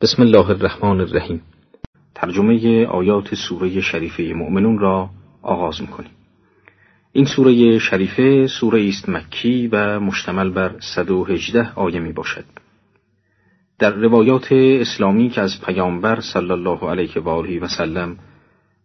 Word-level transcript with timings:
بسم 0.00 0.22
الله 0.22 0.50
الرحمن 0.50 1.00
الرحیم. 1.00 1.42
ترجمه 2.14 2.86
آیات 2.86 3.34
سوره 3.34 3.80
شریفه 3.80 4.22
مؤمنون 4.22 4.78
را 4.78 5.10
آغاز 5.42 5.80
می‌کنیم. 5.80 6.10
این 7.12 7.24
سوره 7.24 7.78
شریفه 7.78 8.46
سوره 8.46 8.88
است 8.88 9.08
مکی 9.08 9.68
و 9.72 10.00
مشتمل 10.00 10.50
بر 10.50 10.70
118 10.80 11.72
آیه 11.74 12.00
می 12.00 12.12
باشد. 12.12 12.44
در 13.78 13.90
روایات 13.90 14.52
اسلامی 14.52 15.28
که 15.28 15.40
از 15.40 15.60
پیامبر 15.66 16.20
صلی 16.20 16.50
الله 16.50 16.90
علیه 16.90 17.22
و 17.22 17.28
آله 17.28 17.60
و 17.60 17.68
سلم 17.68 18.18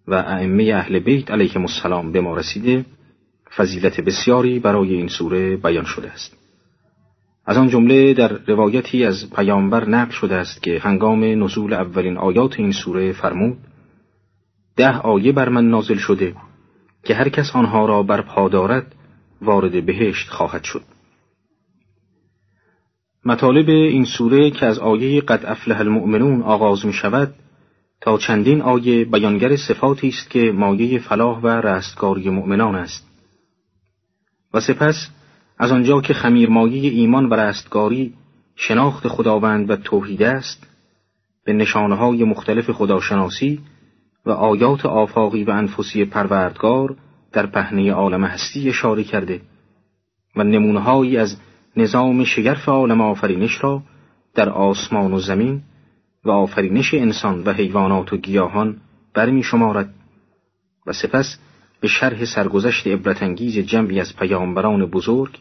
و 0.07 0.13
ائمه 0.13 0.63
اهل 0.63 0.99
بیت 0.99 1.31
علیهم 1.31 1.61
السلام 1.61 2.11
به 2.11 2.21
ما 2.21 2.37
رسیده 2.37 2.85
فضیلت 3.55 4.01
بسیاری 4.01 4.59
برای 4.59 4.93
این 4.93 5.07
سوره 5.07 5.57
بیان 5.57 5.85
شده 5.85 6.11
است. 6.11 6.40
از 7.45 7.57
آن 7.57 7.69
جمله 7.69 8.13
در 8.13 8.27
روایتی 8.47 9.05
از 9.05 9.29
پیامبر 9.35 9.89
نقل 9.89 10.11
شده 10.11 10.35
است 10.35 10.63
که 10.63 10.79
هنگام 10.79 11.43
نزول 11.43 11.73
اولین 11.73 12.17
آیات 12.17 12.59
این 12.59 12.71
سوره 12.71 13.11
فرمود 13.11 13.57
ده 14.75 14.97
آیه 14.97 15.31
بر 15.31 15.49
من 15.49 15.69
نازل 15.69 15.97
شده 15.97 16.35
که 17.03 17.15
هر 17.15 17.29
کس 17.29 17.55
آنها 17.55 17.85
را 17.85 18.03
بر 18.03 18.21
پا 18.21 18.49
دارد 18.49 18.95
وارد 19.41 19.85
بهشت 19.85 20.29
خواهد 20.29 20.63
شد. 20.63 20.81
مطالب 23.25 23.69
این 23.69 24.05
سوره 24.05 24.51
که 24.51 24.65
از 24.65 24.79
آیه 24.79 25.21
قد 25.21 25.45
افلح 25.45 25.79
المؤمنون 25.79 26.41
آغاز 26.41 26.85
می 26.85 26.93
شود 26.93 27.33
تا 28.01 28.17
چندین 28.17 28.61
آیه 28.61 29.05
بیانگر 29.05 29.55
صفاتی 29.55 30.07
است 30.07 30.29
که 30.29 30.51
مایه 30.51 30.99
فلاح 30.99 31.39
و 31.39 31.47
رستگاری 31.47 32.29
مؤمنان 32.29 32.75
است. 32.75 33.07
و 34.53 34.59
سپس 34.59 35.09
از 35.61 35.71
آنجا 35.71 36.01
که 36.01 36.13
خمیرمایی 36.13 36.87
ایمان 36.87 37.25
و 37.25 37.33
رستگاری 37.33 38.13
شناخت 38.55 39.07
خداوند 39.07 39.69
و 39.69 39.75
توحید 39.75 40.23
است 40.23 40.67
به 41.45 41.53
نشانه 41.53 41.95
های 41.95 42.23
مختلف 42.23 42.71
خداشناسی 42.71 43.59
و 44.25 44.31
آیات 44.31 44.85
آفاقی 44.85 45.43
و 45.43 45.51
انفسی 45.51 46.05
پروردگار 46.05 46.95
در 47.31 47.45
پهنه 47.45 47.91
عالم 47.91 48.23
هستی 48.23 48.69
اشاره 48.69 49.03
کرده 49.03 49.41
و 50.35 50.43
نمونههایی 50.43 51.17
از 51.17 51.37
نظام 51.77 52.23
شگرف 52.23 52.69
عالم 52.69 53.01
آفرینش 53.01 53.63
را 53.63 53.83
در 54.35 54.49
آسمان 54.49 55.13
و 55.13 55.19
زمین 55.19 55.61
و 56.25 56.31
آفرینش 56.31 56.93
انسان 56.93 57.43
و 57.43 57.53
حیوانات 57.53 58.13
و 58.13 58.17
گیاهان 58.17 58.77
برمی 59.13 59.43
شمارد 59.43 59.93
و 60.87 60.93
سپس 60.93 61.37
به 61.81 61.87
شرح 61.87 62.25
سرگذشت 62.25 62.87
عبرتانگیز 62.87 63.57
جمعی 63.57 63.99
از 63.99 64.15
پیامبران 64.15 64.85
بزرگ 64.85 65.39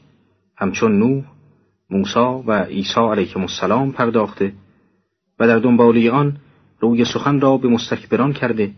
همچون 0.60 0.98
نوح، 0.98 1.24
موسی 1.90 2.42
و 2.46 2.64
عیسی 2.64 3.00
علیهم 3.00 3.40
السلام 3.40 3.92
پرداخته 3.92 4.52
و 5.38 5.46
در 5.46 5.58
دنباله 5.58 6.10
آن 6.10 6.36
روی 6.80 7.04
سخن 7.04 7.40
را 7.40 7.56
به 7.56 7.68
مستکبران 7.68 8.32
کرده 8.32 8.70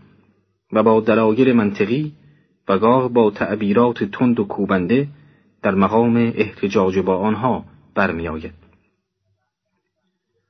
و 0.73 0.83
با 0.83 1.01
دلایل 1.01 1.53
منطقی 1.53 2.13
و 2.69 2.79
گاه 2.79 3.09
با 3.09 3.31
تعبیرات 3.31 4.05
تند 4.05 4.41
و 4.41 4.45
کوبنده 4.45 5.09
در 5.63 5.75
مقام 5.75 6.17
احتجاج 6.17 6.99
با 6.99 7.19
آنها 7.19 7.65
برمیآید. 7.95 8.55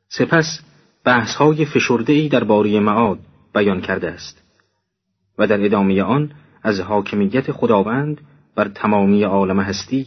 سپس 0.08 0.60
بحث 1.04 1.34
های 1.34 1.64
فشرده 1.64 2.12
ای 2.12 2.28
در 2.28 2.44
باری 2.44 2.80
معاد 2.80 3.18
بیان 3.54 3.80
کرده 3.80 4.10
است 4.10 4.42
و 5.38 5.46
در 5.46 5.64
ادامه 5.64 6.02
آن 6.02 6.30
از 6.62 6.80
حاکمیت 6.80 7.52
خداوند 7.52 8.20
بر 8.54 8.68
تمامی 8.68 9.22
عالم 9.22 9.60
هستی 9.60 10.06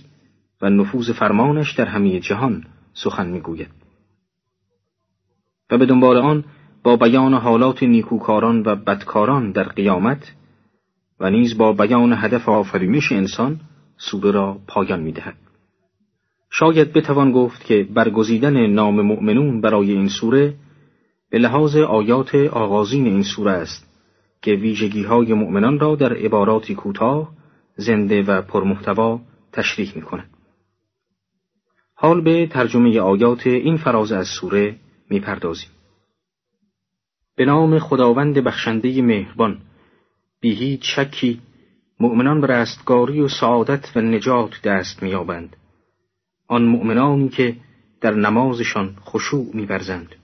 و 0.62 0.70
نفوذ 0.70 1.12
فرمانش 1.12 1.74
در 1.74 1.86
همه 1.86 2.20
جهان 2.20 2.64
سخن 2.94 3.28
می‌گوید 3.28 3.70
و 5.72 5.78
به 5.78 5.86
دنبال 5.86 6.18
آن 6.18 6.44
با 6.84 6.96
بیان 6.96 7.34
حالات 7.34 7.84
نیکوکاران 7.84 8.64
و 8.66 8.76
بدکاران 8.76 9.52
در 9.52 9.64
قیامت 9.64 10.34
و 11.20 11.30
نیز 11.30 11.58
با 11.58 11.74
بیان 11.74 12.14
هدف 12.14 12.50
آفرینش 12.50 13.12
انسان 13.12 13.60
سوره 13.98 14.32
را 14.32 14.58
پایان 14.68 15.02
می‌دهد 15.02 15.36
شاید 16.50 16.94
بتوان 16.94 17.32
گفت 17.32 17.66
که 17.66 17.88
برگزیدن 17.94 18.68
نام 18.68 19.02
مؤمنون 19.02 19.62
برای 19.62 19.92
این 19.92 20.08
سوره 20.08 20.54
به 21.30 21.38
لحاظ 21.38 21.76
آیات 21.76 22.36
آغازین 22.36 23.06
این 23.06 23.24
سوره 23.24 23.52
است 23.52 23.96
که 24.42 24.52
ویژگی 24.52 25.04
های 25.04 25.34
مؤمنان 25.34 25.80
را 25.80 25.96
در 25.96 26.14
عباراتی 26.14 26.76
کوتاه 26.76 27.32
زنده 27.76 28.24
و 28.24 28.42
پرمحتوا 28.42 29.20
تشریح 29.52 29.92
می 29.96 30.02
کند. 30.02 30.35
حال 31.98 32.22
به 32.22 32.48
ترجمه 32.48 33.00
آیات 33.00 33.48
این 33.48 33.78
فراز 33.78 34.12
از 34.12 34.28
سوره 34.28 34.76
می‌پردازیم. 35.10 35.70
به 37.36 37.46
نام 37.46 37.80
خداوند 37.80 38.38
بخشنده 38.38 39.02
مهربان 39.02 39.62
بی 40.42 40.56
هیچ 40.56 40.96
شکی 40.96 41.42
مؤمنان 42.00 42.42
به 42.42 42.48
رستگاری 42.48 43.22
و 43.22 43.28
سعادت 43.28 43.92
و 43.96 44.02
نجات 44.02 44.62
دست 44.62 45.04
میابند 45.04 45.56
آن 46.48 46.66
مؤمنانی 46.66 47.30
که 47.30 47.56
در 48.02 48.14
نمازشان 48.14 48.96
خشوع 49.06 49.46
میورزند 49.54 50.16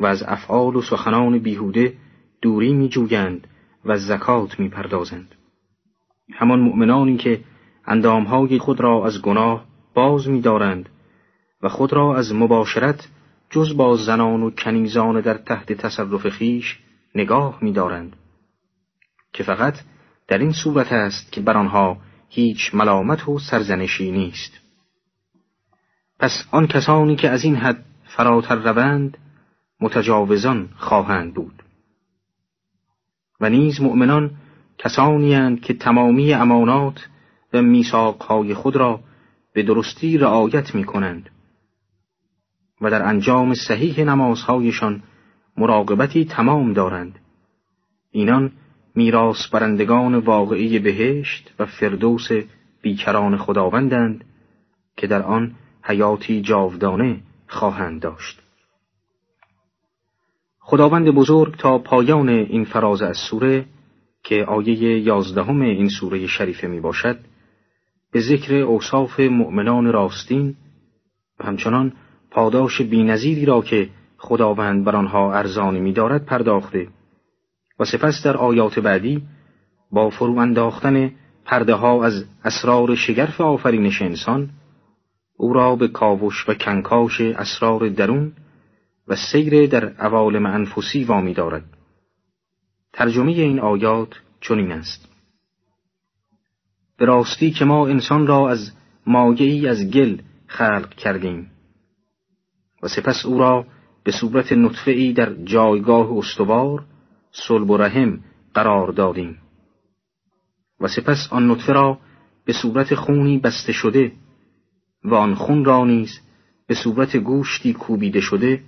و 0.00 0.06
از 0.06 0.22
افعال 0.22 0.76
و 0.76 0.82
سخنان 0.82 1.38
بیهوده 1.38 1.94
دوری 2.42 2.72
میجویند 2.72 3.46
و 3.84 3.98
زکات 3.98 4.60
می‌پردازند 4.60 5.34
همان 6.32 6.60
مؤمنانی 6.60 7.16
که 7.16 7.40
اندامهای 7.86 8.58
خود 8.58 8.80
را 8.80 9.06
از 9.06 9.22
گناه 9.22 9.69
باز 10.00 10.28
می‌دارند 10.28 10.88
و 11.62 11.68
خود 11.68 11.92
را 11.92 12.16
از 12.16 12.34
مباشرت 12.34 13.08
جز 13.50 13.76
با 13.76 13.96
زنان 13.96 14.42
و 14.42 14.50
کنیزان 14.50 15.20
در 15.20 15.34
تحت 15.34 15.72
تصرف 15.72 16.28
خیش 16.28 16.78
نگاه 17.14 17.58
می‌دارند 17.62 18.16
که 19.32 19.42
فقط 19.42 19.74
در 20.28 20.38
این 20.38 20.52
صورت 20.52 20.92
است 20.92 21.32
که 21.32 21.40
بر 21.40 21.56
آنها 21.56 21.96
هیچ 22.28 22.74
ملامت 22.74 23.28
و 23.28 23.38
سرزنشی 23.38 24.10
نیست. 24.10 24.52
پس 26.18 26.48
آن 26.50 26.66
کسانی 26.66 27.16
که 27.16 27.30
از 27.30 27.44
این 27.44 27.56
حد 27.56 27.84
فراتر 28.16 28.54
روند 28.54 29.18
متجاوزان 29.80 30.68
خواهند 30.76 31.34
بود. 31.34 31.62
و 33.40 33.50
نیز 33.50 33.80
مؤمنان 33.80 34.30
کسانی 34.78 35.56
که 35.56 35.74
تمامی 35.74 36.34
امانات 36.34 37.08
و 37.52 37.62
میثاقهای 37.62 38.54
خود 38.54 38.76
را 38.76 39.00
به 39.52 39.62
درستی 39.62 40.18
رعایت 40.18 40.74
می 40.74 40.84
کنند 40.84 41.30
و 42.80 42.90
در 42.90 43.08
انجام 43.08 43.54
صحیح 43.54 44.04
نمازهایشان 44.04 45.02
مراقبتی 45.56 46.24
تمام 46.24 46.72
دارند. 46.72 47.18
اینان 48.10 48.52
میراث 48.94 49.48
برندگان 49.52 50.14
واقعی 50.14 50.78
بهشت 50.78 51.54
و 51.58 51.66
فردوس 51.66 52.28
بیکران 52.82 53.36
خداوندند 53.36 54.24
که 54.96 55.06
در 55.06 55.22
آن 55.22 55.54
حیاتی 55.82 56.40
جاودانه 56.40 57.20
خواهند 57.46 58.00
داشت. 58.00 58.40
خداوند 60.58 61.10
بزرگ 61.10 61.56
تا 61.56 61.78
پایان 61.78 62.28
این 62.28 62.64
فراز 62.64 63.02
از 63.02 63.16
سوره 63.30 63.64
که 64.22 64.44
آیه 64.44 64.98
یازدهم 64.98 65.60
این 65.60 65.88
سوره 65.88 66.26
شریفه 66.26 66.66
می 66.66 66.80
باشد 66.80 67.18
به 68.12 68.20
ذکر 68.20 68.54
اوصاف 68.54 69.20
مؤمنان 69.20 69.92
راستین 69.92 70.56
و 71.40 71.44
همچنان 71.44 71.92
پاداش 72.30 72.80
بینظیری 72.80 73.44
را 73.44 73.62
که 73.62 73.88
خداوند 74.18 74.84
بر 74.84 74.96
آنها 74.96 75.34
ارزانی 75.34 75.80
می‌دارد 75.80 76.24
پرداخته 76.24 76.88
و 77.78 77.84
سپس 77.84 78.22
در 78.24 78.36
آیات 78.36 78.78
بعدی 78.78 79.22
با 79.92 80.10
فرو 80.10 80.38
انداختن 80.38 81.12
پرده 81.44 81.84
از 81.84 82.24
اسرار 82.44 82.94
شگرف 82.94 83.40
آفرینش 83.40 84.02
انسان 84.02 84.50
او 85.36 85.52
را 85.52 85.76
به 85.76 85.88
کاوش 85.88 86.48
و 86.48 86.54
کنکاش 86.54 87.20
اسرار 87.20 87.88
درون 87.88 88.32
و 89.08 89.16
سیر 89.16 89.66
در 89.66 89.88
عوالم 89.88 90.46
انفسی 90.46 91.04
وامی 91.04 91.34
دارد. 91.34 91.64
ترجمه 92.92 93.32
این 93.32 93.60
آیات 93.60 94.08
چنین 94.40 94.72
است. 94.72 95.09
به 97.00 97.06
راستی 97.06 97.50
که 97.50 97.64
ما 97.64 97.88
انسان 97.88 98.26
را 98.26 98.50
از 98.50 98.72
مایعی 99.06 99.68
از 99.68 99.90
گل 99.90 100.18
خلق 100.46 100.94
کردیم. 100.94 101.50
و 102.82 102.88
سپس 102.88 103.26
او 103.26 103.38
را 103.38 103.66
به 104.04 104.12
صورت 104.12 104.52
نطفه 104.52 104.90
ای 104.90 105.12
در 105.12 105.34
جایگاه 105.44 106.18
استوار 106.18 106.84
صلب 107.32 107.70
و 107.70 107.76
رحم 107.76 108.20
قرار 108.54 108.92
دادیم. 108.92 109.38
و 110.80 110.88
سپس 110.88 111.28
آن 111.30 111.50
نطفه 111.50 111.72
را 111.72 111.98
به 112.44 112.52
صورت 112.52 112.94
خونی 112.94 113.38
بسته 113.38 113.72
شده 113.72 114.12
و 115.04 115.14
آن 115.14 115.34
خون 115.34 115.64
را 115.64 115.84
نیز 115.84 116.20
به 116.66 116.74
صورت 116.74 117.16
گوشتی 117.16 117.72
کوبیده 117.72 118.20
شده 118.20 118.62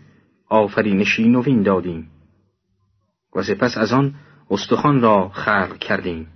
آفرینشی 0.49 1.28
نوین 1.28 1.62
دادیم. 1.62 2.11
و 3.37 3.43
سپس 3.43 3.76
از 3.76 3.93
آن 3.93 4.14
استخوان 4.50 5.00
را 5.00 5.28
خلق 5.28 5.78
کردیم. 5.78 6.26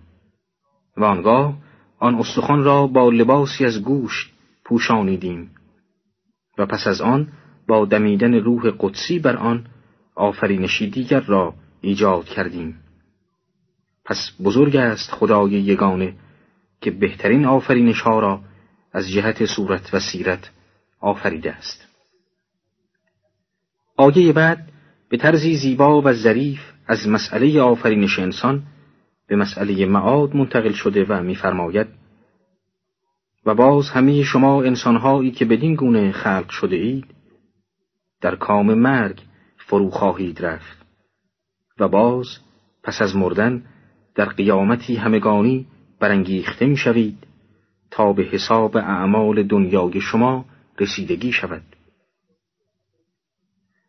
و 0.96 1.04
آنگاه 1.04 1.65
آن 1.98 2.14
استخوان 2.14 2.64
را 2.64 2.87
با 2.87 3.08
لباسی 3.08 3.64
از 3.64 3.82
گوشت 3.82 4.32
پوشانیدیم 4.64 5.50
و 6.58 6.66
پس 6.66 6.87
از 6.87 7.00
آن 7.00 7.28
با 7.69 7.84
دمیدن 7.84 8.34
روح 8.34 8.70
قدسی 8.78 9.19
بر 9.19 9.37
آن 9.37 9.66
آفرینشی 10.14 10.90
دیگر 10.90 11.20
را 11.20 11.54
ایجاد 11.81 12.25
کردیم. 12.25 12.81
پس 14.04 14.32
بزرگ 14.44 14.76
است 14.76 15.10
خدای 15.10 15.50
یگانه 15.50 16.14
که 16.81 16.90
بهترین 16.90 17.44
آفرینش 17.44 18.00
ها 18.00 18.20
را 18.20 18.40
از 18.92 19.10
جهت 19.10 19.46
صورت 19.46 19.94
و 19.94 20.00
سیرت 20.00 20.50
آفریده 21.00 21.52
است. 21.52 21.87
آیه 23.96 24.32
بعد 24.32 24.69
به 25.08 25.16
طرزی 25.16 25.56
زیبا 25.56 26.02
و 26.02 26.12
ظریف 26.12 26.60
از 26.87 27.08
مسئله 27.08 27.60
آفرینش 27.60 28.19
انسان 28.19 28.62
به 29.28 29.37
مسئله 29.37 29.87
معاد 29.87 30.37
منتقل 30.37 30.73
شده 30.73 31.05
و 31.05 31.23
می‌فرماید 31.23 31.87
و 33.46 33.55
باز 33.55 33.90
همه 33.90 34.23
شما 34.23 34.62
انسانهایی 34.62 35.31
که 35.31 35.44
بدین 35.44 35.75
گونه 35.75 36.12
خلق 36.12 36.49
شده 36.49 36.76
اید 36.76 37.06
در 38.20 38.37
کام 38.37 38.75
مرگ 38.75 39.23
فرو 39.56 39.90
خواهید 39.90 40.44
رفت. 40.44 40.87
و 41.78 41.88
باز 41.88 42.26
پس 42.82 43.02
از 43.02 43.17
مردن 43.17 43.64
در 44.14 44.25
قیامتی 44.25 44.96
همگانی 44.96 45.67
برانگیخته 46.00 46.67
می‌شوید 46.67 47.26
تا 47.90 48.12
به 48.12 48.23
حساب 48.23 48.76
اعمال 48.76 49.43
دنیای 49.43 50.00
شما 50.00 50.44
رسیدگی 50.78 51.32
شود. 51.32 51.62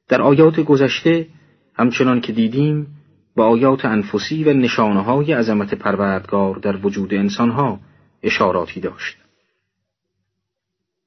در 0.08 0.22
آیات 0.22 0.60
گذشته 0.60 1.28
همچنان 1.76 2.22
که 2.22 2.34
دیدیم 2.34 2.97
به 3.38 3.44
آیات 3.44 3.86
انفسی 3.86 4.44
و 4.44 4.54
نشانه 4.54 5.04
های 5.04 5.34
عظمت 5.34 5.74
پروردگار 5.74 6.56
در 6.56 6.76
وجود 6.86 7.14
انسانها 7.14 7.80
اشاراتی 8.24 8.80
داشت. 8.80 9.18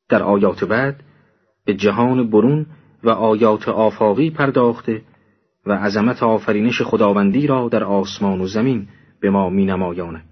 در 0.08 0.22
آیات 0.22 0.64
بعد 0.64 1.02
به 1.64 1.74
جهان 1.74 2.30
برون 2.30 2.66
و 3.02 3.10
آیات 3.10 3.68
آفاقی 3.68 4.30
پرداخته 4.30 5.02
و 5.66 5.72
عظمت 5.72 6.22
آفرینش 6.22 6.82
خداوندی 6.82 7.46
را 7.46 7.68
در 7.68 7.84
آسمان 7.84 8.40
و 8.40 8.46
زمین 8.46 8.88
به 9.20 9.30
ما 9.30 9.50
می 9.50 9.64
نمایانه. 9.64 10.22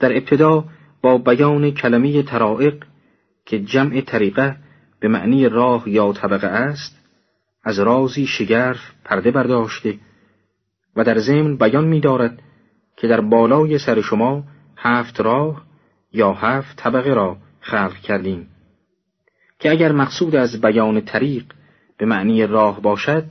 در 0.00 0.16
ابتدا 0.16 0.64
با 1.02 1.18
بیان 1.18 1.70
کلمه 1.70 2.22
ترائق 2.22 2.84
که 3.46 3.60
جمع 3.60 4.00
طریقه 4.00 4.56
به 5.00 5.08
معنی 5.08 5.48
راه 5.48 5.88
یا 5.88 6.12
طبقه 6.12 6.46
است 6.46 7.00
از 7.64 7.78
رازی 7.78 8.26
شگرف 8.26 8.80
پرده 9.04 9.30
برداشته 9.30 9.98
و 10.96 11.04
در 11.04 11.18
ضمن 11.18 11.56
بیان 11.56 11.84
می 11.84 12.00
دارد 12.00 12.42
که 12.96 13.08
در 13.08 13.20
بالای 13.20 13.78
سر 13.78 14.00
شما 14.00 14.44
هفت 14.76 15.20
راه 15.20 15.62
یا 16.12 16.32
هفت 16.32 16.76
طبقه 16.76 17.14
را 17.14 17.36
خلق 17.60 17.94
کردیم. 17.94 18.46
که 19.58 19.70
اگر 19.70 19.92
مقصود 19.92 20.36
از 20.36 20.60
بیان 20.60 21.00
طریق 21.00 21.44
به 21.98 22.06
معنی 22.06 22.46
راه 22.46 22.80
باشد 22.80 23.24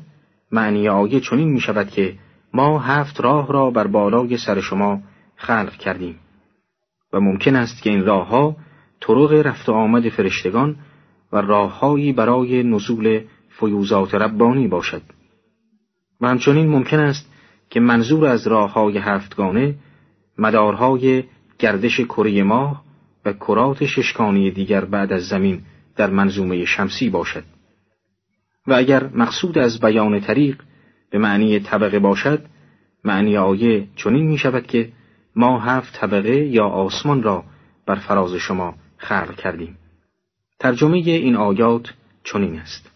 معنی 0.51 0.89
آیه 0.89 1.19
چنین 1.19 1.47
می 1.47 1.59
شود 1.59 1.89
که 1.89 2.15
ما 2.53 2.79
هفت 2.79 3.21
راه 3.21 3.51
را 3.51 3.71
بر 3.71 3.87
بالای 3.87 4.37
سر 4.37 4.61
شما 4.61 5.01
خلق 5.35 5.73
کردیم. 5.73 6.15
و 7.13 7.19
ممکن 7.19 7.55
است 7.55 7.81
که 7.81 7.89
این 7.89 8.05
راه 8.05 8.27
ها 8.27 8.55
طرق 9.01 9.31
رفت 9.31 9.69
و 9.69 9.73
آمد 9.73 10.09
فرشتگان 10.09 10.75
و 11.31 11.41
راههایی 11.41 12.13
برای 12.13 12.63
نزول 12.63 13.21
فیوزات 13.49 14.15
ربانی 14.15 14.67
باشد. 14.67 15.01
و 16.21 16.27
همچنین 16.27 16.69
ممکن 16.69 16.99
است 16.99 17.31
که 17.69 17.79
منظور 17.79 18.25
از 18.25 18.47
راه 18.47 18.73
های 18.73 18.97
هفتگانه 18.97 19.75
مدارهای 20.37 21.23
گردش 21.59 21.99
کره 21.99 22.43
ماه 22.43 22.83
و 23.25 23.33
کرات 23.33 23.85
ششکانی 23.85 24.51
دیگر 24.51 24.85
بعد 24.85 25.13
از 25.13 25.27
زمین 25.27 25.61
در 25.95 26.09
منظومه 26.09 26.65
شمسی 26.65 27.09
باشد. 27.09 27.43
و 28.67 28.73
اگر 28.73 29.09
مقصود 29.13 29.57
از 29.57 29.79
بیان 29.79 30.19
طریق 30.19 30.61
به 31.11 31.17
معنی 31.17 31.59
طبقه 31.59 31.99
باشد 31.99 32.45
معنی 33.03 33.37
آیه 33.37 33.87
چنین 33.95 34.27
می 34.27 34.37
شود 34.37 34.67
که 34.67 34.91
ما 35.35 35.59
هفت 35.59 35.93
طبقه 35.93 36.35
یا 36.35 36.65
آسمان 36.65 37.23
را 37.23 37.43
بر 37.85 37.95
فراز 37.95 38.33
شما 38.33 38.75
خلق 38.97 39.35
کردیم. 39.35 39.77
ترجمه 40.59 40.97
این 40.97 41.35
آیات 41.35 41.93
چنین 42.23 42.59
است. 42.59 42.91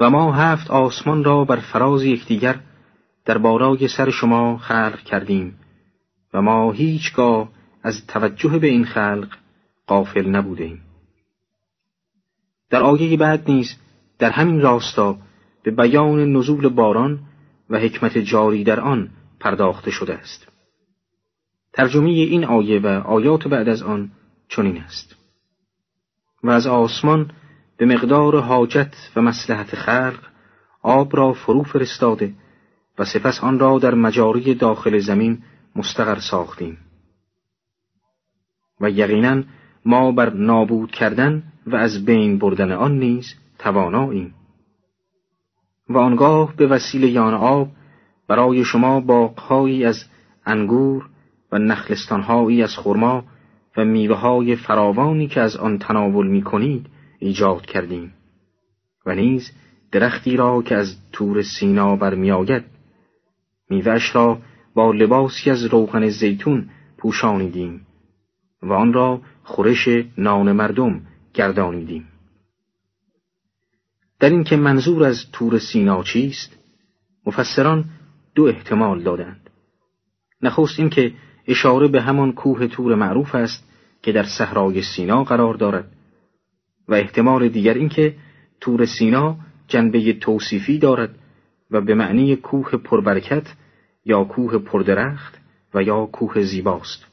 و 0.00 0.10
ما 0.10 0.32
هفت 0.32 0.70
آسمان 0.70 1.24
را 1.24 1.44
بر 1.44 1.56
فراز 1.56 2.04
یکدیگر 2.04 2.60
در 3.26 3.38
بالای 3.38 3.88
سر 3.88 4.10
شما 4.10 4.58
خلق 4.58 4.98
کردیم 4.98 5.58
و 6.34 6.42
ما 6.42 6.72
هیچگاه 6.72 7.48
از 7.82 8.06
توجه 8.06 8.58
به 8.58 8.66
این 8.66 8.84
خلق 8.84 9.28
قافل 9.86 10.28
نبودیم. 10.28 10.82
در 12.70 12.82
آیه 12.82 13.16
بعد 13.16 13.50
نیز 13.50 13.76
در 14.18 14.30
همین 14.30 14.60
راستا 14.60 15.18
به 15.62 15.70
بیان 15.70 16.32
نزول 16.32 16.68
باران 16.68 17.18
و 17.70 17.78
حکمت 17.78 18.18
جاری 18.18 18.64
در 18.64 18.80
آن 18.80 19.10
پرداخته 19.40 19.90
شده 19.90 20.14
است. 20.14 20.48
ترجمه 21.72 22.08
این 22.08 22.44
آیه 22.44 22.80
و 22.80 22.86
آیات 22.86 23.48
بعد 23.48 23.68
از 23.68 23.82
آن 23.82 24.10
چنین 24.48 24.76
است. 24.76 25.16
و 26.42 26.50
از 26.50 26.66
آسمان 26.66 27.30
به 27.76 27.86
مقدار 27.86 28.40
حاجت 28.40 29.10
و 29.16 29.22
مسلحت 29.22 29.74
خلق 29.74 30.18
آب 30.82 31.16
را 31.16 31.32
فرو 31.32 31.62
فرستاده 31.62 32.34
و 32.98 33.04
سپس 33.04 33.44
آن 33.44 33.58
را 33.58 33.78
در 33.78 33.94
مجاری 33.94 34.54
داخل 34.54 34.98
زمین 34.98 35.38
مستقر 35.76 36.18
ساختیم. 36.30 36.78
و 38.80 38.90
یقینا 38.90 39.42
ما 39.84 40.12
بر 40.12 40.32
نابود 40.32 40.90
کردن 40.90 41.42
و 41.66 41.76
از 41.76 42.04
بین 42.04 42.38
بردن 42.38 42.72
آن 42.72 42.98
نیز 42.98 43.34
تواناییم. 43.58 44.34
و 45.88 45.98
آنگاه 45.98 46.56
به 46.56 46.66
وسیله 46.66 47.08
یان 47.08 47.34
آب 47.34 47.68
برای 48.28 48.64
شما 48.64 49.00
باغهایی 49.00 49.84
از 49.84 50.04
انگور 50.46 51.08
و 51.52 51.58
نخلستانهایی 51.58 52.62
از 52.62 52.76
خرما 52.76 53.24
و 53.76 53.84
میوه 53.84 54.16
های 54.16 54.56
فراوانی 54.56 55.28
که 55.28 55.40
از 55.40 55.56
آن 55.56 55.78
تناول 55.78 56.26
می 56.26 56.42
کنید 56.42 56.86
ایجاد 57.18 57.66
کردیم. 57.66 58.12
و 59.06 59.14
نیز 59.14 59.50
درختی 59.92 60.36
را 60.36 60.62
که 60.62 60.74
از 60.74 60.96
تور 61.12 61.42
سینا 61.42 61.96
برمیآید 61.96 62.64
میوهش 63.70 64.14
را 64.14 64.38
با 64.74 64.92
لباسی 64.92 65.50
از 65.50 65.64
روغن 65.64 66.08
زیتون 66.08 66.68
پوشانیدیم 66.98 67.86
و 68.62 68.72
آن 68.72 68.92
را 68.92 69.20
خورش 69.42 69.88
نان 70.18 70.52
مردم 70.52 71.00
گردانیدیم. 71.34 72.08
در 74.20 74.30
این 74.30 74.44
که 74.44 74.56
منظور 74.56 75.04
از 75.04 75.30
تور 75.32 75.58
سینا 75.58 76.02
چیست 76.02 76.56
مفسران 77.26 77.84
دو 78.34 78.44
احتمال 78.44 79.02
دادند. 79.02 79.50
نخست 80.42 80.78
این 80.78 80.90
که 80.90 81.12
اشاره 81.46 81.88
به 81.88 82.02
همان 82.02 82.32
کوه 82.32 82.66
تور 82.66 82.94
معروف 82.94 83.34
است 83.34 83.68
که 84.02 84.12
در 84.12 84.24
صحرای 84.24 84.82
سینا 84.82 85.24
قرار 85.24 85.54
دارد 85.54 85.92
و 86.88 86.94
احتمال 86.94 87.48
دیگر 87.48 87.74
اینکه 87.74 88.14
تور 88.60 88.86
سینا 88.86 89.36
جنبه 89.68 90.12
توصیفی 90.12 90.78
دارد 90.78 91.18
و 91.70 91.80
به 91.80 91.94
معنی 91.94 92.36
کوه 92.36 92.70
پربرکت 92.76 93.46
یا 94.04 94.24
کوه 94.24 94.58
پردرخت 94.58 95.38
و 95.74 95.82
یا 95.82 96.06
کوه 96.06 96.42
زیباست. 96.42 97.06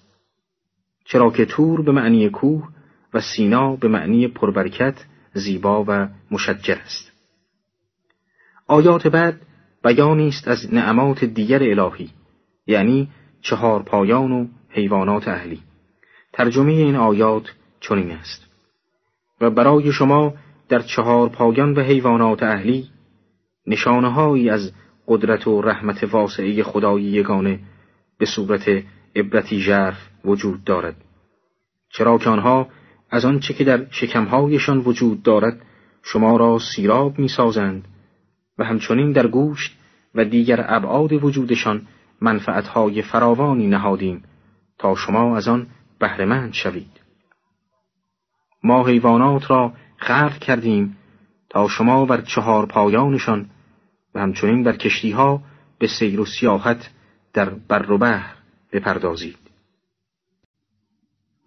چرا 1.06 1.32
که 1.32 1.46
تور 1.46 1.82
به 1.82 1.92
معنی 1.92 2.30
کوه 2.30 2.70
و 3.14 3.22
سینا 3.22 3.76
به 3.76 3.88
معنی 3.88 4.28
پربرکت 4.28 5.06
زیبا 5.34 5.86
و 5.88 6.08
مشجر 6.32 6.76
است. 6.76 7.12
آیات 8.68 9.08
بعد 9.08 9.42
بیانی 9.84 10.28
است 10.28 10.48
از 10.48 10.74
نعمات 10.74 11.24
دیگر 11.24 11.64
الهی 11.64 12.10
یعنی 12.68 13.10
چهار 13.42 13.84
پایان 13.84 14.32
و 14.32 14.48
حیوانات 14.70 15.28
اهلی. 15.28 15.60
ترجمه 16.34 16.72
این 16.72 16.96
آیات 16.96 17.54
چنین 17.80 18.12
است. 18.12 18.48
و 19.42 19.50
برای 19.50 19.92
شما 19.92 20.34
در 20.70 20.80
چهار 20.80 21.30
پایان 21.30 21.74
و 21.74 21.82
حیوانات 21.82 22.44
اهلی 22.44 22.90
نشانههایی 23.68 24.50
از 24.50 24.72
قدرت 25.08 25.48
و 25.48 25.62
رحمت 25.62 26.04
واسعه 26.04 26.64
خدای 26.64 27.04
یگانه 27.04 27.60
به 28.18 28.26
صورت 28.26 28.84
عبرتی 29.16 29.60
ژرف 29.60 30.10
وجود 30.26 30.64
دارد. 30.64 30.96
چرا 31.90 32.18
که 32.18 32.30
آنها 32.30 32.68
از 33.10 33.26
آنچه 33.26 33.54
که 33.54 33.64
در 33.64 33.86
شکمهایشان 33.92 34.78
وجود 34.78 35.24
دارد 35.24 35.62
شما 36.04 36.38
را 36.38 36.60
سیراب 36.76 37.20
می‌سازند 37.20 37.88
و 38.58 38.64
همچنین 38.64 39.12
در 39.12 39.28
گوشت 39.28 39.78
و 40.16 40.26
دیگر 40.26 40.66
ابعاد 40.68 41.14
وجودشان 41.14 41.88
منفعتهای 42.22 43.02
فراوانی 43.02 43.68
نهادیم 43.68 44.24
تا 44.78 44.96
شما 44.96 45.38
از 45.38 45.48
آن 45.48 45.68
بهرهمند 46.00 46.54
شوید. 46.54 47.02
ما 48.64 48.88
حیوانات 48.88 49.52
را 49.52 49.74
خلق 49.98 50.38
کردیم 50.38 50.98
تا 51.50 51.68
شما 51.68 52.06
بر 52.06 52.22
چهار 52.22 52.66
پایانشان 52.66 53.50
و 54.16 54.20
همچنین 54.20 54.64
بر 54.64 54.78
کشتی 54.78 55.12
ها 55.12 55.42
به 55.80 55.88
سیر 55.88 56.20
و 56.20 56.26
سیاحت 56.26 56.90
در 57.34 57.50
بر 57.50 57.92
و 57.92 57.98
بحر 57.98 58.36
بپردازید. 58.72 59.38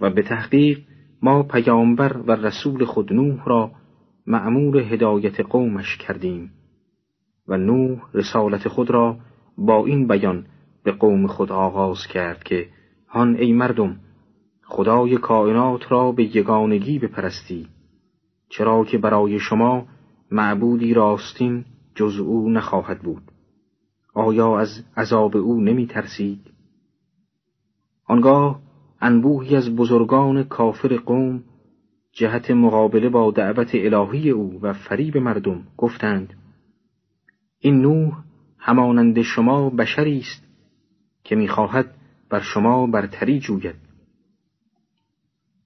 و 0.01 0.11
به 0.11 0.23
تحقیق 0.23 0.79
ما 1.23 1.43
پیامبر 1.43 2.17
و 2.17 2.33
رسول 2.33 2.85
خود 2.85 3.13
نوح 3.13 3.45
را 3.45 3.71
معمور 4.27 4.79
هدایت 4.79 5.41
قومش 5.41 5.97
کردیم 5.97 6.51
و 7.49 7.57
نوح 7.57 8.01
رسالت 8.15 8.69
خود 8.69 8.91
را 8.91 9.19
با 9.59 9.87
این 9.87 10.07
بیان 10.09 10.47
به 10.85 10.93
قوم 10.93 11.27
خود 11.27 11.53
آغاز 11.53 12.07
کرد 12.07 12.45
که 12.45 12.69
هان 13.09 13.37
ای 13.37 13.53
مردم 13.53 13.97
خدای 14.63 15.17
کائنات 15.17 15.93
را 15.93 16.13
به 16.13 16.37
یگانگی 16.37 16.99
بپرستی 16.99 17.69
چرا 18.49 18.85
که 18.85 18.99
برای 18.99 19.39
شما 19.39 19.87
معبودی 20.31 20.95
راستین 20.95 21.65
جز 21.97 22.19
او 22.19 22.51
نخواهد 22.51 22.99
بود 22.99 23.23
آیا 24.15 24.59
از 24.59 24.85
عذاب 24.97 25.37
او 25.37 25.61
نمی 25.61 25.87
ترسید؟ 25.87 26.41
آنگاه 28.05 28.61
انبوهی 29.01 29.57
از 29.57 29.77
بزرگان 29.77 30.45
کافر 30.45 30.97
قوم 30.97 31.45
جهت 32.13 32.51
مقابله 32.51 33.09
با 33.09 33.31
دعوت 33.31 33.71
الهی 33.75 34.31
او 34.31 34.59
و 34.63 34.73
فریب 34.73 35.17
مردم 35.17 35.63
گفتند 35.77 36.35
این 37.59 37.81
نوح 37.81 38.25
همانند 38.59 39.23
شما 39.23 39.71
بشری 39.71 40.19
است 40.19 40.45
که 41.25 41.37
می‌خواهد 41.37 41.95
بر 42.31 42.41
شما 42.41 42.87
برتری 42.87 43.41
جوید 43.41 43.77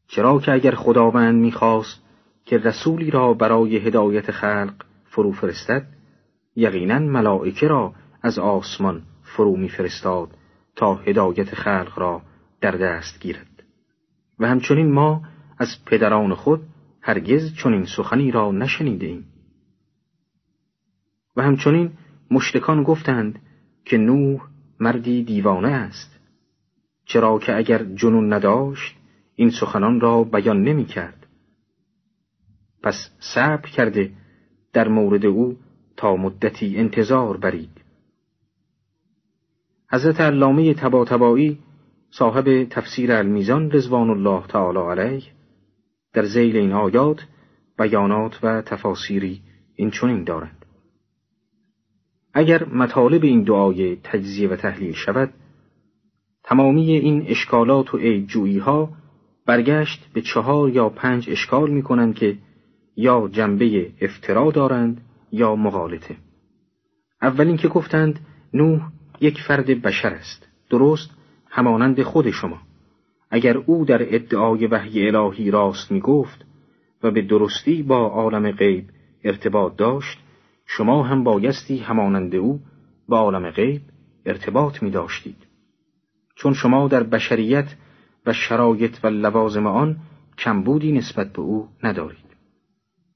چرا 0.08 0.40
که 0.40 0.52
اگر 0.52 0.74
خداوند 0.74 1.40
می‌خواست 1.40 2.04
که 2.44 2.58
رسولی 2.58 3.10
را 3.10 3.34
برای 3.34 3.76
هدایت 3.76 4.30
خلق 4.30 4.74
فرو 5.04 5.32
فرستد 5.32 5.99
یقینا 6.60 6.98
ملائکه 6.98 7.68
را 7.68 7.94
از 8.22 8.38
آسمان 8.38 9.02
فرو 9.22 9.56
میفرستاد 9.56 10.28
تا 10.76 10.94
هدایت 10.94 11.54
خلق 11.54 11.92
را 11.96 12.22
در 12.60 12.70
دست 12.70 13.20
گیرد 13.20 13.62
و 14.38 14.48
همچنین 14.48 14.92
ما 14.92 15.22
از 15.58 15.84
پدران 15.86 16.34
خود 16.34 16.60
هرگز 17.02 17.54
چنین 17.54 17.84
سخنی 17.84 18.30
را 18.30 18.52
نشنیده 18.52 19.06
ایم. 19.06 19.24
و 21.36 21.42
همچنین 21.42 21.92
مشتکان 22.30 22.82
گفتند 22.82 23.38
که 23.84 23.98
نوح 23.98 24.40
مردی 24.80 25.24
دیوانه 25.24 25.68
است 25.68 26.20
چرا 27.04 27.38
که 27.38 27.56
اگر 27.56 27.84
جنون 27.84 28.32
نداشت 28.32 28.96
این 29.34 29.50
سخنان 29.50 30.00
را 30.00 30.24
بیان 30.24 30.62
نمی 30.62 30.84
کرد. 30.84 31.26
پس 32.82 33.10
صبر 33.34 33.68
کرده 33.68 34.12
در 34.72 34.88
مورد 34.88 35.26
او 35.26 35.58
تا 36.00 36.16
مدتی 36.16 36.76
انتظار 36.76 37.36
برید. 37.36 37.80
حضرت 39.92 40.20
علامه 40.20 40.74
تبا 40.74 41.04
صاحب 42.10 42.64
تفسیر 42.64 43.12
المیزان 43.12 43.70
رضوان 43.70 44.10
الله 44.10 44.46
تعالی 44.46 44.78
علیه 44.78 45.22
در 46.12 46.24
زیل 46.24 46.56
این 46.56 46.72
آیات 46.72 47.26
بیانات 47.78 48.38
و 48.42 48.62
تفاسیری 48.62 49.40
این 49.76 49.90
چنین 49.90 50.24
دارند 50.24 50.66
اگر 52.34 52.64
مطالب 52.64 53.24
این 53.24 53.42
دعای 53.42 53.96
تجزیه 53.96 54.48
و 54.48 54.56
تحلیل 54.56 54.92
شود 54.92 55.32
تمامی 56.44 56.92
این 56.92 57.24
اشکالات 57.26 57.94
و 57.94 57.98
عیبجویی 57.98 58.58
ها 58.58 58.92
برگشت 59.46 60.12
به 60.12 60.20
چهار 60.20 60.70
یا 60.70 60.88
پنج 60.88 61.30
اشکال 61.30 61.70
می 61.70 61.82
کنند 61.82 62.14
که 62.14 62.38
یا 62.96 63.28
جنبه 63.32 63.92
افترا 64.00 64.50
دارند 64.50 65.09
یا 65.32 65.56
مغالطه. 65.56 66.16
اولین 67.22 67.56
که 67.56 67.68
گفتند 67.68 68.20
نوح 68.54 68.80
یک 69.20 69.40
فرد 69.48 69.82
بشر 69.82 70.08
است. 70.08 70.48
درست 70.70 71.10
همانند 71.48 72.02
خود 72.02 72.30
شما. 72.30 72.58
اگر 73.30 73.56
او 73.56 73.84
در 73.84 74.14
ادعای 74.14 74.66
وحی 74.66 75.08
الهی 75.08 75.50
راست 75.50 75.92
می 75.92 76.00
گفت 76.00 76.44
و 77.02 77.10
به 77.10 77.22
درستی 77.22 77.82
با 77.82 77.96
عالم 77.96 78.50
غیب 78.50 78.84
ارتباط 79.24 79.76
داشت 79.76 80.18
شما 80.66 81.02
هم 81.02 81.24
بایستی 81.24 81.78
همانند 81.78 82.34
او 82.34 82.60
با 83.08 83.18
عالم 83.18 83.50
غیب 83.50 83.82
ارتباط 84.26 84.82
می 84.82 84.90
داشتید 84.90 85.46
چون 86.34 86.54
شما 86.54 86.88
در 86.88 87.02
بشریت 87.02 87.74
و 88.26 88.32
شرایط 88.32 89.04
و 89.04 89.06
لوازم 89.06 89.66
آن 89.66 89.96
کمبودی 90.38 90.92
نسبت 90.92 91.32
به 91.32 91.40
او 91.40 91.68
ندارید. 91.82 92.29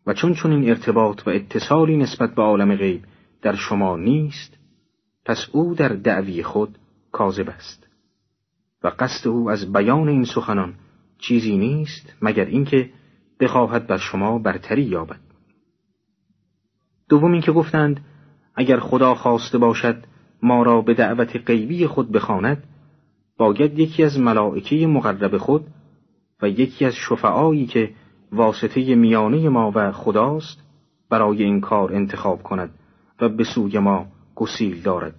و 0.06 0.14
چون 0.14 0.34
چون 0.34 0.52
این 0.52 0.68
ارتباط 0.68 1.26
و 1.26 1.30
اتصالی 1.30 1.96
نسبت 1.96 2.34
به 2.34 2.42
عالم 2.42 2.76
غیب 2.76 3.02
در 3.42 3.54
شما 3.54 3.96
نیست 3.96 4.58
پس 5.24 5.48
او 5.52 5.74
در 5.74 5.88
دعوی 5.88 6.42
خود 6.42 6.78
کاذب 7.12 7.48
است. 7.48 7.86
و 8.84 8.92
قصد 8.98 9.28
او 9.28 9.50
از 9.50 9.72
بیان 9.72 10.08
این 10.08 10.24
سخنان 10.24 10.74
چیزی 11.18 11.56
نیست 11.56 12.16
مگر 12.22 12.44
اینکه 12.44 12.90
بخواهد 13.40 13.86
بر 13.86 13.98
شما 13.98 14.38
برتری 14.38 14.82
یابد. 14.82 15.20
دوم 17.08 17.32
اینکه 17.32 17.52
گفتند 17.52 18.04
اگر 18.54 18.80
خدا 18.80 19.14
خواسته 19.14 19.58
باشد 19.58 20.04
ما 20.42 20.62
را 20.62 20.80
به 20.80 20.94
دعوت 20.94 21.36
غیبی 21.36 21.86
خود 21.86 22.12
بخواند 22.12 22.62
باید 23.36 23.78
یکی 23.78 24.04
از 24.04 24.18
ملائکه 24.18 24.86
مقرب 24.86 25.38
خود 25.38 25.66
و 26.42 26.48
یکی 26.48 26.84
از 26.84 26.94
شفعایی 26.94 27.66
که 27.66 27.90
واسطه 28.34 28.94
میانه 28.94 29.48
ما 29.48 29.72
و 29.74 29.92
خداست 29.92 30.58
برای 31.10 31.42
این 31.42 31.60
کار 31.60 31.94
انتخاب 31.94 32.42
کند 32.42 32.70
و 33.20 33.28
به 33.28 33.44
سوی 33.44 33.78
ما 33.78 34.06
گسیل 34.34 34.82
دارد 34.82 35.14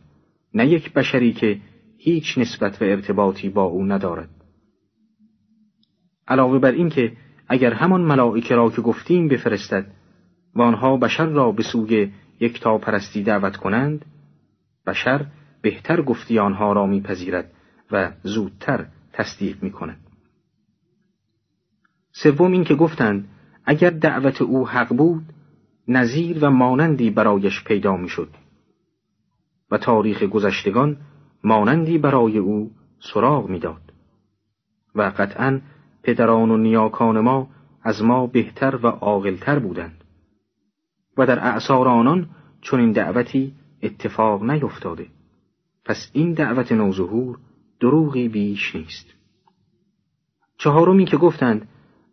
نه 0.54 0.68
یک 0.68 0.94
بشری 0.94 1.34
که 1.34 1.60
هیچ 1.98 2.38
نسبت 2.38 2.82
و 2.82 2.86
ارتباطی 2.86 3.50
با 3.50 3.64
او 3.64 3.86
ندارد 3.86 4.30
علاوه 6.28 6.60
بر 6.60 6.72
این 6.72 6.90
که 6.90 7.12
اگر 7.48 7.74
همان 7.74 8.02
ملائکه 8.02 8.56
را 8.56 8.70
که 8.70 8.82
گفتیم 8.82 9.28
بفرستد 9.28 9.86
و 10.56 10.62
آنها 10.62 10.98
بشر 10.98 11.26
را 11.26 11.52
به 11.52 11.64
سوی 11.64 12.12
یک 12.40 12.60
تا 12.60 12.78
پرستی 12.78 13.24
دعوت 13.24 13.58
کنند 13.58 14.06
بشر 14.88 15.26
بهتر 15.62 16.02
گفتی 16.02 16.40
آنها 16.40 16.74
را 16.74 16.86
میپذیرد 16.86 17.52
و 17.92 18.12
زودتر 18.24 18.86
تصدیق 19.14 19.64
می 19.64 19.72
کند. 19.72 20.05
سوم 22.24 22.52
این 22.52 22.64
که 22.64 22.76
گفتند 22.76 23.28
اگر 23.66 23.90
دعوت 23.90 24.42
او 24.42 24.68
حق 24.68 24.96
بود 24.98 25.24
نظیر 25.88 26.46
و 26.46 26.50
مانندی 26.50 27.10
برایش 27.10 27.64
پیدا 27.64 27.98
می 27.98 28.10
شد 28.10 28.30
و 29.72 29.78
تاریخ 29.78 30.24
گذشتگان 30.24 30.98
مانندی 31.44 31.98
برای 31.98 32.38
او 32.38 32.72
سراغ 33.00 33.50
می‌داد. 33.50 33.82
و 34.96 35.02
قطعا 35.18 35.62
پدران 36.04 36.52
و 36.52 36.58
نیاکان 36.58 37.20
ما 37.20 37.50
از 37.84 38.04
ما 38.04 38.28
بهتر 38.28 38.76
و 38.76 38.88
عاقلتر 38.88 39.60
بودند. 39.60 40.04
و 41.18 41.26
در 41.26 41.40
اعثار 41.40 41.88
آنان 41.88 42.30
چون 42.62 42.80
این 42.80 42.92
دعوتی 42.92 43.54
اتفاق 43.84 44.44
نیفتاده. 44.44 45.08
پس 45.86 46.10
این 46.14 46.34
دعوت 46.34 46.72
نوظهور 46.72 47.38
دروغی 47.80 48.30
بیش 48.30 48.76
نیست. 48.76 49.14
چهارمی 50.58 51.06
که 51.06 51.18
گفتند 51.18 51.68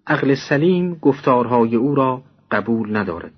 عقل 0.06 0.34
سلیم 0.48 0.94
گفتارهای 0.94 1.76
او 1.76 1.94
را 1.94 2.22
قبول 2.50 2.96
ندارد 2.96 3.32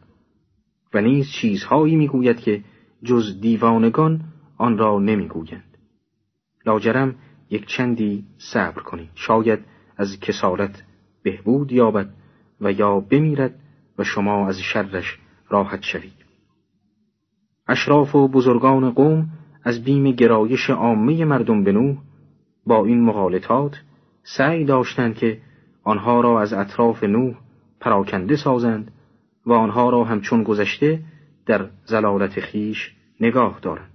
و 0.94 1.00
نیز 1.00 1.30
چیزهایی 1.30 1.96
می‌گوید 1.96 2.40
که 2.40 2.64
جز 3.02 3.40
دیوانگان 3.40 4.20
آن 4.58 4.78
را 4.78 4.98
نمی‌گویند. 4.98 5.78
لاجرم 6.66 7.14
یک 7.50 7.66
چندی 7.66 8.24
صبر 8.52 8.82
کنید. 8.82 9.10
شاید 9.14 9.58
از 9.96 10.20
کسالت 10.20 10.82
بهبود 11.22 11.72
یابد 11.72 12.10
و 12.60 12.72
یا 12.72 13.00
بمیرد 13.00 13.54
و 13.98 14.04
شما 14.04 14.48
از 14.48 14.60
شرش 14.60 15.18
راحت 15.48 15.82
شوید. 15.82 16.24
اشراف 17.68 18.14
و 18.14 18.28
بزرگان 18.28 18.90
قوم 18.90 19.28
از 19.62 19.84
بیم 19.84 20.10
گرایش 20.10 20.70
عامه 20.70 21.24
مردم 21.24 21.64
به 21.64 21.72
نوح 21.72 21.96
با 22.66 22.84
این 22.84 23.04
مغالطات 23.04 23.80
سعی 24.22 24.64
داشتند 24.64 25.14
که 25.14 25.40
آنها 25.84 26.20
را 26.20 26.40
از 26.40 26.52
اطراف 26.52 27.04
نوح 27.04 27.34
پراکنده 27.80 28.36
سازند 28.36 28.92
و 29.46 29.52
آنها 29.52 29.90
را 29.90 30.04
همچون 30.04 30.42
گذشته 30.42 31.00
در 31.46 31.70
زلالت 31.84 32.40
خیش 32.40 32.94
نگاه 33.20 33.58
دارند. 33.62 33.90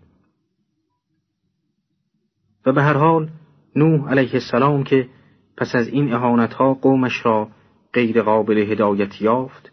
و 2.65 2.73
به 2.73 2.81
هر 2.81 2.93
حال 2.93 3.29
نوح 3.75 4.09
علیه 4.09 4.33
السلام 4.33 4.83
که 4.83 5.09
پس 5.57 5.75
از 5.75 5.87
این 5.87 6.13
اهانتها 6.13 6.73
قومش 6.73 7.25
را 7.25 7.47
غیر 7.93 8.21
قابل 8.21 8.57
هدایت 8.57 9.21
یافت 9.21 9.71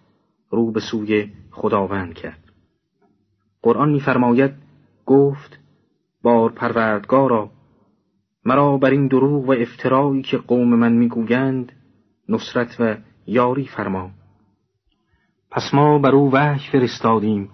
رو 0.51 0.73
به 0.73 0.81
سوی 0.81 1.33
خداوند 1.51 2.15
کرد. 2.15 2.53
قرآن 3.63 3.91
می‌فرماید 3.91 4.53
گفت 5.07 5.59
بار 6.23 6.53
پروردگارا 6.53 7.51
مرا 8.45 8.79
بر 8.79 8.91
این 8.91 9.07
دروغ 9.07 9.49
و 9.49 9.53
افترایی 9.53 10.23
که 10.23 10.37
قوم 10.37 10.75
من 10.75 10.93
می‌گویند 10.93 11.73
نصرت 12.29 12.77
و 12.81 12.97
یاری 13.27 13.67
فرما. 13.67 14.11
پس 15.51 15.75
ما 15.75 15.99
بر 15.99 16.15
او 16.15 16.33
وحی 16.33 16.71
فرستادیم 16.73 17.51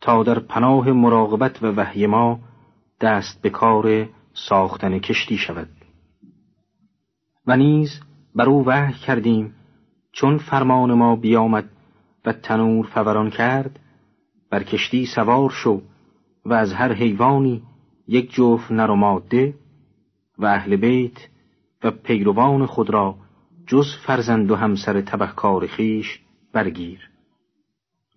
تا 0.00 0.22
در 0.22 0.38
پناه 0.38 0.92
مراقبت 0.92 1.62
و 1.62 1.66
وحی 1.66 2.06
ما 2.06 2.40
دست 3.00 3.42
به 3.42 3.50
کار 3.50 4.08
ساختن 4.32 4.98
کشتی 4.98 5.36
شود. 5.36 5.68
و 7.46 7.56
نیز 7.56 8.00
بر 8.34 8.48
او 8.48 8.66
وحی 8.66 8.92
کردیم 8.92 9.54
چون 10.12 10.38
فرمان 10.38 10.92
ما 10.94 11.16
بیامد 11.16 11.70
و 12.24 12.32
تنور 12.32 12.86
فوران 12.86 13.30
کرد 13.30 13.80
بر 14.50 14.62
کشتی 14.62 15.06
سوار 15.06 15.50
شو 15.50 15.82
و 16.44 16.52
از 16.52 16.72
هر 16.72 16.92
حیوانی 16.92 17.62
یک 18.08 18.34
جفت 18.34 18.72
نر 18.72 18.90
و 18.90 18.94
ماده 18.94 19.54
و 20.38 20.46
اهل 20.46 20.76
بیت 20.76 21.28
و 21.84 21.90
پیروان 21.90 22.66
خود 22.66 22.90
را 22.90 23.16
جز 23.66 23.96
فرزند 24.06 24.50
و 24.50 24.56
همسر 24.56 25.00
تبهکار 25.00 25.66
خیش 25.66 26.20
برگیر. 26.52 27.10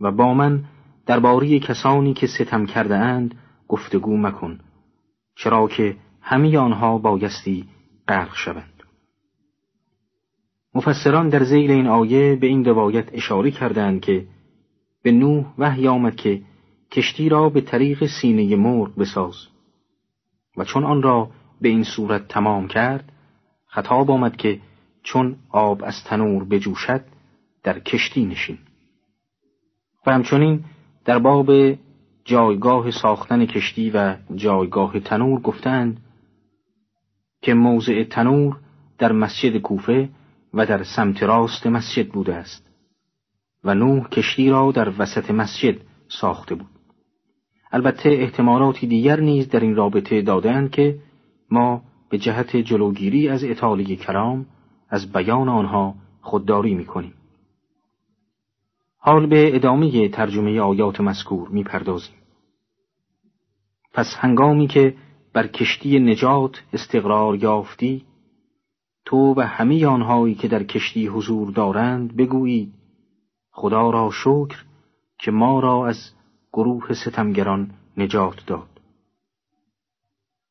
و 0.01 0.11
با 0.11 0.33
من 0.33 0.63
درباره 1.05 1.59
کسانی 1.59 2.13
که 2.13 2.27
ستم 2.27 2.65
کرده 2.65 2.95
اند 2.95 3.35
گفتگو 3.67 4.17
مکن 4.17 4.59
چرا 5.35 5.67
که 5.67 5.95
همه 6.21 6.57
آنها 6.57 6.97
بایستی 6.97 7.65
غرق 8.07 8.35
شوند. 8.35 8.83
مفسران 10.75 11.29
در 11.29 11.43
زیل 11.43 11.71
این 11.71 11.87
آیه 11.87 12.35
به 12.35 12.47
این 12.47 12.65
روایت 12.65 13.09
اشاره 13.13 13.51
کردند 13.51 14.01
که 14.01 14.25
به 15.03 15.11
نوح 15.11 15.45
وحی 15.57 15.87
آمد 15.87 16.15
که 16.15 16.41
کشتی 16.91 17.29
را 17.29 17.49
به 17.49 17.61
طریق 17.61 18.05
سینه 18.05 18.55
مرغ 18.55 18.95
بساز. 18.95 19.35
و 20.57 20.63
چون 20.63 20.83
آن 20.83 21.01
را 21.01 21.29
به 21.61 21.69
این 21.69 21.83
صورت 21.83 22.27
تمام 22.27 22.67
کرد 22.67 23.11
خطاب 23.67 24.11
آمد 24.11 24.37
که 24.37 24.59
چون 25.07 25.35
آب 25.49 25.83
از 25.83 26.03
تنور 26.05 26.43
بجوشد 26.43 27.01
در 27.63 27.79
کشتی 27.79 28.25
نشین. 28.25 28.57
و 30.07 30.11
همچنین 30.11 30.63
در 31.05 31.19
باب 31.19 31.51
جایگاه 32.25 32.91
ساختن 32.91 33.45
کشتی 33.45 33.89
و 33.89 34.15
جایگاه 34.35 34.99
تنور 34.99 35.41
گفتند 35.41 36.01
که 37.41 37.53
موضع 37.53 38.03
تنور 38.03 38.59
در 38.97 39.11
مسجد 39.11 39.57
کوفه 39.57 40.09
و 40.53 40.65
در 40.65 40.83
سمت 40.83 41.23
راست 41.23 41.67
مسجد 41.67 42.07
بوده 42.07 42.35
است 42.35 42.69
و 43.63 43.75
نوح 43.75 44.09
کشتی 44.09 44.49
را 44.49 44.71
در 44.71 44.93
وسط 44.97 45.31
مسجد 45.31 45.75
ساخته 46.07 46.55
بود. 46.55 46.69
البته 47.71 48.09
احتمالاتی 48.09 48.87
دیگر 48.87 49.19
نیز 49.19 49.49
در 49.49 49.59
این 49.59 49.75
رابطه 49.75 50.21
دادند 50.21 50.71
که 50.71 50.99
ما 51.51 51.83
به 52.09 52.17
جهت 52.17 52.57
جلوگیری 52.57 53.29
از 53.29 53.43
اطاله 53.43 53.95
کلام 53.95 54.45
از 54.89 55.11
بیان 55.11 55.49
آنها 55.49 55.95
خودداری 56.21 56.75
می‌کنیم. 56.75 57.13
حال 58.97 59.25
به 59.25 59.55
ادامه 59.55 60.09
ترجمه 60.09 60.59
آیات 60.59 61.01
مذکور 61.01 61.49
می‌پردازیم. 61.49 62.15
پس 63.93 64.15
هنگامی 64.19 64.67
که 64.67 64.95
بر 65.33 65.47
کشتی 65.47 65.99
نجات 65.99 66.63
استقرار 66.73 67.35
یافتی 67.35 68.05
تو 69.05 69.33
و 69.37 69.41
همه 69.41 69.85
آنهایی 69.85 70.35
که 70.35 70.47
در 70.47 70.63
کشتی 70.63 71.07
حضور 71.07 71.51
دارند 71.51 72.15
بگویید 72.15 72.73
خدا 73.51 73.89
را 73.89 74.09
شکر 74.11 74.65
که 75.19 75.31
ما 75.31 75.59
را 75.59 75.87
از 75.87 75.97
گروه 76.53 76.93
ستمگران 76.93 77.71
نجات 77.97 78.45
داد. 78.45 78.67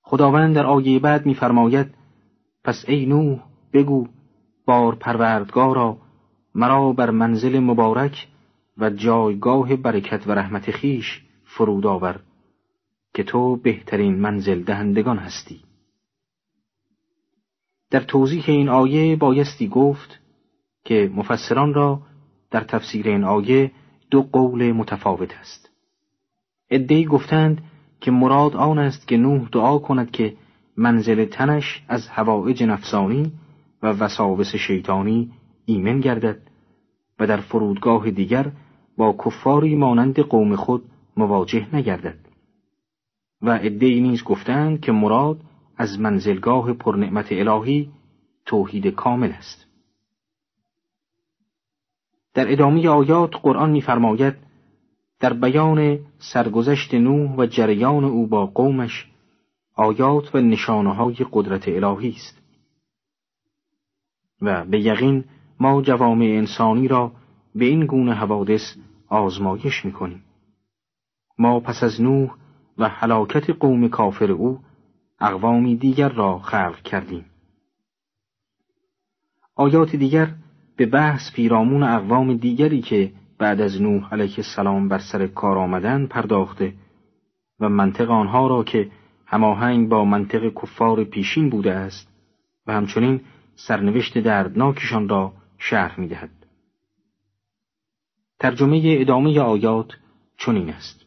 خداوند 0.02 0.54
در 0.54 0.66
آیه 0.66 0.98
بعد 0.98 1.26
می‌فرماید 1.26 1.94
پس 2.64 2.84
ای 2.88 3.06
نوح 3.06 3.38
بگو 3.72 4.08
بار 4.66 4.94
پروردگارا 4.94 5.96
مرا 6.54 6.92
بر 6.92 7.10
منزل 7.10 7.58
مبارک 7.58 8.26
و 8.78 8.90
جایگاه 8.90 9.76
برکت 9.76 10.26
و 10.26 10.32
رحمت 10.32 10.70
خیش 10.70 11.22
فرود 11.44 11.86
آور 11.86 12.20
که 13.14 13.22
تو 13.22 13.56
بهترین 13.56 14.14
منزل 14.14 14.62
دهندگان 14.62 15.18
هستی. 15.18 15.60
در 17.90 18.00
توضیح 18.00 18.44
این 18.46 18.68
آیه 18.68 19.16
بایستی 19.16 19.68
گفت 19.68 20.20
که 20.84 21.10
مفسران 21.14 21.74
را 21.74 22.02
در 22.50 22.60
تفسیر 22.60 23.08
این 23.08 23.24
آیه 23.24 23.72
دو 24.10 24.22
قول 24.22 24.72
متفاوت 24.72 25.34
است. 25.34 25.70
ادهی 26.70 27.04
گفتند 27.04 27.62
که 28.00 28.10
مراد 28.10 28.56
آن 28.56 28.78
است 28.78 29.08
که 29.08 29.16
نوح 29.16 29.48
دعا 29.52 29.78
کند 29.78 30.10
که 30.10 30.36
منزل 30.76 31.24
تنش 31.24 31.84
از 31.88 32.08
هوایج 32.08 32.62
نفسانی 32.62 33.32
و 33.86 33.88
وساوس 33.88 34.54
شیطانی 34.54 35.30
ایمن 35.64 36.00
گردد 36.00 36.38
و 37.18 37.26
در 37.26 37.36
فرودگاه 37.36 38.10
دیگر 38.10 38.52
با 38.96 39.16
کفاری 39.24 39.74
مانند 39.74 40.20
قوم 40.20 40.56
خود 40.56 40.82
مواجه 41.16 41.76
نگردد. 41.76 42.18
و 43.42 43.50
عدهای 43.50 44.00
نیز 44.00 44.24
گفتند 44.24 44.80
که 44.80 44.92
مراد 44.92 45.40
از 45.76 46.00
منزلگاه 46.00 46.72
پرنعمت 46.72 47.26
الهی 47.30 47.90
توحید 48.46 48.86
کامل 48.86 49.30
است. 49.30 49.66
در 52.34 52.52
ادامه 52.52 52.88
آیات 52.88 53.36
قرآن 53.42 53.70
می‌فرماید 53.70 54.34
در 55.20 55.32
بیان 55.32 55.98
سرگذشت 56.18 56.94
نوح 56.94 57.36
و 57.36 57.46
جریان 57.46 58.04
او 58.04 58.26
با 58.26 58.46
قومش 58.46 59.10
آیات 59.74 60.34
و 60.34 60.38
نشانه 60.38 60.94
های 60.94 61.16
قدرت 61.32 61.68
الهی 61.68 62.10
است. 62.10 62.45
و 64.42 64.64
به 64.64 64.80
یقین 64.80 65.24
ما 65.60 65.82
جوامع 65.82 66.24
انسانی 66.24 66.88
را 66.88 67.12
به 67.54 67.64
این 67.64 67.86
گونه 67.86 68.14
حوادث 68.14 68.76
آزمایش 69.08 69.84
می‌کنیم. 69.84 70.22
ما 71.38 71.60
پس 71.60 71.82
از 71.82 72.02
نوح 72.02 72.30
و 72.78 72.88
حلاکت 72.88 73.50
قوم 73.50 73.88
کافر 73.88 74.30
او 74.30 74.58
اقوامی 75.20 75.76
دیگر 75.76 76.08
را 76.08 76.38
خلق 76.38 76.82
کردیم. 76.82 77.24
آیات 79.56 79.96
دیگر 79.96 80.34
به 80.76 80.86
بحث 80.86 81.32
پیرامون 81.32 81.82
اقوام 81.82 82.34
دیگری 82.34 82.80
که 82.80 83.12
بعد 83.38 83.60
از 83.60 83.82
نوح 83.82 84.14
علیه 84.14 84.34
السلام 84.36 84.88
بر 84.88 84.98
سر 84.98 85.26
کار 85.26 85.58
آمدن 85.58 86.06
پرداخته 86.06 86.74
و 87.60 87.68
منطق 87.68 88.10
آنها 88.10 88.46
را 88.46 88.64
که 88.64 88.90
هماهنگ 89.26 89.88
با 89.88 90.04
منطق 90.04 90.48
کفار 90.48 91.04
پیشین 91.04 91.50
بوده 91.50 91.72
است 91.72 92.08
و 92.66 92.72
همچنین 92.72 93.20
سرنوشت 93.56 94.18
دردناکشان 94.18 95.08
را 95.08 95.32
شرح 95.58 96.00
می 96.00 96.08
دهد. 96.08 96.30
ترجمه 98.38 98.82
ادامه 98.84 99.40
آیات 99.40 99.92
چنین 100.38 100.70
است 100.70 101.06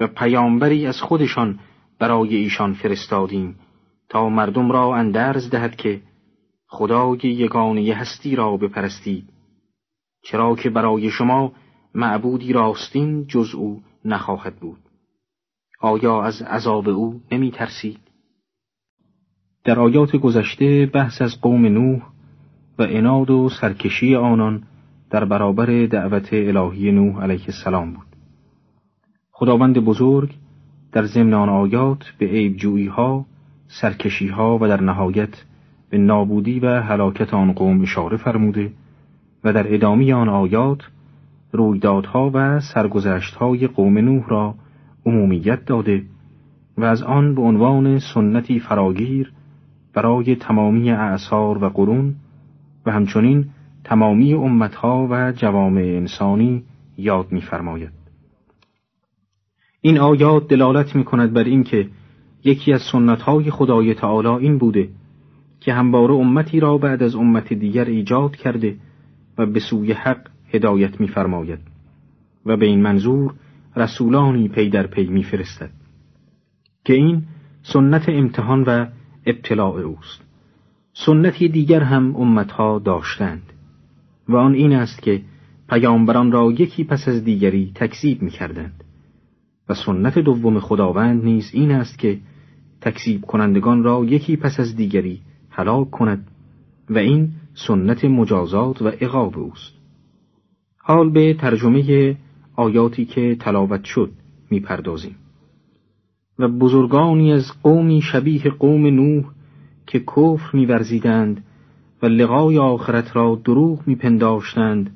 و 0.00 0.06
پیامبری 0.06 0.86
از 0.86 1.00
خودشان 1.00 1.60
برای 1.98 2.36
ایشان 2.36 2.74
فرستادیم 2.74 3.58
تا 4.08 4.28
مردم 4.28 4.72
را 4.72 4.96
اندرز 4.96 5.50
دهد 5.50 5.76
که 5.76 6.02
خدای 6.66 7.18
یگانه 7.22 7.94
هستی 7.94 8.36
را 8.36 8.56
بپرستید 8.56 9.28
چرا 10.22 10.56
که 10.56 10.70
برای 10.70 11.10
شما 11.10 11.52
معبودی 11.94 12.52
راستین 12.52 13.26
جز 13.26 13.54
او 13.54 13.82
نخواهد 14.04 14.56
بود 14.56 14.80
آیا 15.80 16.22
از 16.22 16.42
عذاب 16.42 16.88
او 16.88 17.20
نمی 17.32 17.50
ترسید؟ 17.50 18.03
در 19.64 19.80
آیات 19.80 20.16
گذشته 20.16 20.86
بحث 20.86 21.22
از 21.22 21.40
قوم 21.40 21.66
نوح 21.66 22.02
و 22.78 22.82
اناد 22.82 23.30
و 23.30 23.48
سرکشی 23.60 24.14
آنان 24.14 24.62
در 25.10 25.24
برابر 25.24 25.86
دعوت 25.86 26.28
الهی 26.32 26.92
نوح 26.92 27.22
علیه 27.22 27.44
السلام 27.46 27.92
بود. 27.92 28.06
خداوند 29.30 29.78
بزرگ 29.78 30.30
در 30.92 31.04
ضمن 31.04 31.34
آن 31.34 31.48
آیات 31.48 32.04
به 32.18 32.26
عیبجویی 32.26 32.86
ها، 32.86 33.26
سرکشی 33.80 34.28
ها 34.28 34.58
و 34.60 34.68
در 34.68 34.80
نهایت 34.80 35.44
به 35.90 35.98
نابودی 35.98 36.60
و 36.60 36.82
هلاکت 36.82 37.34
آن 37.34 37.52
قوم 37.52 37.82
اشاره 37.82 38.16
فرموده 38.16 38.72
و 39.44 39.52
در 39.52 39.74
ادامه 39.74 40.14
آن 40.14 40.28
آیات 40.28 40.82
رویدادها 41.52 42.30
و 42.34 42.60
سرگذشتهای 42.60 43.66
قوم 43.66 43.98
نوح 43.98 44.28
را 44.28 44.54
عمومیت 45.06 45.64
داده 45.64 46.02
و 46.78 46.84
از 46.84 47.02
آن 47.02 47.34
به 47.34 47.42
عنوان 47.42 47.98
سنتی 47.98 48.60
فراگیر 48.60 49.32
برای 49.94 50.36
تمامی 50.36 50.90
اعثار 50.90 51.64
و 51.64 51.68
قرون 51.68 52.14
و 52.86 52.92
همچنین 52.92 53.46
تمامی 53.84 54.34
امتها 54.34 55.08
و 55.10 55.32
جوامع 55.32 55.82
انسانی 55.82 56.62
یاد 56.98 57.32
می‌فرماید. 57.32 57.92
این 59.80 59.98
آیات 59.98 60.48
دلالت 60.48 60.96
می 60.96 61.04
کند 61.04 61.32
بر 61.32 61.44
اینکه 61.44 61.88
یکی 62.44 62.72
از 62.72 62.80
سنتهای 62.92 63.50
خدای 63.50 63.94
تعالی 63.94 64.28
این 64.28 64.58
بوده 64.58 64.88
که 65.60 65.72
همواره 65.72 66.14
امتی 66.14 66.60
را 66.60 66.78
بعد 66.78 67.02
از 67.02 67.14
امت 67.14 67.52
دیگر 67.52 67.84
ایجاد 67.84 68.36
کرده 68.36 68.76
و 69.38 69.46
به 69.46 69.60
سوی 69.60 69.92
حق 69.92 70.28
هدایت 70.52 71.00
می‌فرماید 71.00 71.58
و 72.46 72.56
به 72.56 72.66
این 72.66 72.82
منظور 72.82 73.34
رسولانی 73.76 74.48
پی 74.48 74.70
در 74.70 74.86
پی 74.86 75.06
میفرستد 75.06 75.70
که 76.84 76.92
این 76.92 77.22
سنت 77.62 78.08
امتحان 78.08 78.62
و 78.62 78.86
ابتلاع 79.26 79.80
اوست. 79.80 80.22
سنتی 80.92 81.48
دیگر 81.48 81.80
هم 81.80 82.16
امتها 82.16 82.78
داشتند 82.78 83.42
و 84.28 84.36
آن 84.36 84.54
این 84.54 84.72
است 84.72 85.02
که 85.02 85.22
پیامبران 85.68 86.32
را 86.32 86.52
یکی 86.52 86.84
پس 86.84 87.08
از 87.08 87.24
دیگری 87.24 87.72
تکذیب 87.74 88.22
می‌کردند. 88.22 88.84
و 89.68 89.74
سنت 89.74 90.18
دوم 90.18 90.60
خداوند 90.60 91.24
نیز 91.24 91.50
این 91.52 91.70
است 91.70 91.98
که 91.98 92.18
تکذیب 92.80 93.20
کنندگان 93.20 93.82
را 93.82 94.04
یکی 94.04 94.36
پس 94.36 94.60
از 94.60 94.76
دیگری 94.76 95.20
هلاک 95.50 95.90
کند 95.90 96.26
و 96.90 96.98
این 96.98 97.28
سنت 97.54 98.04
مجازات 98.04 98.82
و 98.82 98.88
عقاب 98.88 99.38
اوست. 99.38 99.72
حال 100.78 101.10
به 101.10 101.34
ترجمه 101.34 102.16
آیاتی 102.56 103.04
که 103.04 103.36
تلاوت 103.40 103.84
شد 103.84 104.10
می‌پردازیم. 104.50 105.16
و 106.38 106.48
بزرگانی 106.48 107.32
از 107.32 107.52
قومی 107.62 108.02
شبیه 108.02 108.42
قوم 108.42 108.86
نوح 108.86 109.24
که 109.86 110.00
کفر 110.00 110.56
میورزیدند 110.56 111.44
و 112.02 112.06
لقای 112.06 112.58
آخرت 112.58 113.16
را 113.16 113.40
دروغ 113.44 113.80
میپنداشتند 113.86 114.90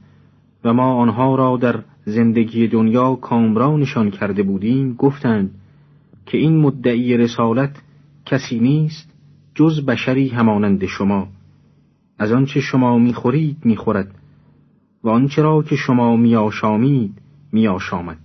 و 0.64 0.72
ما 0.72 0.94
آنها 0.94 1.34
را 1.34 1.56
در 1.56 1.82
زندگی 2.04 2.68
دنیا 2.68 3.14
کامرانشان 3.14 4.10
کرده 4.10 4.42
بودیم 4.42 4.94
گفتند 4.94 5.54
که 6.26 6.38
این 6.38 6.56
مدعی 6.56 7.16
رسالت 7.16 7.82
کسی 8.26 8.58
نیست 8.58 9.12
جز 9.54 9.84
بشری 9.86 10.28
همانند 10.28 10.86
شما. 10.86 11.28
از 12.18 12.32
آنچه 12.32 12.60
شما 12.60 12.98
می‌خورید 12.98 13.56
می‌خورد 13.64 14.14
و 15.04 15.08
آنچه 15.08 15.42
را 15.42 15.62
که 15.62 15.76
شما 15.76 16.16
میآشامید 16.16 17.14
میآشامد. 17.52 18.18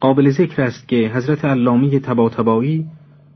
قابل 0.00 0.30
ذکر 0.30 0.62
است 0.62 0.88
که 0.88 1.10
حضرت 1.14 1.44
علامه 1.44 2.00
تباتبایی 2.00 2.86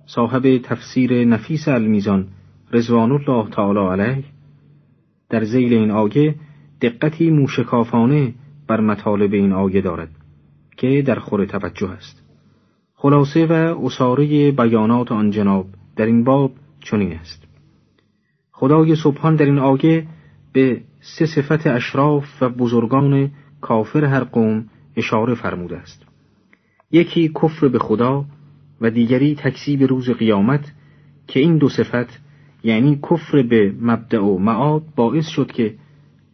صاحب 0.06 0.58
تفسیر 0.58 1.24
نفیس 1.24 1.68
المیزان 1.68 2.28
رضوان 2.72 3.12
الله 3.12 3.50
تعالی 3.50 4.02
علیه 4.02 4.24
در 5.30 5.44
زیل 5.44 5.74
این 5.74 5.90
آیه 5.90 6.34
دقتی 6.80 7.30
موشکافانه 7.30 8.34
بر 8.66 8.80
مطالب 8.80 9.32
این 9.32 9.52
آیه 9.52 9.80
دارد 9.80 10.08
که 10.76 11.02
در 11.02 11.18
خور 11.18 11.44
توجه 11.44 11.90
است. 11.90 12.22
خلاصه 12.94 13.46
و 13.46 13.84
اصاره 13.84 14.50
بیانات 14.50 15.12
آن 15.12 15.30
جناب 15.30 15.66
در 15.96 16.06
این 16.06 16.24
باب 16.24 16.52
چنین 16.80 17.12
است. 17.12 17.44
خدای 18.52 18.96
سبحان 18.96 19.36
در 19.36 19.44
این 19.44 19.58
آیه 19.58 20.06
به 20.52 20.80
سه 21.00 21.26
صفت 21.26 21.66
اشراف 21.66 22.42
و 22.42 22.48
بزرگان 22.48 23.30
کافر 23.60 24.04
هر 24.04 24.24
قوم 24.24 24.64
اشاره 24.96 25.34
فرموده 25.34 25.76
است. 25.76 26.11
یکی 26.92 27.28
کفر 27.28 27.68
به 27.68 27.78
خدا 27.78 28.24
و 28.80 28.90
دیگری 28.90 29.34
تکسیب 29.34 29.82
روز 29.82 30.10
قیامت 30.10 30.72
که 31.26 31.40
این 31.40 31.58
دو 31.58 31.68
صفت 31.68 32.20
یعنی 32.64 32.98
کفر 33.10 33.42
به 33.42 33.74
مبدع 33.80 34.20
و 34.20 34.38
معاد 34.38 34.82
باعث 34.96 35.28
شد 35.28 35.52
که 35.52 35.74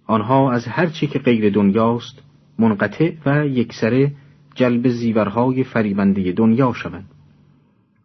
آنها 0.06 0.52
از 0.52 0.66
هر 0.66 0.86
چی 0.86 1.06
که 1.06 1.18
غیر 1.18 1.50
دنیاست 1.50 2.22
منقطع 2.58 3.12
و 3.26 3.46
یکسره 3.46 4.12
جلب 4.54 4.88
زیورهای 4.88 5.64
فریبنده 5.64 6.32
دنیا 6.32 6.72
شوند. 6.72 7.10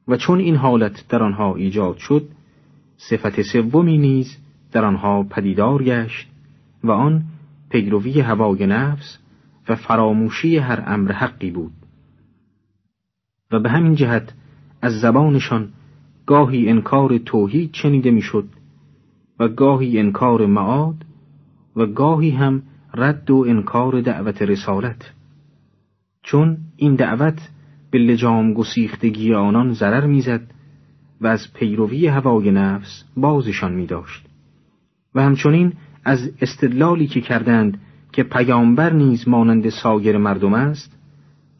و 0.07 0.17
چون 0.17 0.39
این 0.39 0.55
حالت 0.55 1.07
در 1.09 1.23
آنها 1.23 1.55
ایجاد 1.55 1.97
شد 1.97 2.27
صفت 2.97 3.41
سومی 3.41 3.97
نیز 3.97 4.37
در 4.71 4.85
آنها 4.85 5.23
پدیدار 5.23 5.83
گشت 5.83 6.27
و 6.83 6.91
آن 6.91 7.23
پیروی 7.69 8.21
هوای 8.21 8.67
نفس 8.67 9.19
و 9.69 9.75
فراموشی 9.75 10.57
هر 10.57 10.83
امر 10.87 11.11
حقی 11.11 11.51
بود. 11.51 11.71
و 13.53 13.59
به 13.59 13.69
همین 13.69 13.95
جهت 13.95 14.33
از 14.81 14.99
زبانشان 14.99 15.69
گاهی 16.25 16.69
انکار 16.69 17.17
توحید 17.17 17.73
شنیده 17.73 18.11
می‌شد 18.11 18.47
و 19.39 19.47
گاهی 19.47 19.99
انکار 19.99 20.45
معاد 20.45 21.05
و 21.75 21.85
گاهی 21.85 22.29
هم 22.29 22.63
رد 22.93 23.31
و 23.31 23.45
انکار 23.47 24.01
دعوت 24.01 24.41
رسالت 24.41 25.11
چون 26.23 26.57
این 26.77 26.95
دعوت 26.95 27.49
به 27.91 27.99
لجام 27.99 28.53
گسیختگی 28.53 29.33
آنان 29.33 29.73
ضرر 29.73 30.05
می‌زد 30.05 30.41
و 31.21 31.27
از 31.27 31.53
پیروی 31.53 32.07
هوای 32.07 32.51
نفس 32.51 33.03
بازشان 33.17 33.73
می 33.73 33.85
داشت. 33.85 34.25
و 35.15 35.23
همچنین 35.23 35.73
از 36.05 36.31
استدلالی 36.41 37.07
که 37.07 37.21
کردند 37.21 37.81
که 38.11 38.23
پیامبر 38.23 38.93
نیز 38.93 39.27
مانند 39.27 39.69
سایر 39.69 40.17
مردم 40.17 40.53
است 40.53 41.02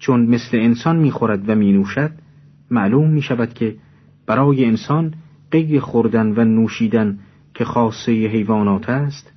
چون 0.04 0.26
مثل 0.26 0.58
انسان 0.58 0.96
می‌خورد 0.96 1.50
و 1.50 1.56
مینوشد 1.56 2.12
معلوم 2.72 3.10
می 3.10 3.22
شود 3.22 3.54
که 3.54 3.76
برای 4.28 4.66
انسان 4.66 5.13
غیر 5.52 5.80
خوردن 5.80 6.28
و 6.28 6.44
نوشیدن 6.44 7.20
که 7.54 7.66
خاصه 7.66 8.12
حیوانات 8.12 8.89
است 8.89 9.34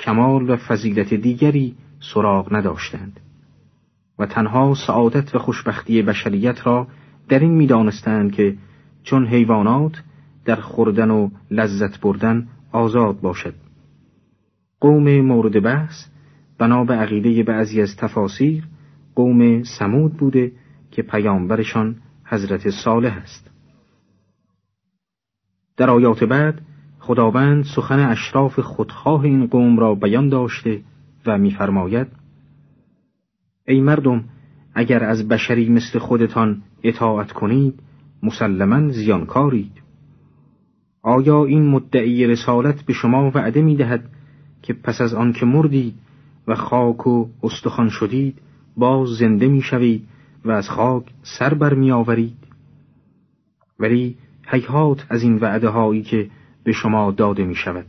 کمال 0.00 0.50
و 0.50 0.56
فضیلت 0.56 1.14
دیگری 1.14 1.74
سراغ 2.00 2.54
نداشتند. 2.54 3.20
و 4.18 4.26
تنها 4.26 4.74
سعادت 4.86 5.34
و 5.34 5.38
خوشبختی 5.38 6.02
بشریت 6.02 6.66
را 6.66 6.86
در 7.28 7.38
این 7.38 7.52
می‌دانستند 7.52 8.32
که 8.32 8.56
چون 9.02 9.26
حیوانات 9.26 10.02
در 10.44 10.56
خوردن 10.56 11.10
و 11.10 11.30
لذت 11.50 12.00
بردن 12.00 12.48
آزاد 12.72 13.20
باشد. 13.20 13.54
قوم 14.80 15.20
مورد 15.20 15.62
بحث 15.62 16.06
بنا 16.58 16.84
به 16.84 16.94
عقیده 16.94 17.42
بعضی 17.42 17.82
از 17.82 17.96
تفاسیر 17.96 18.64
قوم 19.18 19.62
سمود 19.62 20.12
بوده 20.12 20.52
که 20.90 21.02
پیامبرشان 21.02 21.96
حضرت 22.24 22.70
صالح 22.70 23.16
است. 23.22 23.50
در 25.76 25.90
آیات 25.90 26.24
بعد 26.24 26.60
خداوند 26.98 27.64
سخن 27.76 27.98
اشراف 27.98 28.60
خودخواه 28.60 29.24
این 29.24 29.46
قوم 29.46 29.78
را 29.78 29.94
بیان 29.94 30.28
داشته 30.28 30.82
و 31.26 31.38
می‌فرماید 31.38 32.06
ای 33.68 33.80
مردم 33.80 34.24
اگر 34.74 35.04
از 35.04 35.28
بشری 35.28 35.68
مثل 35.68 35.98
خودتان 35.98 36.62
اطاعت 36.82 37.32
کنید 37.32 37.74
مسلما 38.22 38.88
زیانکارید. 38.88 39.82
آیا 41.02 41.44
این 41.44 41.66
مدعی 41.66 42.26
رسالت 42.26 42.82
به 42.82 42.92
شما 42.92 43.30
وعده 43.34 43.62
می 43.62 43.76
دهد 43.76 44.10
که 44.62 44.72
پس 44.72 45.00
از 45.00 45.14
آن 45.14 45.32
که 45.32 45.46
مردید 45.46 45.94
و 46.48 46.54
خاک 46.54 47.06
و 47.06 47.28
استخوان 47.42 47.88
شدید 47.88 48.47
باز 48.78 49.08
زنده 49.08 49.48
می 49.48 49.62
شوید 49.62 50.08
و 50.44 50.50
از 50.50 50.68
خاک 50.68 51.04
سر 51.22 51.54
بر 51.54 51.74
می 51.74 51.90
آورید 51.90 52.38
ولی 53.78 54.16
حیحات 54.46 55.06
از 55.10 55.22
این 55.22 55.36
وعده 55.36 55.68
هایی 55.68 56.02
که 56.02 56.30
به 56.64 56.72
شما 56.72 57.10
داده 57.10 57.44
می 57.44 57.54
شود 57.54 57.86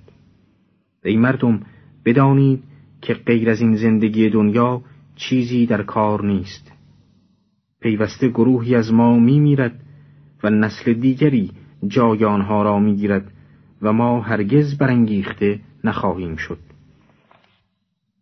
ای 1.05 1.17
مردم 1.17 1.61
بدانید 2.05 2.63
که 3.01 3.13
غیر 3.13 3.49
از 3.49 3.61
این 3.61 3.75
زندگی 3.75 4.29
دنیا 4.29 4.81
چیزی 5.15 5.65
در 5.65 5.83
کار 5.83 6.25
نیست. 6.25 6.71
پیوسته 7.81 8.27
گروهی 8.27 8.75
از 8.75 8.93
ما 8.93 9.19
می 9.19 9.39
میرد 9.39 9.79
و 10.43 10.49
نسل 10.49 10.93
دیگری 10.93 11.51
جای 11.87 12.25
آنها 12.25 12.63
را 12.63 12.79
می 12.79 12.95
گیرد 12.95 13.31
و 13.81 13.93
ما 13.93 14.21
هرگز 14.21 14.77
برانگیخته 14.77 15.59
نخواهیم 15.83 16.35
شد. 16.35 16.59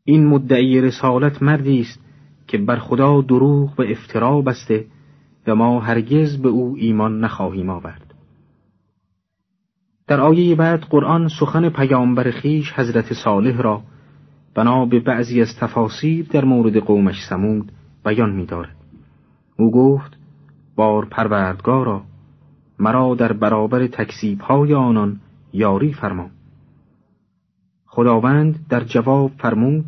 این 0.04 0.28
مدعی 0.28 0.82
رسالت 0.82 1.44
مردی 1.44 1.80
است 1.80 2.07
که 2.48 2.58
بر 2.58 2.80
خدا 2.80 3.22
دروغ 3.22 3.80
و 3.80 3.84
افترا 3.84 4.42
بسته 4.42 4.86
و 5.48 5.56
ما 5.56 5.80
هرگز 5.80 6.42
به 6.42 6.50
او 6.50 6.76
ایمان 6.78 7.20
نخواهیم 7.20 7.70
آورد 7.70 8.14
در 10.08 10.22
آیه 10.22 10.56
بعد 10.56 10.80
قرآن 10.80 11.28
سخن 11.40 11.70
پیامبر 11.70 12.32
خیش 12.32 12.74
حضرت 12.74 13.14
صالح 13.14 13.62
را 13.62 13.82
بنا 14.56 14.86
به 14.86 15.00
بعضی 15.00 15.42
از 15.42 15.58
تفاسیر 15.60 16.28
در 16.32 16.46
مورد 16.46 16.78
قومش 16.78 17.26
سمود 17.30 17.72
بیان 18.06 18.32
می 18.32 18.46
دارد. 18.46 18.76
او 19.58 19.72
گفت 19.72 20.18
بار 20.76 21.06
پروردگارا 21.06 22.04
مرا 22.80 23.16
در 23.16 23.34
برابر 23.34 23.88
تکسیب 23.88 24.42
های 24.42 24.74
آنان 24.74 25.20
یاری 25.54 25.94
فرما 25.94 26.30
خداوند 27.86 28.66
در 28.70 28.84
جواب 28.84 29.32
فرمود 29.38 29.86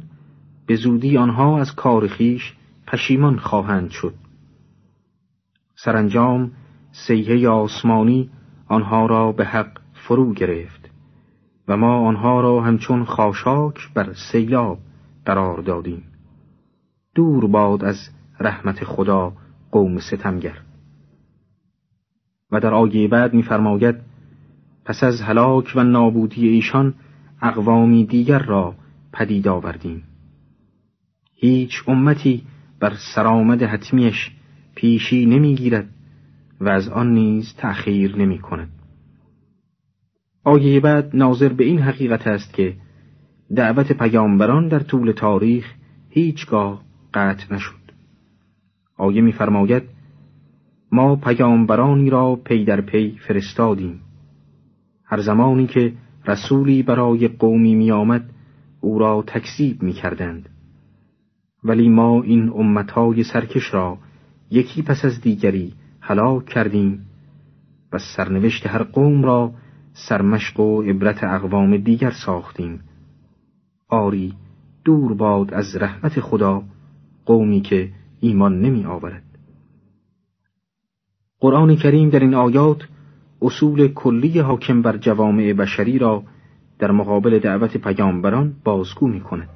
به 0.69 0.75
زودی 0.75 1.17
آنها 1.17 1.59
از 1.59 1.75
کار 1.75 2.07
خیش 2.07 2.53
پشیمان 2.87 3.37
خواهند 3.37 3.89
شد. 3.89 4.13
سرانجام 5.75 6.51
سیه 6.91 7.49
آسمانی 7.49 8.29
آنها 8.67 9.05
را 9.05 9.31
به 9.31 9.45
حق 9.45 9.79
فرو 9.93 10.33
گرفت 10.33 10.89
و 11.67 11.77
ما 11.77 12.07
آنها 12.07 12.41
را 12.41 12.61
همچون 12.61 13.05
خاشاک 13.05 13.93
بر 13.93 14.13
سیلاب 14.13 14.79
قرار 15.25 15.61
دادیم. 15.61 16.03
دور 17.15 17.47
باد 17.47 17.83
از 17.83 18.09
رحمت 18.39 18.83
خدا 18.83 19.33
قوم 19.71 19.99
ستمگر. 19.99 20.57
و 22.51 22.59
در 22.59 22.73
آیه 22.73 23.07
بعد 23.07 23.33
می‌فرماید 23.33 23.95
پس 24.85 25.03
از 25.03 25.21
هلاک 25.21 25.71
و 25.75 25.83
نابودی 25.83 26.47
ایشان 26.47 26.93
اقوامی 27.41 28.05
دیگر 28.05 28.39
را 28.39 28.75
پدید 29.13 29.47
آوردیم. 29.47 30.08
هیچ 31.41 31.83
امتی 31.87 32.43
بر 32.79 32.93
سرآمد 33.15 33.63
حتمیش 33.63 34.31
پیشی 34.75 35.25
نمی‌گیرد 35.25 35.89
و 36.61 36.69
از 36.69 36.89
آن 36.89 37.13
نیز 37.13 37.55
تأخیر 37.57 38.15
نمی 38.15 38.39
کند. 38.39 38.69
آیه 40.43 40.79
بعد 40.79 41.15
ناظر 41.15 41.53
به 41.53 41.63
این 41.63 41.79
حقیقت 41.79 42.27
است 42.27 42.53
که 42.53 42.75
دعوت 43.55 43.91
پیامبران 43.91 44.67
در 44.67 44.79
طول 44.79 45.11
تاریخ 45.11 45.73
هیچگاه 46.09 46.83
قطع 47.13 47.55
نشد. 47.55 47.91
آیه 48.97 49.21
می‌فرماید 49.21 49.83
ما 50.91 51.15
پیامبرانی 51.15 52.09
را 52.09 52.35
پی 52.35 52.65
در 52.65 52.81
پی 52.81 53.17
فرستادیم. 53.27 53.99
هر 55.05 55.19
زمانی 55.19 55.67
که 55.67 55.93
رسولی 56.27 56.83
برای 56.83 57.27
قومی 57.27 57.75
می 57.75 57.91
آمد 57.91 58.29
او 58.81 58.99
را 58.99 59.23
تکذیب 59.27 59.83
می 59.83 59.93
کردند. 59.93 60.49
ولی 61.63 61.89
ما 61.89 62.21
این 62.23 62.49
امتهای 62.49 63.23
سرکش 63.23 63.73
را 63.73 63.97
یکی 64.51 64.81
پس 64.81 65.05
از 65.05 65.21
دیگری 65.21 65.73
هلاک 66.01 66.45
کردیم 66.45 67.05
و 67.93 67.97
سرنوشت 67.97 68.67
هر 68.67 68.83
قوم 68.83 69.23
را 69.23 69.51
سرمشق 69.93 70.59
و 70.59 70.81
عبرت 70.81 71.23
اقوام 71.23 71.77
دیگر 71.77 72.11
ساختیم. 72.25 72.79
آری 73.89 74.33
دور 74.85 75.13
باد 75.13 75.53
از 75.53 75.75
رحمت 75.75 76.19
خدا 76.19 76.63
قومی 77.25 77.61
که 77.61 77.89
ایمان 78.19 78.61
نمی 78.61 78.85
آورد. 78.85 79.23
قرآن 81.39 81.75
کریم 81.75 82.09
در 82.09 82.19
این 82.19 82.33
آیات 82.33 82.87
اصول 83.41 83.87
کلی 83.87 84.39
حاکم 84.39 84.81
بر 84.81 84.97
جوامع 84.97 85.53
بشری 85.53 85.99
را 85.99 86.23
در 86.79 86.91
مقابل 86.91 87.39
دعوت 87.39 87.77
پیامبران 87.77 88.55
بازگو 88.63 89.07
می 89.07 89.21
کند 89.21 89.49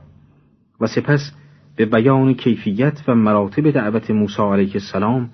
و 0.80 0.88
سپس 0.88 1.32
به 1.76 1.86
بیان 1.86 2.34
کیفیت 2.34 3.04
و 3.08 3.16
مراتب 3.16 3.72
دعوت 3.72 4.12
موسی 4.12 4.42
علیه 4.42 4.72
السلام 4.74 5.30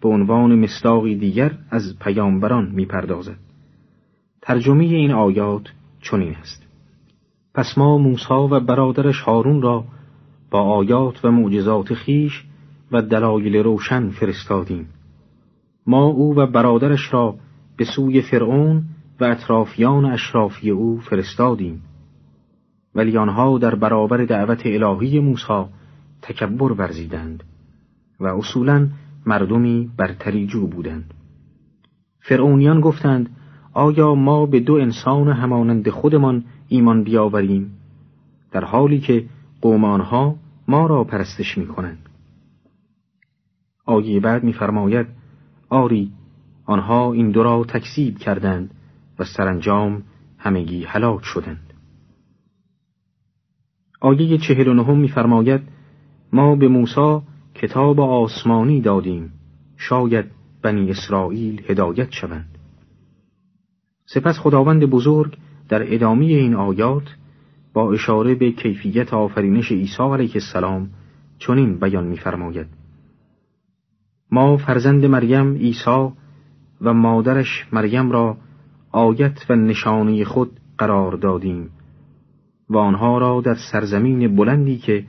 به 0.00 0.08
عنوان 0.08 0.58
مصداقی 0.58 1.14
دیگر 1.14 1.52
از 1.70 1.98
پیامبران 2.00 2.70
می‌پردازد. 2.70 3.36
ترجمه 4.42 4.84
این 4.84 5.10
آیات 5.10 5.72
چنین 6.00 6.34
است. 6.34 6.66
پس 7.54 7.78
ما 7.78 7.98
موسی 7.98 8.34
و 8.34 8.60
برادرش 8.60 9.20
هارون 9.20 9.62
را 9.62 9.84
با 10.50 10.60
آیات 10.60 11.24
و 11.24 11.30
معجزات 11.30 11.94
خیش 11.94 12.44
و 12.92 13.02
دلایل 13.02 13.56
روشن 13.56 14.10
فرستادیم. 14.10 14.88
ما 15.86 16.04
او 16.04 16.36
و 16.36 16.46
برادرش 16.46 17.12
را 17.14 17.34
به 17.76 17.84
سوی 17.84 18.22
فرعون 18.22 18.82
و 19.20 19.24
اطرافیان 19.24 20.04
اشرافی 20.04 20.70
او 20.70 21.00
فرستادیم. 21.00 21.82
ولی 22.98 23.18
آنها 23.18 23.58
در 23.58 23.74
برابر 23.74 24.24
دعوت 24.24 24.62
الهی 24.64 25.18
موسی 25.18 25.64
تکبر 26.22 26.72
ورزیدند 26.72 27.44
و 28.20 28.26
اصولا 28.26 28.88
مردمی 29.26 29.90
برتری 29.96 30.46
جو 30.46 30.66
بودند. 30.66 31.14
فرعونیان 32.20 32.80
گفتند 32.80 33.36
آیا 33.72 34.14
ما 34.14 34.46
به 34.46 34.60
دو 34.60 34.74
انسان 34.74 35.28
همانند 35.28 35.90
خودمان 35.90 36.44
ایمان 36.68 37.02
بیاوریم؟ 37.04 37.70
در 38.52 38.64
حالی 38.64 39.00
که 39.00 39.24
قوم 39.60 39.84
آنها 39.84 40.36
ما 40.68 40.86
را 40.86 41.04
پرستش 41.04 41.58
می 41.58 41.66
کنند 41.66 42.08
آیه 43.86 44.20
بعد 44.20 44.44
میفرماید 44.44 45.06
آری 45.68 46.12
آنها 46.64 47.12
این 47.12 47.30
دو 47.30 47.42
را 47.42 47.64
تکذیب 47.64 48.18
کردند 48.18 48.70
و 49.18 49.24
سرانجام 49.24 50.02
همگی 50.38 50.84
هلاک 50.84 51.24
شدند. 51.24 51.67
آیه 54.00 54.38
چهل 54.38 54.68
و 54.68 54.74
نهم 54.74 54.98
میفرماید 54.98 55.60
ما 56.32 56.56
به 56.56 56.68
موسی 56.68 57.20
کتاب 57.54 58.00
آسمانی 58.00 58.80
دادیم 58.80 59.32
شاید 59.76 60.24
بنی 60.62 60.90
اسرائیل 60.90 61.62
هدایت 61.68 62.10
شوند. 62.10 62.58
سپس 64.06 64.38
خداوند 64.38 64.84
بزرگ 64.84 65.36
در 65.68 65.94
ادامه 65.94 66.24
این 66.24 66.54
آیات 66.54 67.16
با 67.72 67.92
اشاره 67.92 68.34
به 68.34 68.52
کیفیت 68.52 69.14
آفرینش 69.14 69.72
عیسی 69.72 70.02
علیه 70.02 70.30
السلام 70.34 70.90
چنین 71.38 71.78
بیان 71.78 72.06
می‌فرماید. 72.06 72.66
ما 74.30 74.56
فرزند 74.56 75.04
مریم 75.04 75.54
عیسی 75.54 76.08
و 76.80 76.92
مادرش 76.92 77.66
مریم 77.72 78.10
را 78.10 78.36
آیت 78.92 79.46
و 79.50 79.56
نشانی 79.56 80.24
خود 80.24 80.60
قرار 80.78 81.16
دادیم. 81.16 81.70
و 82.70 82.76
آنها 82.76 83.18
را 83.18 83.40
در 83.44 83.56
سرزمین 83.72 84.36
بلندی 84.36 84.78
که 84.78 85.04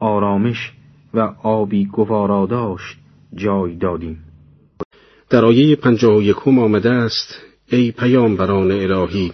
آرامش 0.00 0.72
و 1.14 1.20
آبی 1.42 1.86
گوارا 1.86 2.46
داشت 2.46 2.98
جای 3.34 3.76
دادیم. 3.76 4.18
در 5.30 5.44
آیه 5.44 5.76
پنجاه 5.76 6.16
و 6.16 6.22
یکم 6.22 6.58
آمده 6.58 6.90
است 6.90 7.36
ای 7.68 7.92
پیامبران 7.92 8.70
الهی 8.70 9.32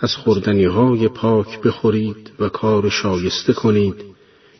از 0.00 0.16
خوردنی 0.16 0.64
های 0.64 1.08
پاک 1.08 1.60
بخورید 1.62 2.32
و 2.40 2.48
کار 2.48 2.88
شایسته 2.88 3.52
کنید 3.52 3.94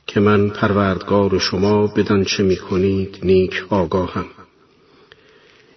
که 0.06 0.20
من 0.20 0.48
پروردگار 0.48 1.38
شما 1.38 1.86
بدان 1.86 2.24
چه 2.24 2.42
می 2.42 2.56
کنید 2.56 3.18
نیک 3.22 3.64
آگاهم. 3.70 4.24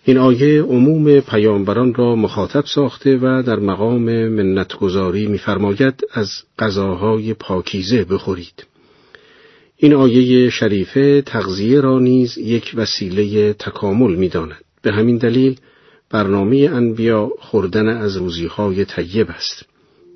این 0.03 0.17
آیه 0.17 0.62
عموم 0.62 1.19
پیامبران 1.19 1.93
را 1.93 2.15
مخاطب 2.15 2.65
ساخته 2.65 3.17
و 3.17 3.43
در 3.45 3.59
مقام 3.59 4.27
منتگذاری 4.27 5.27
می‌فرماید 5.27 6.03
از 6.13 6.29
غذاهای 6.59 7.33
پاکیزه 7.33 8.03
بخورید. 8.03 8.65
این 9.77 9.93
آیه 9.93 10.49
شریفه 10.49 11.21
تغذیه 11.21 11.81
را 11.81 11.99
نیز 11.99 12.38
یک 12.38 12.71
وسیله 12.75 13.53
تکامل 13.53 14.15
می‌داند. 14.15 14.63
به 14.81 14.91
همین 14.91 15.17
دلیل 15.17 15.59
برنامه 16.09 16.69
انبیا 16.73 17.31
خوردن 17.39 17.88
از 17.88 18.17
روزیهای 18.17 18.85
طیب 18.85 19.29
است. 19.29 19.65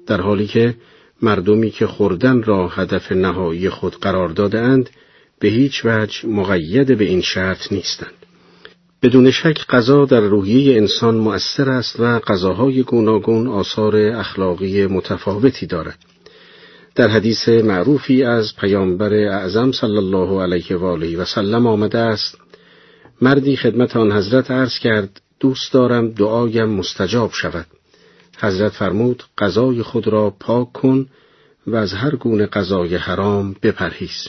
در 0.07 0.21
حالی 0.21 0.47
که 0.47 0.75
مردمی 1.21 1.71
که 1.71 1.87
خوردن 1.87 2.43
را 2.43 2.67
هدف 2.67 3.11
نهایی 3.11 3.69
خود 3.69 3.95
قرار 3.95 4.29
دادهاند 4.29 4.89
به 5.39 5.47
هیچ 5.47 5.85
وجه 5.85 6.27
مقید 6.27 6.97
به 6.97 7.05
این 7.05 7.21
شرط 7.21 7.71
نیستند. 7.71 8.22
بدون 9.03 9.31
شک 9.31 9.67
غذا 9.67 10.05
در 10.05 10.19
روحیه 10.19 10.77
انسان 10.77 11.15
مؤثر 11.15 11.69
است 11.69 11.99
و 11.99 12.19
غذاهای 12.19 12.83
گوناگون 12.83 13.47
آثار 13.47 13.95
اخلاقی 13.95 14.85
متفاوتی 14.85 15.65
دارد. 15.65 15.97
در 16.95 17.07
حدیث 17.07 17.49
معروفی 17.49 18.23
از 18.23 18.55
پیامبر 18.55 19.13
اعظم 19.13 19.71
صلی 19.71 19.97
الله 19.97 20.41
علیه 20.41 20.77
و 20.77 20.85
آله 20.85 21.17
و 21.17 21.25
سلم 21.25 21.67
آمده 21.67 21.97
است 21.97 22.37
مردی 23.21 23.55
خدمت 23.55 23.95
آن 23.95 24.11
حضرت 24.11 24.51
عرض 24.51 24.79
کرد 24.79 25.21
دوست 25.39 25.73
دارم 25.73 26.09
دعایم 26.09 26.69
مستجاب 26.69 27.31
شود. 27.33 27.65
حضرت 28.37 28.71
فرمود 28.71 29.23
غذای 29.37 29.81
خود 29.81 30.07
را 30.07 30.29
پاک 30.39 30.71
کن 30.71 31.07
و 31.67 31.75
از 31.75 31.93
هر 31.93 32.15
گونه 32.15 32.45
غذای 32.45 32.95
حرام 32.95 33.55
بپرهیز. 33.63 34.27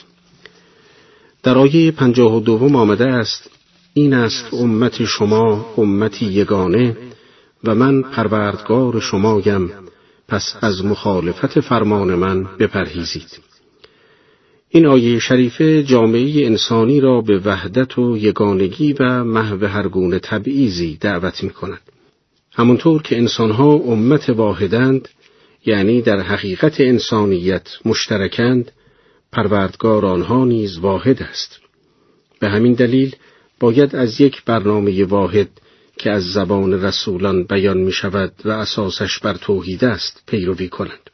در 1.43 1.57
آیه 1.57 1.91
پنجاه 1.91 2.35
و 2.35 2.39
دوم 2.39 2.75
آمده 2.75 3.07
است 3.07 3.49
این 3.97 4.13
است 4.13 4.53
امت 4.53 5.05
شما 5.05 5.73
امتی 5.77 6.25
یگانه 6.25 6.97
و 7.63 7.75
من 7.75 8.01
پروردگار 8.01 8.99
شمایم. 8.99 9.71
پس 10.27 10.55
از 10.61 10.85
مخالفت 10.85 11.59
فرمان 11.59 12.15
من 12.15 12.43
بپرهیزید. 12.43 13.39
این 14.69 14.85
آیه 14.85 15.19
شریفه 15.19 15.83
جامعه 15.83 16.45
انسانی 16.45 16.99
را 16.99 17.21
به 17.21 17.39
وحدت 17.45 17.97
و 17.99 18.17
یگانگی 18.17 18.93
و 18.93 19.23
محو 19.23 19.65
هر 19.65 19.87
گونه 19.87 20.19
تبعیضی 20.19 20.97
دعوت 21.01 21.43
می 21.43 21.49
کند. 21.49 21.81
همانطور 22.53 23.01
که 23.01 23.17
انسانها 23.17 23.73
امت 23.73 24.29
واحدند 24.29 25.09
یعنی 25.65 26.01
در 26.01 26.19
حقیقت 26.19 26.81
انسانیت 26.81 27.67
مشترکند 27.85 28.71
پروردگار 29.31 30.05
آنها 30.05 30.45
نیز 30.45 30.77
واحد 30.77 31.23
است. 31.23 31.59
به 32.39 32.49
همین 32.49 32.73
دلیل 32.73 33.15
باید 33.59 33.95
از 33.95 34.21
یک 34.21 34.43
برنامه 34.45 35.05
واحد 35.05 35.49
که 35.97 36.11
از 36.11 36.23
زبان 36.23 36.83
رسولان 36.83 37.43
بیان 37.43 37.77
می 37.77 37.91
شود 37.91 38.33
و 38.45 38.49
اساسش 38.49 39.19
بر 39.19 39.33
توحید 39.33 39.85
است 39.85 40.23
پیروی 40.27 40.69
کنند. 40.69 41.09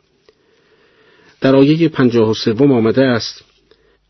در 1.42 1.56
آیه 1.56 1.90
پنجاه 1.90 2.30
و 2.30 2.34
سوم 2.34 2.72
آمده 2.72 3.04
است 3.04 3.44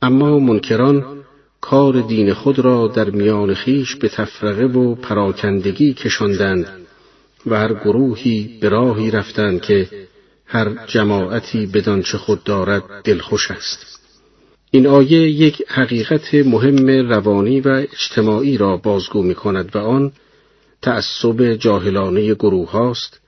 اما 0.02 0.40
منکران 0.40 1.24
کار 1.62 2.02
دین 2.02 2.34
خود 2.34 2.60
را 2.60 2.88
در 2.88 3.10
میان 3.10 3.54
خیش 3.54 3.96
به 3.96 4.10
تفرقه 4.10 4.66
و 4.66 4.96
پراکندگی 4.96 5.94
کشاندند 5.94 6.68
و 7.46 7.56
هر 7.56 7.74
گروهی 7.74 8.58
به 8.62 8.70
راهی 8.70 9.12
رفتند 9.12 9.62
که 9.62 9.90
هر 10.46 10.86
جماعتی 10.88 11.66
بدانچه 11.66 12.18
خود 12.18 12.44
دارد 12.44 12.84
دلخوش 13.04 13.52
است 13.52 14.01
این 14.74 14.88
آیه 14.88 15.30
یک 15.30 15.64
حقیقت 15.68 16.34
مهم 16.34 17.10
روانی 17.10 17.62
و 17.62 17.68
اجتماعی 17.68 18.58
را 18.58 18.78
بازگو 18.78 19.24
می 19.24 19.36
کند 19.36 19.76
و 19.76 19.80
آن 19.80 20.12
تعصب 20.82 21.54
جاهلانه 21.54 22.34
گروه 22.34 22.72
هاست 22.72 23.22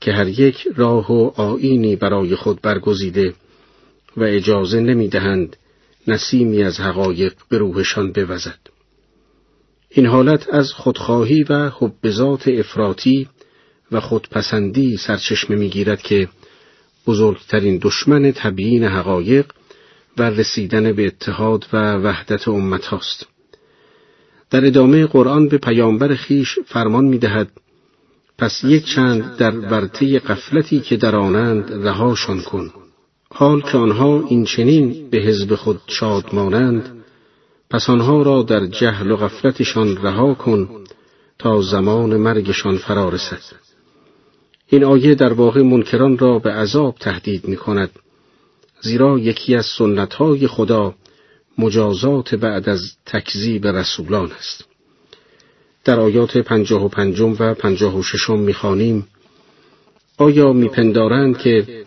که 0.00 0.12
هر 0.12 0.28
یک 0.28 0.68
راه 0.76 1.12
و 1.12 1.30
آینی 1.40 1.96
برای 1.96 2.36
خود 2.36 2.60
برگزیده 2.62 3.34
و 4.16 4.22
اجازه 4.22 4.80
نمی 4.80 5.08
دهند 5.08 5.56
نسیمی 6.06 6.62
از 6.62 6.80
حقایق 6.80 7.34
به 7.48 7.58
روحشان 7.58 8.12
بوزد. 8.12 8.58
این 9.88 10.06
حالت 10.06 10.48
از 10.52 10.72
خودخواهی 10.72 11.42
و 11.42 11.68
حب 11.68 12.10
ذات 12.10 12.48
افراطی 12.48 13.28
و 13.92 14.00
خودپسندی 14.00 14.96
سرچشمه 14.96 15.56
می‌گیرد 15.56 16.02
که 16.02 16.28
بزرگترین 17.06 17.78
دشمن 17.82 18.32
تبیین 18.32 18.84
حقایق 18.84 19.46
و 20.18 20.22
رسیدن 20.22 20.92
به 20.92 21.06
اتحاد 21.06 21.66
و 21.72 21.94
وحدت 21.94 22.48
امت 22.48 22.86
هاست. 22.86 23.26
در 24.50 24.66
ادامه 24.66 25.06
قرآن 25.06 25.48
به 25.48 25.58
پیامبر 25.58 26.14
خیش 26.14 26.58
فرمان 26.66 27.04
می 27.04 27.18
دهد 27.18 27.50
پس 28.38 28.64
یک 28.64 28.84
چند 28.84 29.36
در 29.36 29.58
ورطه 29.58 30.18
قفلتی 30.18 30.80
که 30.80 30.96
در 30.96 31.16
آنند 31.16 31.86
رهاشان 31.86 32.40
کن. 32.40 32.70
حال 33.34 33.60
که 33.60 33.78
آنها 33.78 34.24
این 34.28 34.44
چنین 34.44 35.10
به 35.10 35.18
حزب 35.18 35.54
خود 35.54 35.80
شاد 35.86 36.24
مانند 36.32 37.04
پس 37.70 37.90
آنها 37.90 38.22
را 38.22 38.42
در 38.42 38.66
جهل 38.66 39.10
و 39.10 39.16
غفلتشان 39.16 39.96
رها 40.02 40.34
کن 40.34 40.68
تا 41.38 41.62
زمان 41.62 42.16
مرگشان 42.16 42.76
فرا 42.76 43.08
رسد 43.08 43.42
این 44.66 44.84
آیه 44.84 45.14
در 45.14 45.32
واقع 45.32 45.62
منکران 45.62 46.18
را 46.18 46.38
به 46.38 46.50
عذاب 46.50 46.94
تهدید 47.00 47.48
می 47.48 47.56
کند 47.56 47.90
زیرا 48.82 49.18
یکی 49.18 49.54
از 49.54 49.66
سنتهای 49.66 50.46
خدا 50.46 50.94
مجازات 51.58 52.34
بعد 52.34 52.68
از 52.68 52.92
تکذیب 53.06 53.66
رسولان 53.66 54.32
است 54.32 54.64
در 55.84 56.00
آیات 56.00 56.38
پنجاه 56.38 56.84
و 56.84 56.88
پنجم 56.88 57.36
و 57.38 57.54
پنجاه 57.54 57.98
و 57.98 58.02
ششم 58.02 58.38
می‌خوانیم 58.38 59.06
آیا 60.16 60.52
میپندارند 60.52 61.38
که 61.38 61.84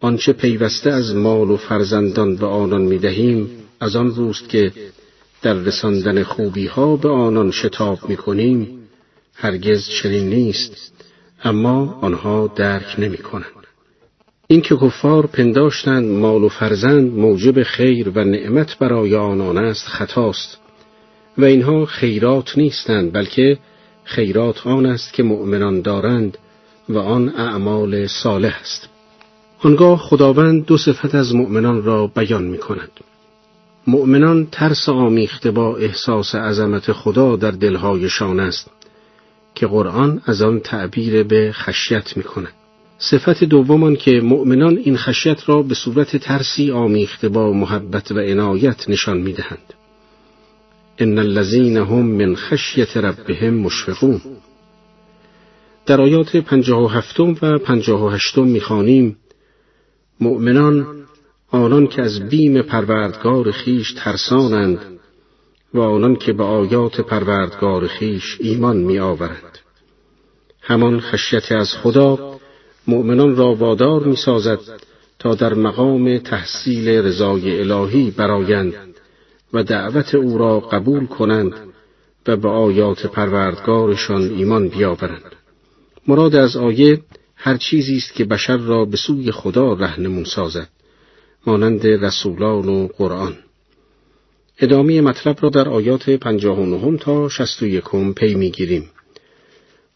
آنچه 0.00 0.32
پیوسته 0.32 0.90
از 0.90 1.14
مال 1.14 1.50
و 1.50 1.56
فرزندان 1.56 2.36
به 2.36 2.46
آنان 2.46 2.82
می‌دهیم 2.82 3.50
از 3.80 3.96
آن 3.96 4.14
روست 4.14 4.48
که 4.48 4.72
در 5.42 5.54
رساندن 5.54 6.22
خوبی 6.22 6.66
ها 6.66 6.96
به 6.96 7.08
آنان 7.08 7.50
شتاب 7.50 8.08
می‌کنیم 8.08 8.88
هرگز 9.34 9.88
چنین 9.88 10.28
نیست 10.28 10.92
اما 11.44 11.98
آنها 12.02 12.52
درک 12.56 12.94
نمی 12.98 13.18
کنند. 13.18 13.65
این 14.48 14.60
که 14.60 14.76
کفار 14.76 15.26
پنداشتند 15.26 16.10
مال 16.10 16.44
و 16.44 16.48
فرزند 16.48 17.12
موجب 17.12 17.62
خیر 17.62 18.08
و 18.08 18.24
نعمت 18.24 18.78
برای 18.78 19.16
آنان 19.16 19.58
است 19.58 19.86
خطاست 19.86 20.60
و 21.38 21.44
اینها 21.44 21.84
خیرات 21.84 22.58
نیستند 22.58 23.12
بلکه 23.12 23.58
خیرات 24.04 24.66
آن 24.66 24.86
است 24.86 25.12
که 25.12 25.22
مؤمنان 25.22 25.80
دارند 25.80 26.38
و 26.88 26.98
آن 26.98 27.28
اعمال 27.28 28.06
صالح 28.06 28.56
است 28.60 28.88
آنگاه 29.58 29.98
خداوند 29.98 30.64
دو 30.64 30.78
صفت 30.78 31.14
از 31.14 31.34
مؤمنان 31.34 31.82
را 31.82 32.06
بیان 32.06 32.44
می 32.44 32.58
کند 32.58 32.90
مؤمنان 33.86 34.46
ترس 34.52 34.88
آمیخته 34.88 35.50
با 35.50 35.76
احساس 35.76 36.34
عظمت 36.34 36.92
خدا 36.92 37.36
در 37.36 37.50
دلهایشان 37.50 38.40
است 38.40 38.70
که 39.54 39.66
قرآن 39.66 40.22
از 40.26 40.42
آن 40.42 40.60
تعبیر 40.60 41.22
به 41.22 41.52
خشیت 41.52 42.16
می 42.16 42.22
کند. 42.22 42.52
صفت 42.98 43.44
دومان 43.44 43.96
که 43.96 44.20
مؤمنان 44.20 44.76
این 44.76 44.96
خشیت 44.96 45.48
را 45.48 45.62
به 45.62 45.74
صورت 45.74 46.16
ترسی 46.16 46.70
آمیخته 46.70 47.28
با 47.28 47.52
محبت 47.52 48.12
و 48.12 48.18
عنایت 48.18 48.90
نشان 48.90 49.18
می 49.18 49.32
دهند. 49.32 49.74
ان 50.98 51.18
الذین 51.18 51.76
هم 51.76 52.06
من 52.06 52.36
خشیت 52.36 52.96
ربهم 52.96 53.54
مشفقون 53.54 54.20
در 55.86 56.00
آیات 56.00 56.36
پنجاه 56.36 56.84
و 56.84 56.86
هفتم 56.86 57.36
و 57.42 57.58
پنجاه 57.58 58.04
و 58.04 58.08
هشتم 58.08 58.44
می‌خوانیم 58.44 59.16
مؤمنان 60.20 60.86
آنان 61.50 61.86
که 61.86 62.02
از 62.02 62.28
بیم 62.28 62.62
پروردگار 62.62 63.50
خیش 63.50 63.92
ترسانند 63.92 64.78
و 65.74 65.80
آنان 65.80 66.16
که 66.16 66.32
به 66.32 66.44
آیات 66.44 67.00
پروردگار 67.00 67.86
خیش 67.86 68.36
ایمان 68.40 68.76
می 68.76 68.98
آورند. 68.98 69.58
همان 70.60 71.00
خشیت 71.00 71.52
از 71.52 71.74
خدا 71.74 72.35
مؤمنان 72.86 73.36
را 73.36 73.54
وادار 73.54 74.02
می 74.02 74.16
سازد 74.16 74.58
تا 75.18 75.34
در 75.34 75.54
مقام 75.54 76.18
تحصیل 76.18 76.88
رضای 76.88 77.60
الهی 77.60 78.10
برایند 78.10 78.74
و 79.52 79.62
دعوت 79.62 80.14
او 80.14 80.38
را 80.38 80.60
قبول 80.60 81.06
کنند 81.06 81.52
و 82.26 82.36
به 82.36 82.48
آیات 82.48 83.06
پروردگارشان 83.06 84.22
ایمان 84.22 84.68
بیاورند. 84.68 85.36
مراد 86.08 86.34
از 86.34 86.56
آیه 86.56 87.00
هر 87.36 87.56
چیزی 87.56 87.96
است 87.96 88.14
که 88.14 88.24
بشر 88.24 88.56
را 88.56 88.84
به 88.84 88.96
سوی 88.96 89.30
خدا 89.30 89.72
رهنمون 89.72 90.24
سازد 90.24 90.68
مانند 91.46 91.86
رسولان 91.86 92.68
و 92.68 92.88
قرآن 92.88 93.36
ادامه 94.58 95.00
مطلب 95.00 95.38
را 95.40 95.48
در 95.48 95.68
آیات 95.68 96.10
پنجاه 96.10 96.58
و 96.60 96.66
نهم 96.66 96.96
تا 96.96 97.28
شست 97.28 97.62
و 97.62 97.66
یکم 97.66 98.12
پی 98.12 98.34
می‌گیریم 98.34 98.90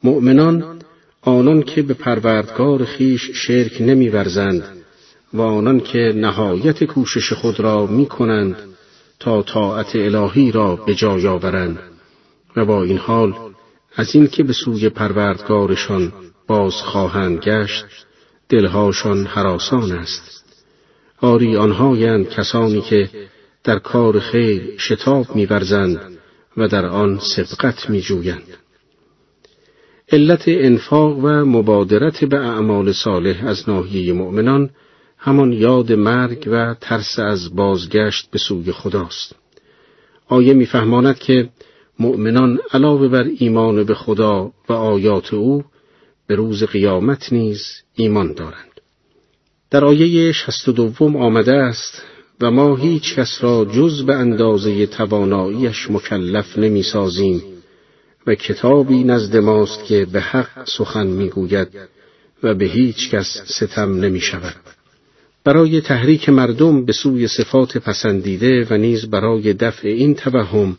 مؤمنان 0.02 0.80
آنان 1.22 1.62
که 1.62 1.82
به 1.82 1.94
پروردگار 1.94 2.84
خیش 2.84 3.30
شرک 3.34 3.80
نمیورزند 3.80 4.64
و 5.32 5.40
آنان 5.40 5.80
که 5.80 6.12
نهایت 6.16 6.84
کوشش 6.84 7.32
خود 7.32 7.60
را 7.60 7.86
می 7.86 8.06
کنند 8.06 8.56
تا 9.18 9.42
طاعت 9.42 9.96
الهی 9.96 10.52
را 10.52 10.76
به 10.76 10.94
جای 10.94 11.26
آورند 11.26 11.78
و 12.56 12.64
با 12.64 12.82
این 12.82 12.98
حال 12.98 13.34
از 13.96 14.14
اینکه 14.14 14.42
به 14.42 14.52
سوی 14.52 14.88
پروردگارشان 14.88 16.12
باز 16.46 16.74
خواهند 16.74 17.38
گشت 17.38 17.84
دلهاشان 18.48 19.26
حراسان 19.26 19.92
است. 19.92 20.44
آری 21.20 21.56
آنهایند 21.56 22.28
کسانی 22.28 22.80
که 22.80 23.10
در 23.64 23.78
کار 23.78 24.20
خیر 24.20 24.74
شتاب 24.78 25.36
میورزند 25.36 26.00
و 26.56 26.68
در 26.68 26.86
آن 26.86 27.18
سبقت 27.36 27.90
میجویند. 27.90 28.56
علت 30.12 30.44
انفاق 30.46 31.18
و 31.18 31.28
مبادرت 31.28 32.24
به 32.24 32.36
اعمال 32.36 32.92
صالح 32.92 33.46
از 33.46 33.68
ناحیه 33.68 34.12
مؤمنان 34.12 34.70
همان 35.18 35.52
یاد 35.52 35.92
مرگ 35.92 36.48
و 36.52 36.74
ترس 36.80 37.18
از 37.18 37.56
بازگشت 37.56 38.30
به 38.30 38.38
سوی 38.38 38.72
خداست. 38.72 39.34
آیه 40.28 40.54
میفهماند 40.54 41.18
که 41.18 41.48
مؤمنان 41.98 42.58
علاوه 42.72 43.08
بر 43.08 43.26
ایمان 43.38 43.84
به 43.84 43.94
خدا 43.94 44.52
و 44.68 44.72
آیات 44.72 45.34
او 45.34 45.64
به 46.26 46.34
روز 46.34 46.64
قیامت 46.64 47.32
نیز 47.32 47.62
ایمان 47.94 48.32
دارند. 48.32 48.80
در 49.70 49.84
آیه 49.84 50.32
شست 50.32 50.68
و 50.68 50.72
دوم 50.72 51.16
آمده 51.16 51.54
است 51.54 52.02
و 52.40 52.50
ما 52.50 52.76
هیچ 52.76 53.14
کس 53.14 53.38
را 53.40 53.64
جز 53.64 54.02
به 54.02 54.14
اندازه 54.14 54.86
تواناییش 54.86 55.90
مکلف 55.90 56.58
نمی 56.58 56.82
سازیم 56.82 57.42
و 58.26 58.34
کتابی 58.34 59.04
نزد 59.04 59.36
ماست 59.36 59.84
که 59.84 60.06
به 60.12 60.20
حق 60.20 60.68
سخن 60.68 61.06
می‌گوید 61.06 61.68
و 62.42 62.54
به 62.54 62.64
هیچ 62.64 63.10
کس 63.10 63.42
ستم 63.46 63.96
نمی 63.96 64.20
شود. 64.20 64.56
برای 65.44 65.80
تحریک 65.80 66.28
مردم 66.28 66.84
به 66.84 66.92
سوی 66.92 67.28
صفات 67.28 67.78
پسندیده 67.78 68.66
و 68.70 68.76
نیز 68.76 69.06
برای 69.10 69.52
دفع 69.52 69.88
این 69.88 70.14
توهم 70.14 70.76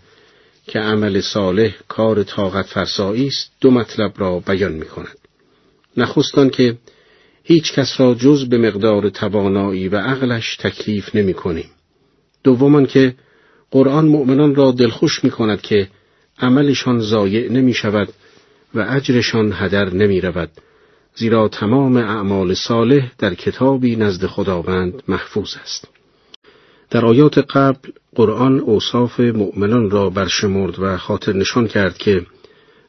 که 0.67 0.79
عمل 0.79 1.21
صالح 1.21 1.73
کار 1.87 2.23
طاقت 2.23 2.65
فرسایی 2.65 3.27
است 3.27 3.51
دو 3.61 3.71
مطلب 3.71 4.13
را 4.17 4.39
بیان 4.39 4.71
می 4.71 4.85
کند. 4.85 5.17
نخستان 5.97 6.49
که 6.49 6.77
هیچ 7.43 7.73
کس 7.73 7.99
را 7.99 8.13
جز 8.13 8.49
به 8.49 8.57
مقدار 8.57 9.09
توانایی 9.09 9.87
و 9.87 9.97
عقلش 9.97 10.55
تکلیف 10.55 11.15
نمی 11.15 11.33
کنیم. 11.33 11.69
دومان 12.43 12.85
که 12.85 13.15
قرآن 13.71 14.05
مؤمنان 14.05 14.55
را 14.55 14.71
دلخوش 14.71 15.23
می 15.23 15.31
کند 15.31 15.61
که 15.61 15.87
عملشان 16.41 16.99
ضایع 16.99 17.51
نمی 17.51 17.73
شود 17.73 18.09
و 18.73 18.85
اجرشان 18.89 19.53
هدر 19.55 19.93
نمی 19.93 20.21
رود 20.21 20.49
زیرا 21.15 21.47
تمام 21.47 21.97
اعمال 21.97 22.53
صالح 22.53 23.11
در 23.17 23.33
کتابی 23.33 23.95
نزد 23.95 24.25
خداوند 24.25 25.03
محفوظ 25.07 25.55
است. 25.63 25.87
در 26.89 27.05
آیات 27.05 27.37
قبل 27.37 27.89
قرآن 28.15 28.59
اوصاف 28.59 29.19
مؤمنان 29.19 29.89
را 29.89 30.09
برشمرد 30.09 30.79
و 30.79 30.97
خاطر 30.97 31.33
نشان 31.33 31.67
کرد 31.67 31.97
که 31.97 32.25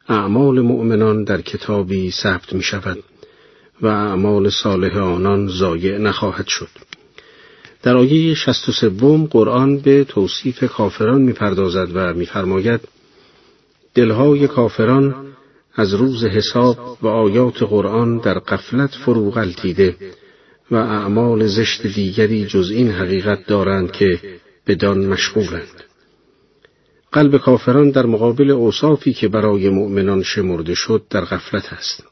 اعمال 0.08 0.60
مؤمنان 0.60 1.24
در 1.24 1.40
کتابی 1.40 2.10
ثبت 2.10 2.52
می 2.52 2.62
شود 2.62 2.98
و 3.82 3.86
اعمال 3.86 4.50
صالح 4.50 4.98
آنان 4.98 5.48
ضایع 5.48 5.98
نخواهد 5.98 6.46
شد. 6.46 6.68
در 7.82 7.96
آیه 7.96 8.34
شست 8.34 8.68
و 8.68 8.72
سوم 8.72 9.24
قرآن 9.24 9.78
به 9.78 10.04
توصیف 10.04 10.64
کافران 10.64 11.20
می‌پردازد 11.20 11.88
و 11.94 12.14
میفرماید 12.14 12.80
دلهای 13.94 14.48
کافران 14.48 15.14
از 15.74 15.94
روز 15.94 16.24
حساب 16.24 16.98
و 17.02 17.06
آیات 17.06 17.62
قرآن 17.62 18.18
در 18.18 18.38
قفلت 18.38 18.90
فرو 19.04 19.30
غلطیده 19.30 19.96
و 20.70 20.76
اعمال 20.76 21.46
زشت 21.46 21.86
دیگری 21.86 22.46
جز 22.46 22.70
این 22.70 22.90
حقیقت 22.90 23.46
دارند 23.46 23.92
که 23.92 24.20
بدان 24.66 25.06
مشغولند. 25.06 25.82
قلب 27.12 27.36
کافران 27.36 27.90
در 27.90 28.06
مقابل 28.06 28.50
اوصافی 28.50 29.12
که 29.12 29.28
برای 29.28 29.68
مؤمنان 29.68 30.22
شمرده 30.22 30.74
شد 30.74 31.02
در 31.10 31.24
غفلت 31.24 31.72
است. 31.72 32.04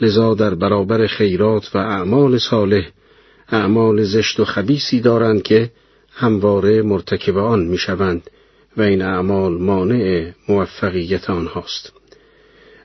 لذا 0.00 0.34
در 0.34 0.54
برابر 0.54 1.06
خیرات 1.06 1.70
و 1.74 1.78
اعمال 1.78 2.38
صالح 2.38 2.88
اعمال 3.48 4.02
زشت 4.02 4.40
و 4.40 4.44
خبیسی 4.44 5.00
دارند 5.00 5.42
که 5.42 5.70
همواره 6.10 6.82
مرتکب 6.82 7.36
آن 7.36 7.64
می‌شوند 7.64 8.30
و 8.76 8.82
این 8.82 9.02
اعمال 9.02 9.58
مانع 9.58 10.30
موفقیت 10.48 11.30
آنهاست. 11.30 11.92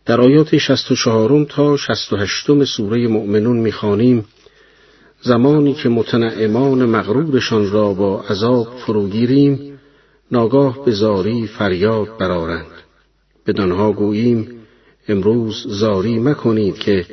در 0.05 0.21
آیات 0.21 0.57
64 0.57 1.45
تا 1.49 1.77
68 1.77 2.63
سوره 2.63 3.07
مؤمنون 3.07 3.57
می‌خوانیم 3.57 4.25
زمانی 5.21 5.73
که 5.73 5.89
متنعمان 5.89 6.85
مغرورشان 6.85 7.71
را 7.71 7.93
با 7.93 8.21
عذاب 8.21 8.67
فروگیریم 8.85 9.79
ناگاه 10.31 10.85
به 10.85 10.91
زاری 10.91 11.47
فریاد 11.47 12.17
برارند 12.17 12.71
بدانها 13.47 13.91
گوییم 13.91 14.59
امروز 15.07 15.65
زاری 15.67 16.19
مکنید 16.19 16.79
که 16.79 17.05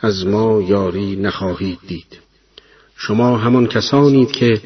از 0.00 0.26
ما 0.26 0.62
یاری 0.62 1.16
نخواهید 1.16 1.78
دید 1.86 2.18
شما 2.96 3.38
همان 3.38 3.66
کسانید 3.66 4.32
که 4.32 4.60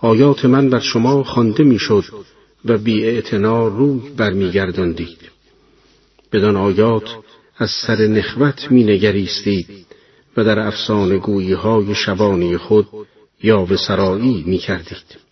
آیات 0.00 0.44
من 0.44 0.70
بر 0.70 0.80
شما 0.80 1.24
خوانده 1.24 1.64
می‌شد 1.64 2.04
و 2.64 2.78
بی 2.78 3.20
روی 3.20 4.00
برمیگرداندید. 4.16 5.18
بدان 6.32 6.56
آیات 6.56 7.16
از 7.58 7.70
سر 7.70 8.06
نخوت 8.06 8.70
می 8.70 8.84
نگریستید 8.84 9.86
و 10.36 10.44
در 10.44 10.58
افسانه 10.58 11.18
گویی 11.18 11.52
های 11.52 11.94
شبانی 11.94 12.56
خود 12.56 12.88
یا 13.42 13.64
به 13.64 13.76
سرایی 13.76 14.44
می 14.46 14.58
کردید. 14.58 15.22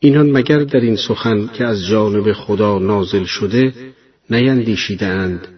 اینان 0.00 0.30
مگر 0.30 0.58
در 0.58 0.80
این 0.80 0.96
سخن 0.96 1.46
که 1.46 1.64
از 1.64 1.86
جانب 1.86 2.32
خدا 2.32 2.78
نازل 2.78 3.24
شده 3.24 3.74
نیندیشیدند 4.30 5.48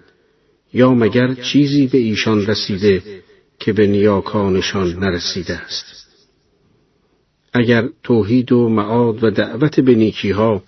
یا 0.72 0.94
مگر 0.94 1.34
چیزی 1.34 1.86
به 1.86 1.98
ایشان 1.98 2.46
رسیده 2.46 3.02
که 3.58 3.72
به 3.72 3.86
نیاکانشان 3.86 4.92
نرسیده 4.98 5.54
است؟ 5.54 5.99
اگر 7.52 7.88
توحید 8.02 8.52
و 8.52 8.68
معاد 8.68 9.24
و 9.24 9.30
دعوت 9.30 9.80
به 9.80 9.94
نیکیها 9.94 10.62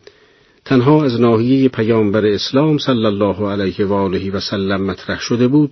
تنها 0.65 1.05
از 1.05 1.21
ناحیه 1.21 1.69
پیامبر 1.69 2.27
اسلام 2.27 2.79
صلی 2.79 3.07
الله 3.07 3.49
علیه 3.51 3.87
و 3.87 3.93
آله 3.93 4.31
و 4.31 4.41
سلم 4.41 4.83
مطرح 4.83 5.21
شده 5.21 5.49
بود 5.49 5.71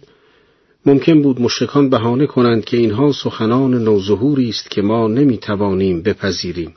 ممکن 0.86 1.22
بود 1.22 1.40
مشرکان 1.40 1.90
بهانه 1.90 2.26
کنند 2.26 2.64
که 2.64 2.76
اینها 2.76 3.12
سخنان 3.12 3.74
نوظهوری 3.74 4.48
است 4.48 4.70
که 4.70 4.82
ما 4.82 5.08
نمی‌توانیم 5.08 6.02
بپذیریم. 6.02 6.74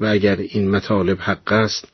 و 0.00 0.06
اگر 0.06 0.36
این 0.36 0.70
مطالب 0.70 1.18
حق 1.20 1.52
است 1.52 1.88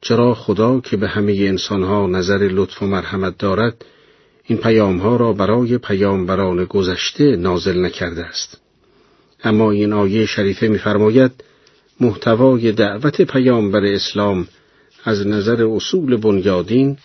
چرا 0.00 0.34
خدا 0.34 0.80
که 0.80 0.96
به 0.96 1.08
همه 1.08 1.32
انسانها 1.32 2.06
نظر 2.06 2.38
لطف 2.38 2.82
و 2.82 2.86
مرحمت 2.86 3.38
دارد 3.38 3.84
این 4.44 4.58
پیامها 4.58 5.16
را 5.16 5.32
برای 5.32 5.78
پیامبران 5.78 6.64
گذشته 6.64 7.36
نازل 7.36 7.84
نکرده 7.84 8.24
است؟ 8.24 8.65
اما 9.46 9.70
این 9.70 9.92
آیه 9.92 10.26
شریفه 10.26 10.68
می‌فرماید 10.68 11.32
محتوای 12.00 12.72
دعوت 12.72 13.22
پیامبر 13.22 13.84
اسلام 13.84 14.48
از 15.04 15.26
نظر 15.26 15.64
اصول 15.64 16.16
بنیادین 16.16 16.96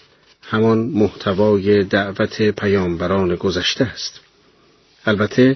همان 0.42 0.78
محتوای 0.78 1.84
دعوت 1.84 2.42
پیامبران 2.42 3.36
گذشته 3.36 3.86
است. 3.86 4.20
البته 5.06 5.56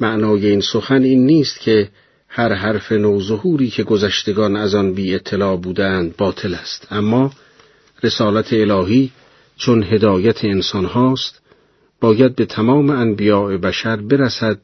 معنای 0.00 0.46
این 0.46 0.60
سخن 0.60 1.02
این 1.02 1.26
نیست 1.26 1.60
که 1.60 1.88
هر 2.28 2.52
حرف 2.52 2.92
نوظهوری 2.92 3.70
که 3.70 3.82
گذشتگان 3.82 4.56
از 4.56 4.74
آن 4.74 4.94
بی 4.94 5.14
اطلاع 5.14 5.56
بودند 5.56 6.16
باطل 6.16 6.54
است. 6.54 6.86
اما 6.90 7.32
رسالت 8.02 8.52
الهی 8.52 9.10
چون 9.56 9.82
هدایت 9.82 10.44
انسان 10.44 10.84
هاست 10.84 11.40
باید 12.00 12.34
به 12.34 12.46
تمام 12.46 12.90
انبیاء 12.90 13.56
بشر 13.56 13.96
برسد 13.96 14.58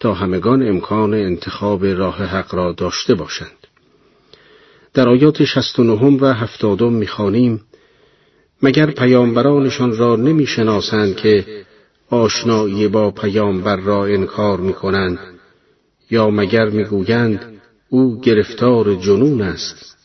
تا 0.00 0.14
همگان 0.14 0.68
امکان 0.68 1.14
انتخاب 1.14 1.86
راه 1.86 2.24
حق 2.24 2.54
را 2.54 2.72
داشته 2.72 3.14
باشند. 3.14 3.66
در 4.94 5.08
آیات 5.08 5.44
69 5.44 6.18
و 6.20 6.34
70 6.34 6.82
می‌خوانیم 6.82 7.60
مگر 8.62 8.90
پیامبرانشان 8.90 9.96
را 9.96 10.16
نمی‌شناسند 10.16 11.16
که 11.16 11.64
آشنایی 12.10 12.88
با 12.88 13.10
پیامبر 13.10 13.76
را 13.76 14.06
انکار 14.06 14.60
می‌کنند 14.60 15.18
یا 16.10 16.30
مگر 16.30 16.68
می‌گویند 16.68 17.60
او 17.88 18.20
گرفتار 18.20 18.94
جنون 18.94 19.42
است؟ 19.42 19.96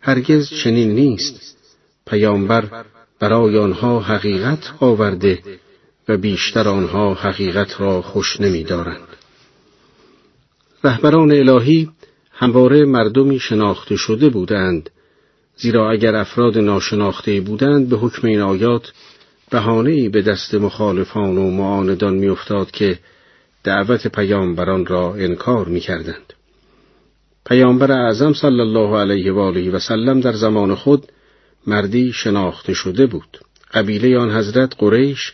هرگز 0.00 0.50
چنین 0.50 0.90
نیست. 0.90 1.56
پیامبر 2.06 2.84
برای 3.20 3.58
آنها 3.58 4.00
حقیقت 4.00 4.72
آورده 4.80 5.38
و 6.08 6.16
بیشتر 6.16 6.68
آنها 6.68 7.14
حقیقت 7.14 7.80
را 7.80 8.02
خوش 8.02 8.40
نمیدارند. 8.40 9.13
رهبران 10.84 11.32
الهی 11.32 11.90
همواره 12.32 12.84
مردمی 12.84 13.38
شناخته 13.38 13.96
شده 13.96 14.28
بودند 14.28 14.90
زیرا 15.56 15.90
اگر 15.90 16.14
افراد 16.14 16.58
ناشناخته 16.58 17.40
بودند 17.40 17.88
به 17.88 17.96
حکم 17.96 18.28
این 18.28 18.40
آیات 18.40 18.92
بهانه‌ای 19.50 20.08
به 20.08 20.22
دست 20.22 20.54
مخالفان 20.54 21.38
و 21.38 21.50
معاندان 21.50 22.14
میافتاد 22.14 22.70
که 22.70 22.98
دعوت 23.64 24.06
پیامبران 24.06 24.86
را 24.86 25.14
انکار 25.14 25.68
می‌کردند. 25.68 26.32
پیامبر 27.46 27.92
اعظم 27.92 28.32
صلی 28.32 28.60
الله 28.60 28.98
علیه 28.98 29.32
و 29.32 29.38
آله 29.38 29.70
و 29.70 29.78
سلم 29.78 30.20
در 30.20 30.32
زمان 30.32 30.74
خود 30.74 31.06
مردی 31.66 32.12
شناخته 32.12 32.74
شده 32.74 33.06
بود. 33.06 33.38
قبیله 33.74 34.18
آن 34.18 34.30
حضرت 34.30 34.74
قریش 34.78 35.32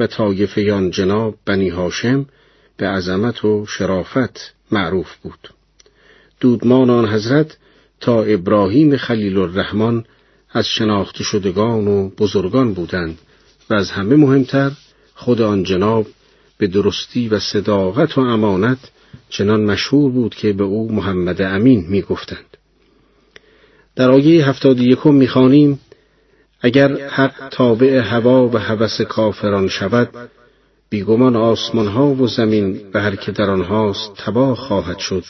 و 0.00 0.06
طایفه 0.06 0.72
آن 0.72 0.90
جناب 0.90 1.34
بنی 1.46 1.68
هاشم 1.68 2.26
به 2.80 2.88
عظمت 2.88 3.44
و 3.44 3.66
شرافت 3.66 4.54
معروف 4.70 5.16
بود 5.16 5.50
دودمان 6.40 6.90
آن 6.90 7.08
حضرت 7.08 7.56
تا 8.00 8.22
ابراهیم 8.22 8.96
خلیل 8.96 9.38
الرحمن 9.38 10.04
از 10.50 10.68
شناخته 10.68 11.24
شدگان 11.24 11.88
و 11.88 12.08
بزرگان 12.08 12.74
بودند 12.74 13.18
و 13.70 13.74
از 13.74 13.90
همه 13.90 14.16
مهمتر 14.16 14.70
خود 15.14 15.40
آن 15.40 15.62
جناب 15.62 16.06
به 16.58 16.66
درستی 16.66 17.28
و 17.28 17.38
صداقت 17.38 18.18
و 18.18 18.20
امانت 18.20 18.78
چنان 19.28 19.64
مشهور 19.64 20.12
بود 20.12 20.34
که 20.34 20.52
به 20.52 20.64
او 20.64 20.92
محمد 20.92 21.42
امین 21.42 21.86
می 21.88 22.02
گفتند. 22.02 22.56
در 23.96 24.10
آیه 24.10 24.48
هفتاد 24.48 24.80
یکم 24.80 25.14
می‌خوانیم 25.14 25.80
اگر 26.60 27.08
حق 27.08 27.48
تابع 27.50 27.98
هوا 27.98 28.48
و 28.48 28.58
هوس 28.58 29.00
کافران 29.00 29.68
شود 29.68 30.30
بیگمان 30.90 31.36
آسمان 31.36 31.86
ها 31.86 32.06
و 32.06 32.26
زمین 32.26 32.80
و 32.94 33.00
هر 33.00 33.16
که 33.16 33.32
در 33.32 33.50
آنهاست 33.50 34.12
تباه 34.16 34.56
خواهد 34.56 34.98
شد. 34.98 35.24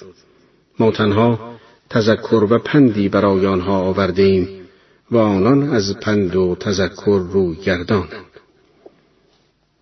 ما 0.78 0.90
تنها 0.90 1.58
تذکر 1.90 2.46
و 2.50 2.58
پندی 2.58 3.08
برای 3.08 3.46
آنها 3.46 3.78
آورده 3.78 4.22
ایم 4.22 4.48
و 5.10 5.16
آنان 5.16 5.62
از 5.68 5.96
پند 6.00 6.36
و 6.36 6.56
تذکر 6.60 7.20
روی 7.32 7.56
گردانند. 7.56 8.30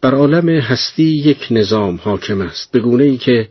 بر 0.00 0.14
عالم 0.14 0.48
هستی 0.48 1.02
یک 1.02 1.46
نظام 1.50 1.98
حاکم 2.02 2.40
است 2.40 2.72
به 2.72 3.02
ای 3.02 3.16
که 3.16 3.48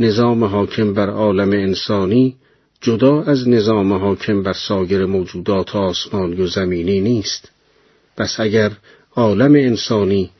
نظام 0.00 0.44
حاکم 0.44 0.94
بر 0.94 1.10
عالم 1.10 1.50
انسانی 1.50 2.36
جدا 2.80 3.22
از 3.22 3.48
نظام 3.48 3.92
حاکم 3.92 4.42
بر 4.42 4.52
سایر 4.52 5.06
موجودات 5.06 5.76
آسمانی 5.76 6.42
و 6.42 6.46
زمینی 6.46 7.00
نیست. 7.00 7.50
پس 8.16 8.40
اگر 8.40 8.72
عالم 9.16 9.54
انسانی 9.54 10.30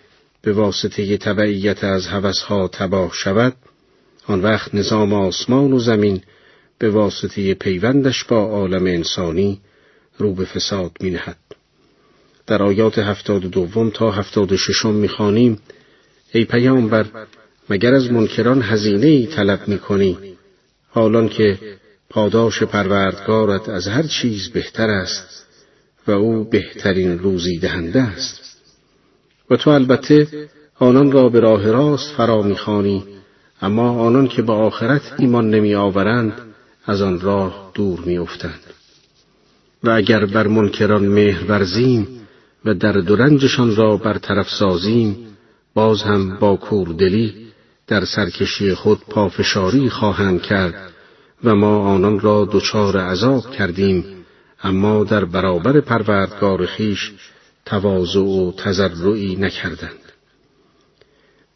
به 0.43 0.53
واسطه 0.53 1.16
تبعیت 1.16 1.84
از 1.84 2.07
هوسها 2.07 2.68
تباه 2.68 3.12
شود 3.14 3.57
آن 4.26 4.41
وقت 4.41 4.74
نظام 4.74 5.12
آسمان 5.12 5.72
و 5.72 5.78
زمین 5.78 6.20
به 6.78 6.91
واسطه 6.91 7.55
پیوندش 7.55 8.24
با 8.24 8.36
عالم 8.36 8.86
انسانی 8.86 9.61
رو 10.18 10.34
به 10.34 10.45
فساد 10.45 10.93
می 11.01 11.11
نهد. 11.11 11.36
در 12.47 12.62
آیات 12.62 12.99
هفتاد 12.99 13.43
دوم 13.43 13.91
تا 13.91 14.11
هفتاد 14.11 14.57
ششم 14.57 14.95
می‌خوانیم 14.95 15.59
ای 16.32 16.45
پیامبر 16.45 17.07
مگر 17.70 17.95
از 17.95 18.12
منکران 18.12 18.62
هزینه 18.62 19.07
ای 19.07 19.26
طلب 19.26 19.68
می 19.68 19.78
کنی 19.78 20.18
حالان 20.89 21.28
که 21.28 21.59
پاداش 22.11 22.62
پروردگارت 22.62 23.68
از 23.68 23.89
هر 23.89 24.03
چیز 24.03 24.49
بهتر 24.49 24.91
است 24.91 25.47
و 26.07 26.11
او 26.11 26.45
بهترین 26.45 27.18
روزی 27.18 27.59
دهنده 27.59 28.03
است 28.03 28.47
و 29.51 29.57
تو 29.57 29.70
البته 29.70 30.49
آنان 30.78 31.12
را 31.12 31.28
به 31.28 31.40
راه 31.40 31.70
راست 31.70 32.14
فرا 32.14 32.42
می‌خوانی 32.42 33.05
اما 33.62 33.90
آنان 33.90 34.28
که 34.28 34.42
به 34.42 34.53
آخرت 34.53 35.14
ایمان 35.18 35.51
نمی 35.51 35.74
آورند 35.74 36.32
از 36.86 37.03
آن 37.03 37.20
راه 37.20 37.70
دور 37.74 38.01
میافتند. 38.01 38.61
و 39.84 39.90
اگر 39.90 40.26
بر 40.26 40.46
منکران 40.46 41.07
مهر 41.07 41.44
ورزیم 41.44 42.09
و 42.64 42.74
در 42.74 42.92
رنجشان 42.92 43.76
را 43.76 43.96
برطرف 43.96 44.49
سازیم 44.51 45.16
باز 45.74 46.03
هم 46.03 46.36
با 46.38 46.57
کوردلی 46.57 47.34
در 47.86 48.05
سرکشی 48.05 48.74
خود 48.74 49.01
پافشاری 49.11 49.90
خواهند 49.90 50.42
کرد 50.42 50.92
و 51.44 51.55
ما 51.55 51.78
آنان 51.78 52.20
را 52.20 52.49
دچار 52.53 52.96
عذاب 52.96 53.51
کردیم 53.51 54.05
اما 54.62 55.05
در 55.05 55.24
برابر 55.24 55.80
پروردگار 55.80 56.66
خیش 56.66 57.12
تواضع 57.68 58.20
و 58.20 58.52
تضرعی 58.52 59.36
نکردند 59.36 60.12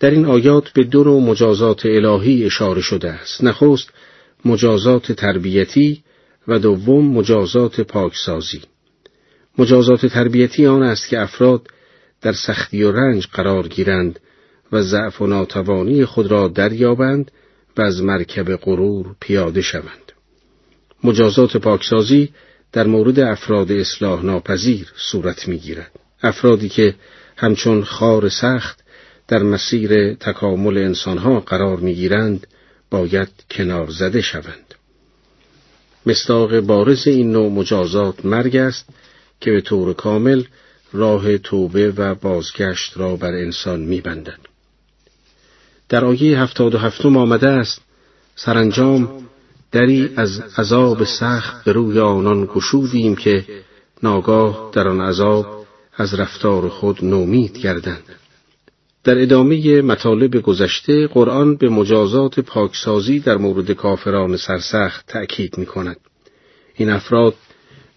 در 0.01 0.11
این 0.11 0.27
آیات 0.27 0.71
به 0.71 0.85
دو 0.85 1.05
نوع 1.05 1.23
مجازات 1.23 1.87
الهی 1.87 2.45
اشاره 2.45 2.81
شده 2.81 3.11
است 3.11 3.45
نخست 3.45 3.91
مجازات 4.45 5.13
تربیتی 5.13 6.03
و 6.49 6.59
دوم 6.59 7.09
مجازات 7.09 7.81
پاکسازی 7.81 8.61
مجازات 9.59 10.07
تربیتی 10.07 10.67
آن 10.67 10.83
است 10.83 11.09
که 11.09 11.21
افراد 11.21 11.69
در 12.23 12.33
سختی 12.33 12.83
و 12.83 12.93
رنج 12.93 13.27
قرار 13.27 13.69
گیرند 13.69 14.21
و 14.73 14.83
ضعف 14.83 15.23
و 15.23 15.27
ناتوانی 15.27 16.05
خود 16.05 16.27
را 16.27 16.49
دریابند 16.49 17.31
و 17.77 17.83
از 17.83 18.03
مرکب 18.03 18.57
غرور 18.57 19.17
پیاده 19.21 19.61
شوند. 19.61 20.13
مجازات 21.05 21.57
پاکسازی 21.57 22.29
در 22.73 22.87
مورد 22.87 23.21
افراد 23.21 23.73
اصلاح 23.73 24.25
ناپذیر 24.25 24.93
صورت 24.97 25.49
می‌گیرد. 25.49 26.02
افرادی 26.23 26.69
که 26.69 26.95
همچون 27.37 27.85
خار 27.85 28.29
سخت 28.29 28.83
در 29.29 29.43
مسیر 29.43 30.15
تکامل 30.15 30.79
انسانها 30.79 31.41
قرار 31.41 31.77
می‌گیرند 31.77 32.47
باید 32.91 33.29
کنار 33.51 33.91
زده 33.91 34.21
شوند 34.21 34.75
مستاق 36.07 36.61
بارز 36.61 37.07
این 37.07 37.33
نوع 37.33 37.51
مجازات 37.51 38.27
مرگ 38.27 38.57
است 38.57 38.89
که 39.41 39.51
به 39.51 39.61
طور 39.61 39.95
کامل 39.95 40.43
راه 40.93 41.39
توبه 41.39 41.91
و 41.91 42.15
بازگشت 42.15 42.93
را 42.97 43.17
بر 43.17 43.33
انسان 43.33 43.81
میبندد. 43.81 44.39
در 45.89 46.05
آیه 46.05 46.41
هفتاد 46.41 46.75
و 46.75 46.79
هفتم 46.79 47.17
آمده 47.17 47.49
است 47.49 47.81
سرانجام 48.37 49.29
دری 49.73 50.11
از 50.17 50.41
عذاب 50.59 51.05
سخت 51.05 51.65
به 51.65 51.73
روی 51.73 51.99
آنان 51.99 52.49
گشودیم 52.55 53.17
که 53.17 53.45
ناگاه 54.03 54.71
در 54.73 54.89
آن 54.89 55.01
عذاب 55.01 55.62
از 55.97 56.15
رفتار 56.15 56.69
خود 56.69 57.05
نومید 57.05 57.59
گردند. 57.59 58.05
در 59.05 59.23
ادامه 59.23 59.83
مطالب 59.83 60.43
گذشته 60.43 61.07
قرآن 61.07 61.57
به 61.57 61.69
مجازات 61.69 62.41
پاکسازی 62.41 63.21
در 63.21 63.37
مورد 63.37 63.73
کافران 63.73 64.37
سرسخت 64.37 65.07
تأکید 65.07 65.59
می 65.59 65.67
کند. 65.67 65.97
این 66.75 66.91
افراد 66.91 67.35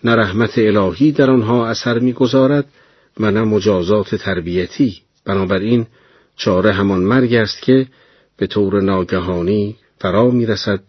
نه 0.03 0.15
رحمت 0.15 0.57
الهی 0.57 1.11
در 1.11 1.31
آنها 1.31 1.67
اثر 1.67 1.99
می‌گذارد 1.99 2.65
و 3.19 3.31
نه 3.31 3.43
مجازات 3.43 4.15
تربیتی 4.15 5.01
بنابراین 5.25 5.87
چاره 6.35 6.71
همان 6.71 6.99
مرگ 6.99 7.33
است 7.33 7.61
که 7.61 7.87
به 8.37 8.47
طور 8.47 8.81
ناگهانی 8.81 9.75
فرا 9.99 10.31
می‌رسد 10.31 10.79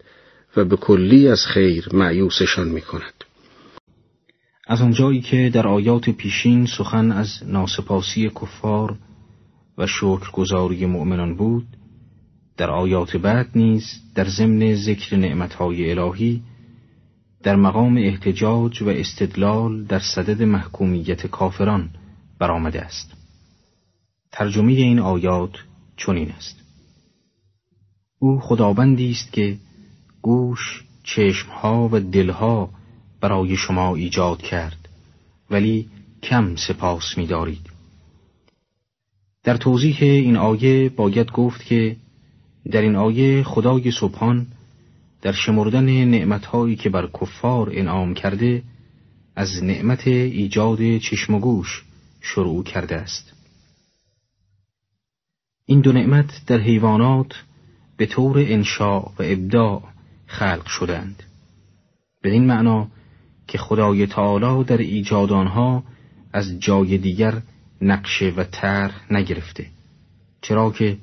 و 0.57 0.65
به 0.65 0.75
کلی 0.75 1.27
از 1.27 1.45
خیر 1.45 1.89
معیوسشان 1.93 2.67
می 2.67 2.81
کند. 2.81 3.13
از 4.69 4.81
آنجایی 4.81 5.21
که 5.21 5.49
در 5.53 5.67
آیات 5.67 6.09
پیشین 6.09 6.65
سخن 6.65 7.11
از 7.11 7.27
ناسپاسی 7.45 8.29
کفار 8.29 8.97
و 9.77 9.87
شکرگزاری 9.87 10.85
مؤمنان 10.85 11.35
بود 11.35 11.67
در 12.57 12.69
آیات 12.69 13.17
بعد 13.17 13.49
نیز 13.55 13.83
در 14.15 14.27
ضمن 14.29 14.75
ذکر 14.75 15.17
نعمتهای 15.17 15.91
الهی 15.91 16.41
در 17.43 17.55
مقام 17.55 17.97
احتجاج 17.97 18.81
و 18.81 18.89
استدلال 18.89 19.83
در 19.83 19.99
صدد 19.99 20.43
محکومیت 20.43 21.27
کافران 21.27 21.89
برآمده 22.39 22.81
است. 22.81 23.13
ترجمه 24.31 24.71
این 24.71 24.99
آیات 24.99 25.51
چنین 25.97 26.31
است. 26.31 26.55
او 28.19 28.39
خداوندی 28.39 29.11
است 29.11 29.31
که 29.31 29.57
گوش 30.21 30.83
چشمها 31.03 31.89
و 31.91 31.99
دلها 31.99 32.69
برای 33.27 33.55
شما 33.57 33.95
ایجاد 33.95 34.41
کرد. 34.41 34.89
ولی 35.49 35.89
کم 36.23 36.55
سپاس 36.55 37.17
می‌دارید. 37.17 37.69
در 39.43 39.57
توضیح 39.57 39.97
این 40.01 40.37
آیه 40.37 40.89
باید 40.89 41.31
گفت 41.31 41.65
که 41.65 41.95
در 42.71 42.81
این 42.81 42.95
آیه 42.95 43.43
خدای 43.43 43.91
سبحان 43.91 44.47
در 45.21 45.31
شمردن 45.31 46.05
نعمتهایی 46.05 46.75
که 46.75 46.89
بر 46.89 47.09
کفار 47.21 47.69
انعام 47.73 48.13
کرده 48.13 48.63
از 49.35 49.63
نعمت 49.63 50.07
ایجاد 50.07 50.97
چشم 50.97 51.33
و 51.33 51.39
گوش 51.39 51.83
شروع 52.21 52.63
کرده 52.63 52.95
است. 52.95 53.33
این 55.65 55.81
دو 55.81 55.91
نعمت 55.91 56.45
در 56.47 56.59
حیوانات 56.59 57.43
به 57.97 58.05
طور 58.05 58.39
انشاء 58.39 59.01
و 59.01 59.19
ابداع 59.19 59.83
خلق 60.27 60.65
شدند. 60.65 61.23
بدین 62.23 62.45
معنا 62.45 62.87
که 63.47 63.57
خدای 63.57 64.07
تعالی 64.07 64.63
در 64.63 64.77
ایجاد 64.77 65.31
آنها 65.31 65.83
از 66.33 66.59
جای 66.59 66.97
دیگر 66.97 67.41
نقشه 67.81 68.33
و 68.37 68.43
طرح 68.43 69.13
نگرفته. 69.13 69.65
چرا 70.41 70.71
که 70.71 70.97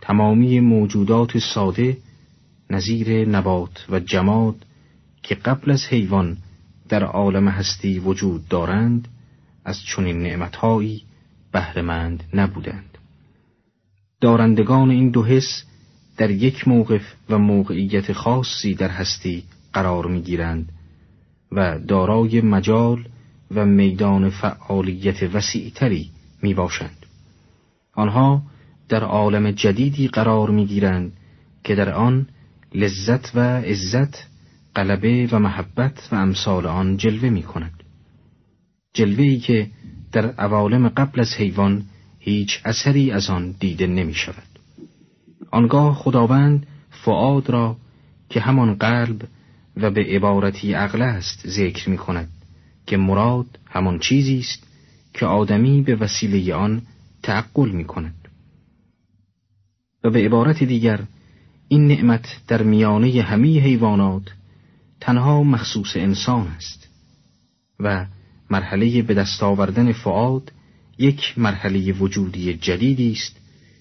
تمامی 0.00 0.60
موجودات 0.60 1.38
ساده 1.38 1.96
نظیر 2.70 3.28
نبات 3.28 3.86
و 3.90 4.00
جماد 4.00 4.56
که 5.22 5.34
قبل 5.34 5.70
از 5.70 5.84
حیوان 5.84 6.36
در 6.88 7.04
عالم 7.04 7.48
هستی 7.48 7.98
وجود 7.98 8.48
دارند 8.48 9.08
از 9.64 9.82
چنین 9.82 10.22
نعمتهایی 10.22 11.02
بهرهمند 11.52 12.24
نبودند. 12.34 12.98
دارندگان 14.20 14.90
این 14.90 15.10
دو 15.10 15.24
حس 15.24 15.62
در 16.16 16.30
یک 16.30 16.68
موقف 16.68 17.14
و 17.30 17.38
موقعیت 17.38 18.12
خاصی 18.12 18.74
در 18.74 18.88
هستی 18.88 19.44
قرار 19.72 20.06
می‌گیرند 20.06 20.72
و 21.52 21.78
دارای 21.78 22.40
مجال 22.40 23.08
و 23.54 23.66
میدان 23.66 24.30
فعالیت 24.30 25.34
وسیعتری 25.34 26.10
می 26.42 26.54
باشند. 26.54 27.06
آنها 27.94 28.42
در 28.88 29.04
عالم 29.04 29.50
جدیدی 29.50 30.08
قرار 30.08 30.50
می 30.50 30.66
گیرند 30.66 31.12
که 31.64 31.74
در 31.74 31.92
آن 31.92 32.26
لذت 32.74 33.36
و 33.36 33.40
عزت 33.40 34.26
قلبه 34.74 35.28
و 35.32 35.38
محبت 35.38 36.08
و 36.12 36.14
امثال 36.14 36.66
آن 36.66 36.96
جلوه 36.96 37.30
می 37.30 37.42
کند. 37.42 37.82
جلوه 38.94 39.36
که 39.36 39.70
در 40.12 40.26
عوالم 40.26 40.88
قبل 40.88 41.20
از 41.20 41.34
حیوان 41.34 41.84
هیچ 42.18 42.60
اثری 42.64 43.10
از 43.10 43.30
آن 43.30 43.54
دیده 43.60 43.86
نمی 43.86 44.14
شود. 44.14 44.58
آنگاه 45.50 45.94
خداوند 45.94 46.66
فعاد 46.90 47.50
را 47.50 47.76
که 48.28 48.40
همان 48.40 48.74
قلب 48.74 49.22
و 49.76 49.90
به 49.90 50.04
عبارتی 50.04 50.72
عقل 50.72 51.02
است 51.02 51.48
ذکر 51.48 51.90
می 51.90 51.96
کند 51.96 52.28
که 52.86 52.96
مراد 52.96 53.58
همان 53.66 53.98
چیزی 53.98 54.38
است 54.38 54.66
که 55.14 55.26
آدمی 55.26 55.82
به 55.82 55.96
وسیله 55.96 56.54
آن 56.54 56.82
تعقل 57.22 57.70
می 57.70 57.84
کند. 57.84 58.28
و 60.04 60.10
به 60.10 60.24
عبارت 60.24 60.62
دیگر 60.64 61.00
این 61.68 61.86
نعمت 61.86 62.40
در 62.48 62.62
میانه 62.62 63.22
همه 63.22 63.60
حیوانات 63.60 64.32
تنها 65.00 65.42
مخصوص 65.42 65.96
انسان 65.96 66.46
است 66.46 66.88
و 67.80 68.06
مرحله 68.50 69.02
به 69.02 69.14
دست 69.14 69.42
آوردن 69.42 69.92
فعاد 69.92 70.52
یک 70.98 71.38
مرحله 71.38 71.92
وجودی 71.92 72.54
جدیدی 72.54 73.12
است 73.12 73.36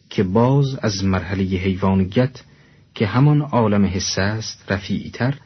که 0.09 0.23
باز 0.23 0.75
از 0.75 1.03
مرحله 1.03 1.43
حیوانیت 1.43 2.43
که 2.95 3.07
همان 3.07 3.41
عالم 3.41 3.85
حسه 3.85 4.21
است 4.21 4.71
رفیعتر 4.71 5.37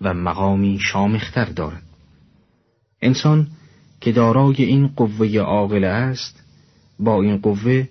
و 0.00 0.14
مقامی 0.14 0.78
شامختر 0.80 1.44
دارد. 1.44 1.82
انسان 3.02 3.46
که 4.00 4.12
دارای 4.12 4.64
این 4.64 4.86
قوه 4.86 5.38
عاقله 5.38 5.86
است 5.86 6.42
با 6.98 7.22
این 7.22 7.38
قوه 7.38 7.88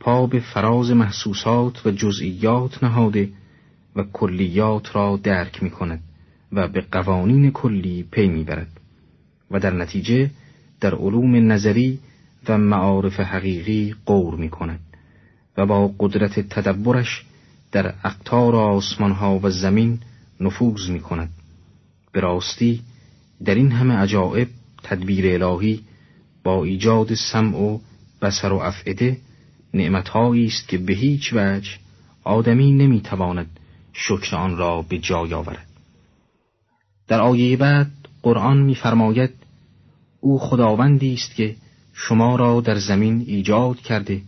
پا 0.00 0.26
به 0.26 0.40
فراز 0.40 0.90
محسوسات 0.90 1.86
و 1.86 1.90
جزئیات 1.90 2.84
نهاده 2.84 3.28
و 3.96 4.02
کلیات 4.12 4.96
را 4.96 5.20
درک 5.22 5.62
می 5.62 5.70
کند 5.70 6.02
و 6.52 6.68
به 6.68 6.80
قوانین 6.80 7.50
کلی 7.50 8.02
پی 8.02 8.28
می 8.28 8.44
برد 8.44 8.80
و 9.50 9.60
در 9.60 9.74
نتیجه 9.74 10.30
در 10.80 10.94
علوم 10.94 11.52
نظری 11.52 11.98
و 12.48 12.58
معارف 12.58 13.20
حقیقی 13.20 13.94
قور 14.06 14.34
می 14.34 14.48
کند 14.48 14.80
و 15.56 15.66
با 15.66 15.94
قدرت 15.98 16.40
تدبرش 16.40 17.24
در 17.72 17.94
اقتار 18.04 18.56
آسمانها 18.56 19.38
و 19.42 19.50
زمین 19.50 19.98
نفوذ 20.40 20.90
می 20.90 21.00
کند 21.00 21.30
به 22.12 22.20
راستی 22.20 22.80
در 23.44 23.54
این 23.54 23.72
همه 23.72 23.94
عجائب 23.94 24.48
تدبیر 24.82 25.44
الهی 25.44 25.80
با 26.44 26.64
ایجاد 26.64 27.14
سمع 27.14 27.56
و 27.56 27.78
بسر 28.22 28.52
و 28.52 28.56
افعده 28.56 29.16
نعمتهایی 29.74 30.46
است 30.46 30.68
که 30.68 30.78
به 30.78 30.92
هیچ 30.92 31.32
وجه 31.32 31.70
آدمی 32.24 32.72
نمی‌تواند 32.72 33.60
شکر 33.92 34.36
آن 34.36 34.56
را 34.56 34.82
به 34.82 34.98
جای 34.98 35.34
آورد. 35.34 35.66
در 37.08 37.20
آیه 37.20 37.56
بعد 37.56 37.90
قرآن 38.22 38.62
میفرماید 38.62 39.30
او 40.20 40.38
خداوندی 40.38 41.14
است 41.14 41.34
که 41.34 41.56
شما 41.92 42.36
را 42.36 42.60
در 42.60 42.78
زمین 42.78 43.24
ایجاد 43.26 43.76
کرده 43.76 44.22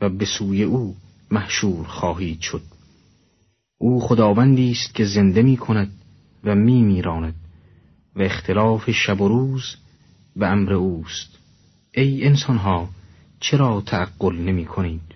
و 0.00 0.08
به 0.08 0.24
سوی 0.24 0.62
او 0.62 0.96
محشور 1.30 1.86
خواهید 1.86 2.40
شد. 2.40 2.62
او 3.78 4.00
خداوندی 4.00 4.70
است 4.70 4.94
که 4.94 5.04
زنده 5.04 5.42
می 5.42 5.56
کند 5.56 5.99
و 6.44 6.54
می 6.54 6.82
میراند 6.82 7.34
و 8.16 8.22
اختلاف 8.22 8.90
شب 8.90 9.20
و 9.20 9.28
روز 9.28 9.76
به 10.36 10.46
امر 10.46 10.72
اوست 10.72 11.38
ای 11.94 12.24
انسانها 12.24 12.88
چرا 13.40 13.82
تعقل 13.86 14.36
نمی 14.36 14.64
کنید؟ 14.64 15.14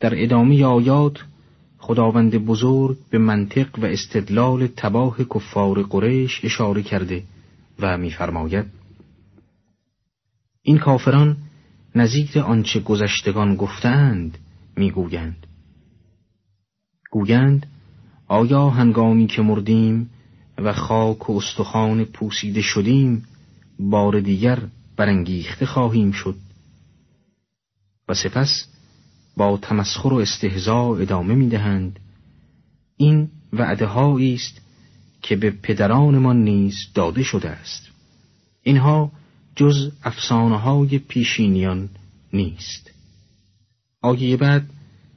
در 0.00 0.22
ادامه 0.22 0.64
آیات 0.64 1.24
خداوند 1.78 2.36
بزرگ 2.36 2.96
به 3.10 3.18
منطق 3.18 3.78
و 3.78 3.84
استدلال 3.84 4.66
تباه 4.66 5.16
کفار 5.34 5.82
قریش 5.82 6.44
اشاره 6.44 6.82
کرده 6.82 7.22
و 7.78 7.98
میفرماید 7.98 8.66
این 10.62 10.78
کافران 10.78 11.36
نظیر 11.94 12.40
آنچه 12.40 12.80
گذشتگان 12.80 13.56
گفتند 13.56 14.38
می‌گویند 14.76 15.46
گویند 17.10 17.66
آیا 18.28 18.70
هنگامی 18.70 19.26
که 19.26 19.42
مردیم 19.42 20.10
و 20.58 20.72
خاک 20.72 21.30
و 21.30 21.36
استخوان 21.36 22.04
پوسیده 22.04 22.62
شدیم 22.62 23.24
بار 23.78 24.20
دیگر 24.20 24.62
برانگیخته 24.96 25.66
خواهیم 25.66 26.12
شد؟ 26.12 26.34
و 28.08 28.14
سپس 28.14 28.68
با 29.36 29.56
تمسخر 29.62 30.12
و 30.12 30.16
استهزا 30.16 30.96
ادامه 30.96 31.34
می 31.34 31.48
دهند 31.48 32.00
این 32.96 33.28
وعده 33.52 33.98
است 33.98 34.60
که 35.22 35.36
به 35.36 35.50
پدرانمان 35.50 36.44
نیز 36.44 36.74
داده 36.94 37.22
شده 37.22 37.50
است. 37.50 37.88
اینها 38.62 39.12
جز 39.56 39.90
افسانه 40.04 40.58
های 40.58 40.98
پیشینیان 40.98 41.88
نیست. 42.32 42.90
آیه 44.02 44.36
بعد 44.36 44.70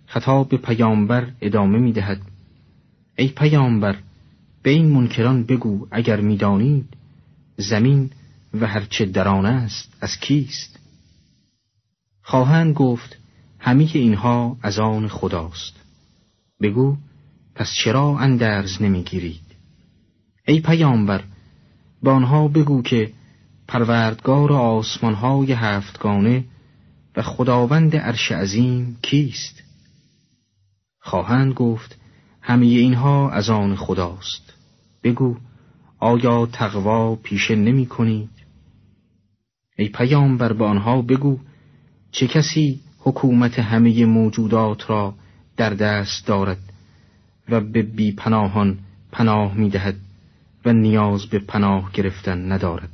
خطاب 0.06 0.50
به 0.50 0.58
پیامبر 0.58 1.28
ادامه 1.42 1.80
می 1.80 1.92
دهد 1.92 2.22
ای 3.20 3.28
پیامبر 3.28 3.96
به 4.64 4.70
این 4.70 4.90
منکران 4.90 5.44
بگو 5.44 5.88
اگر 5.92 6.22
می‌دانید 6.22 6.86
زمین 7.58 8.12
و 8.54 8.68
هرچه 8.68 9.06
در 9.06 9.28
آن 9.28 9.46
است 9.46 9.94
از 10.02 10.20
کیست؟ 10.20 10.80
خواهند 12.22 12.74
گفت 12.74 13.18
همه 13.60 13.90
اینها 13.94 14.58
از 14.62 14.80
آن 14.80 15.08
خداست. 15.08 15.74
بگو 16.62 16.98
پس 17.56 17.72
چرا 17.84 18.20
اندرز 18.20 18.82
نمی‌گیرید؟ 18.82 19.56
ای 20.48 20.60
پیامبر 20.60 21.24
به 22.04 22.10
آنها 22.10 22.48
بگو 22.48 22.82
که 22.82 23.12
پروردگار 23.68 24.54
آسمانهای 24.54 25.52
هفتگانه 25.52 26.46
و 27.16 27.22
خداوند 27.22 27.96
عرش 27.96 28.32
عظیم 28.32 28.98
کیست؟ 29.02 29.64
خواهند 31.00 31.54
گفت 31.54 31.99
همه 32.50 32.66
اینها 32.66 33.30
از 33.30 33.50
آن 33.50 33.76
خداست. 33.76 34.54
بگو 35.04 35.38
آیا 36.00 36.46
تقوا 36.46 37.16
پیشه 37.16 37.56
نمی 37.56 37.86
کنید؟ 37.86 38.30
ای 39.78 39.90
پیامبر 39.90 40.54
به 40.54 40.66
آنها 40.66 41.02
بگو 41.02 41.40
چه 42.12 42.28
کسی 42.28 42.80
حکومت 43.00 43.60
همه 43.60 44.06
موجودات 44.06 44.90
را 44.90 45.14
در 45.58 45.70
دست 45.70 46.28
دارد 46.28 46.74
و 47.50 47.62
به 47.62 47.82
بی 47.82 48.12
پناهان 48.12 48.78
پناه 49.12 49.54
می 49.54 49.70
دهد 49.70 49.96
و 50.66 50.74
نیاز 50.74 51.26
به 51.26 51.40
پناه 51.40 51.92
گرفتن 51.92 52.52
ندارد؟ 52.52 52.90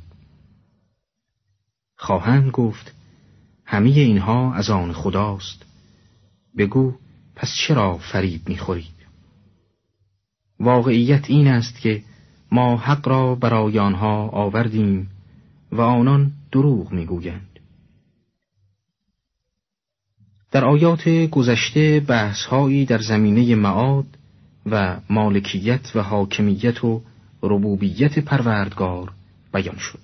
خواهند 1.96 2.50
گفت 2.50 2.94
همه 3.64 3.90
اینها 3.90 4.54
از 4.54 4.70
آن 4.70 4.92
خداست. 4.92 5.64
بگو 6.58 6.94
پس 7.36 7.48
چرا 7.66 7.98
فریب 7.98 8.48
می‌خورید 8.48 8.95
واقعیت 10.60 11.30
این 11.30 11.48
است 11.48 11.80
که 11.80 12.02
ما 12.52 12.76
حق 12.76 13.08
را 13.08 13.34
برای 13.34 13.78
آنها 13.78 14.28
آوردیم 14.28 15.10
و 15.72 15.80
آنان 15.80 16.32
دروغ 16.52 16.92
می‌گویند. 16.92 17.60
در 20.50 20.64
آیات 20.64 21.08
گذشته 21.08 22.00
بحثهایی 22.00 22.84
در 22.84 22.98
زمینه 22.98 23.54
معاد 23.54 24.06
و 24.66 25.00
مالکیت 25.10 25.96
و 25.96 26.02
حاکمیت 26.02 26.84
و 26.84 27.02
ربوبیت 27.42 28.18
پروردگار 28.18 29.12
بیان 29.52 29.78
شد. 29.78 29.98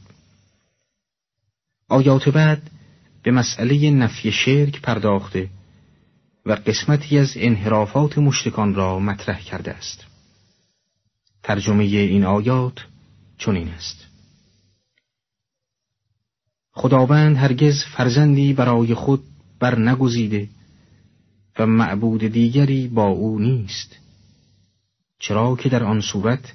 آیات 1.88 2.28
بعد 2.28 2.70
به 3.22 3.30
مسئله 3.30 3.90
نفی 3.90 4.32
شرک 4.32 4.80
پرداخته 4.80 5.48
و 6.46 6.52
قسمتی 6.52 7.18
از 7.18 7.32
انحرافات 7.36 8.18
مشتکان 8.18 8.74
را 8.74 8.98
مطرح 8.98 9.40
کرده 9.40 9.70
است. 9.70 10.11
ترجمه 11.42 11.84
این 11.84 12.24
آیات 12.24 12.86
چنین 13.38 13.68
است 13.68 14.06
خداوند 16.72 17.36
هرگز 17.36 17.84
فرزندی 17.96 18.52
برای 18.52 18.94
خود 18.94 19.22
بر 19.60 19.78
نگزیده 19.78 20.48
و 21.58 21.66
معبود 21.66 22.24
دیگری 22.24 22.88
با 22.88 23.06
او 23.06 23.38
نیست 23.38 23.98
چرا 25.18 25.56
که 25.56 25.68
در 25.68 25.84
آن 25.84 26.00
صورت 26.00 26.52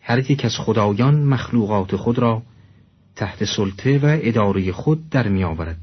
هر 0.00 0.30
یک 0.30 0.44
از 0.44 0.56
خدایان 0.56 1.24
مخلوقات 1.24 1.96
خود 1.96 2.18
را 2.18 2.42
تحت 3.16 3.44
سلطه 3.44 3.98
و 3.98 4.18
اداره 4.22 4.72
خود 4.72 5.08
در 5.08 5.28
می 5.28 5.44
آورد 5.44 5.78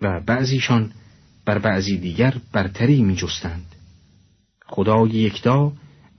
و 0.00 0.20
بعضیشان 0.20 0.92
بر 1.44 1.58
بعضی 1.58 1.98
دیگر 1.98 2.36
برتری 2.52 3.02
می 3.02 3.16
جستند. 3.16 3.74
خدای 4.66 5.10
یکتا 5.10 5.72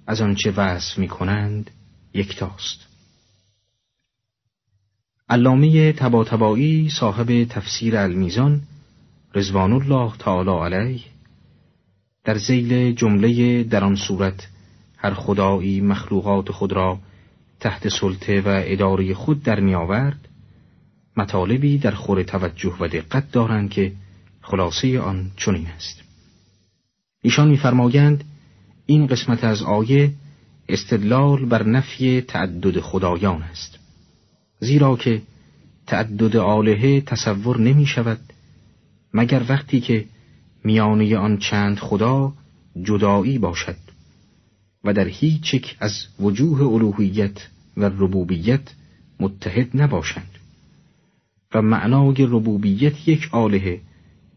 از 0.08 0.22
آنچه 0.22 0.51
وصف 0.51 0.97
می 0.97 1.08
کنند 1.08 1.72
یکتاست. 2.14 2.88
علامه 5.30 5.93
تباتبایی 5.93 6.89
صاحب 6.89 7.43
تفسیر 7.43 7.97
المیزان 7.97 8.62
رزوان 9.36 9.74
الله 9.74 10.18
تعالی 10.18 10.76
علیه 10.76 11.01
در 12.24 12.38
زیل 12.38 12.91
جمله 12.95 13.64
در 13.64 13.84
آن 13.84 13.95
صورت 13.95 14.47
هر 14.97 15.14
خدایی 15.14 15.82
مخلوقات 15.82 16.51
خود 16.51 16.74
را 16.74 16.99
تحت 17.60 17.89
سلطه 17.89 18.41
و 18.41 18.62
اداره 18.66 19.14
خود 19.14 19.43
در 19.43 19.60
می 19.60 19.76
آورد 19.76 20.30
مطالبی 21.18 21.78
در 21.78 21.91
خور 21.91 22.24
توجه 22.24 22.76
و 22.80 22.88
دقت 22.88 23.32
دارند 23.32 23.70
که 23.70 23.91
خلاصه 24.41 24.99
آن 24.99 25.32
چنین 25.38 25.68
است 25.68 26.04
ایشان 27.22 27.47
میفرمایند 27.47 28.24
این 28.86 29.07
قسمت 29.07 29.43
از 29.43 29.61
آیه 29.61 30.11
استدلال 30.69 31.45
بر 31.45 31.63
نفی 31.63 32.21
تعدد 32.21 32.79
خدایان 32.79 33.43
است. 33.43 33.79
زیرا 34.59 34.95
که 34.95 35.21
تعدد 35.88 36.36
آلهه 36.36 37.01
تصور 37.01 37.59
نمی 37.59 37.86
شود 37.86 38.19
مگر 39.13 39.45
وقتی 39.49 39.81
که 39.81 40.05
میانه 40.63 41.17
آن 41.17 41.38
چند 41.38 41.79
خدا 41.79 42.34
جدایی 42.84 43.38
باشد 43.38 43.75
و 44.84 44.93
در 44.93 45.07
هیچ 45.07 45.53
یک 45.53 45.75
از 45.79 46.07
وجوه 46.19 46.61
الوهیت 46.61 47.47
و 47.77 47.86
ربوبیت 47.86 48.73
متحد 49.19 49.81
نباشند 49.81 50.29
و 51.53 51.61
معنای 51.61 52.15
ربوبیت 52.19 53.07
یک 53.07 53.29
آلهه 53.31 53.81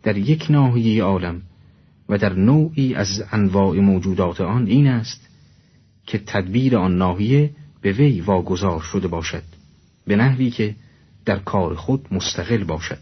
در 0.03 0.16
یک 0.16 0.47
ناحیه 0.51 1.03
عالم 1.03 1.42
و 2.09 2.19
در 2.19 2.33
نوعی 2.33 2.95
از 2.95 3.25
انواع 3.33 3.81
موجودات 3.81 4.41
آن 4.41 4.67
این 4.67 4.87
است 4.87 5.29
که 6.07 6.19
تدبیر 6.19 6.77
آن 6.77 6.99
ناحیه 6.99 7.51
به 7.81 7.93
وی 7.93 8.21
واگذار 8.21 8.81
شده 8.81 9.09
باشد 9.09 9.43
به 10.07 10.17
نحوی 10.17 10.51
که 10.51 10.75
در 11.25 11.39
کار 11.39 11.75
خود 11.75 12.07
مستقل 12.11 12.65
باشد 12.65 12.99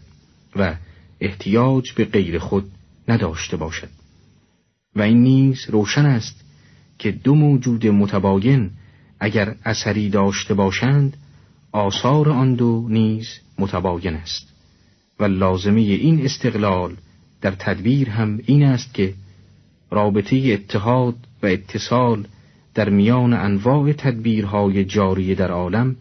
و 0.55 0.75
احتیاج 1.19 1.93
به 1.93 2.05
غیر 2.05 2.39
خود 2.39 2.71
نداشته 3.07 3.57
باشد. 3.57 3.89
و 4.95 5.01
این 5.01 5.23
نیز 5.23 5.69
روشن 5.69 6.05
است 6.05 6.45
که 6.99 7.11
دو 7.11 7.35
موجود 7.35 7.87
متباین 7.87 8.71
اگر 9.19 9.55
اثری 9.65 10.09
داشته 10.09 10.53
باشند 10.53 11.17
آثار 11.71 12.29
آن 12.29 12.55
دو 12.55 12.87
نیز 12.89 13.27
متباین 13.59 14.13
است 14.13 14.53
و 15.19 15.23
لازمه 15.23 15.81
این 15.81 16.25
استقلال 16.25 16.95
در 17.45 17.51
تدبیر 17.51 18.09
هم 18.09 18.39
این 18.45 18.63
است 18.63 18.93
که 18.93 19.13
رابطه 19.91 20.35
اتحاد 20.53 21.15
و 21.43 21.45
اتصال 21.45 22.27
در 22.73 22.89
میان 22.89 23.33
انواع 23.33 23.93
تدبیرهای 23.93 24.85
جاری 24.85 25.35
در 25.35 25.51
عالم 25.51 25.95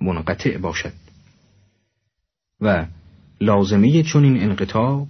منقطع 0.00 0.58
باشد 0.58 0.92
و 2.60 2.86
لازمه 3.40 4.02
چنین 4.02 4.42
انقطاع 4.42 5.06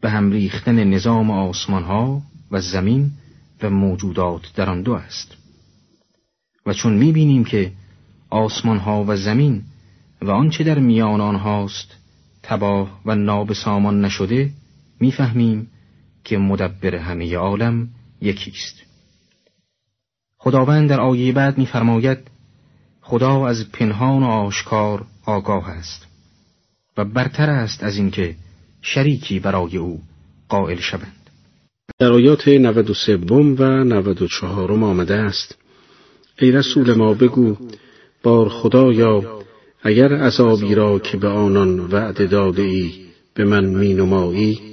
به 0.00 0.10
هم 0.10 0.30
ریختن 0.30 0.84
نظام 0.84 1.30
آسمانها 1.30 2.22
و 2.50 2.60
زمین 2.60 3.10
و 3.62 3.70
موجودات 3.70 4.42
در 4.56 4.70
آن 4.70 4.82
دو 4.82 4.92
است 4.92 5.36
و 6.66 6.72
چون 6.72 6.92
می‌بینیم 6.92 7.44
که 7.44 7.72
آسمانها 8.30 9.04
و 9.08 9.16
زمین 9.16 9.62
و 10.22 10.30
آنچه 10.30 10.64
در 10.64 10.78
میان 10.78 11.20
آنهاست 11.20 11.96
تباه 12.42 13.00
و 13.06 13.14
نابسامان 13.14 14.04
نشده 14.04 14.50
می‌فهمیم 15.02 15.70
که 16.24 16.38
مدبر 16.38 16.94
همه 16.94 17.36
عالم 17.36 17.88
یکیست 18.20 18.82
خداوند 20.38 20.88
در 20.90 21.00
آیه 21.00 21.32
بعد 21.32 21.58
میفرماید 21.58 22.18
خدا 23.00 23.46
از 23.46 23.72
پنهان 23.72 24.22
و 24.22 24.26
آشکار 24.26 25.06
آگاه 25.24 25.68
است 25.70 26.06
و 26.96 27.04
برتر 27.04 27.50
است 27.50 27.84
از 27.84 27.96
اینکه 27.96 28.34
شریکی 28.82 29.38
برای 29.38 29.76
او 29.76 30.00
قائل 30.48 30.80
شوند. 30.80 31.30
در 31.98 32.12
آیات 32.12 32.48
93 32.48 33.16
و 33.16 33.84
94 33.84 34.72
آمده 34.72 35.14
است 35.14 35.58
ای 36.38 36.52
رسول 36.52 36.94
ما 36.94 37.14
بگو 37.14 37.56
بار 38.22 38.48
خدایا 38.48 39.42
اگر 39.82 40.12
عذابی 40.12 40.74
را 40.74 40.98
که 40.98 41.16
به 41.16 41.28
آنان 41.28 41.80
وعده 41.80 42.26
داده 42.26 42.62
ای 42.62 42.92
به 43.34 43.44
من 43.44 43.64
می 43.64 43.94
نمایی 43.94 44.71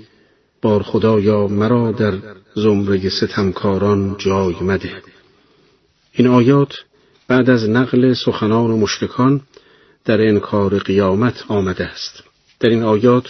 بار 0.62 0.84
خدایا 0.84 1.47
مرا 1.47 1.91
در 1.91 2.14
زمره 2.55 3.10
ستمکاران 3.10 4.16
جای 4.18 4.55
مده. 4.62 5.01
این 6.14 6.28
آیات 6.28 6.74
بعد 7.28 7.49
از 7.49 7.70
نقل 7.70 8.14
سخنان 8.14 8.72
مشرکان 8.72 9.41
در 10.05 10.28
انکار 10.28 10.80
قیامت 10.80 11.45
آمده 11.47 11.86
است. 11.86 12.24
در 12.60 12.70
این 12.70 12.84
آیات 12.84 13.28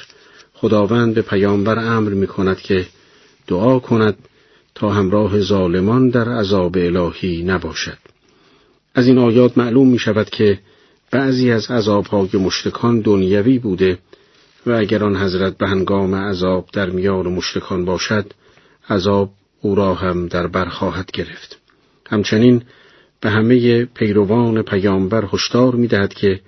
خداوند 0.53 1.13
به 1.13 1.21
پیامبر 1.21 1.79
امر 1.79 2.09
می 2.09 2.27
کند 2.27 2.57
که 2.57 2.87
دعا 3.47 3.79
کند 3.79 4.15
تا 4.75 4.89
همراه 4.89 5.39
ظالمان 5.39 6.09
در 6.09 6.29
عذاب 6.29 6.77
الهی 6.77 7.43
نباشد. 7.43 7.97
از 8.95 9.07
این 9.07 9.17
آیات 9.17 9.57
معلوم 9.57 9.89
می 9.89 9.99
شود 9.99 10.29
که 10.29 10.59
بعضی 11.11 11.51
از 11.51 11.71
عذابهای 11.71 12.29
مشتکان 12.33 12.99
دنیوی 12.99 13.59
بوده 13.59 13.97
و 14.69 14.71
اگر 14.71 15.03
آن 15.03 15.15
حضرت 15.17 15.57
به 15.57 15.67
هنگام 15.67 16.15
عذاب 16.15 16.69
در 16.73 16.89
میان 16.89 17.27
مشتکان 17.27 17.85
باشد 17.85 18.33
عذاب 18.89 19.29
او 19.61 19.75
را 19.75 19.93
هم 19.93 20.27
در 20.27 20.47
بر 20.47 20.65
خواهد 20.65 21.11
گرفت 21.11 21.59
همچنین 22.09 22.61
به 23.21 23.29
همه 23.29 23.85
پیروان 23.85 24.61
پیامبر 24.61 25.25
هشدار 25.33 25.75
می‌دهد 25.75 26.13
که 26.13 26.39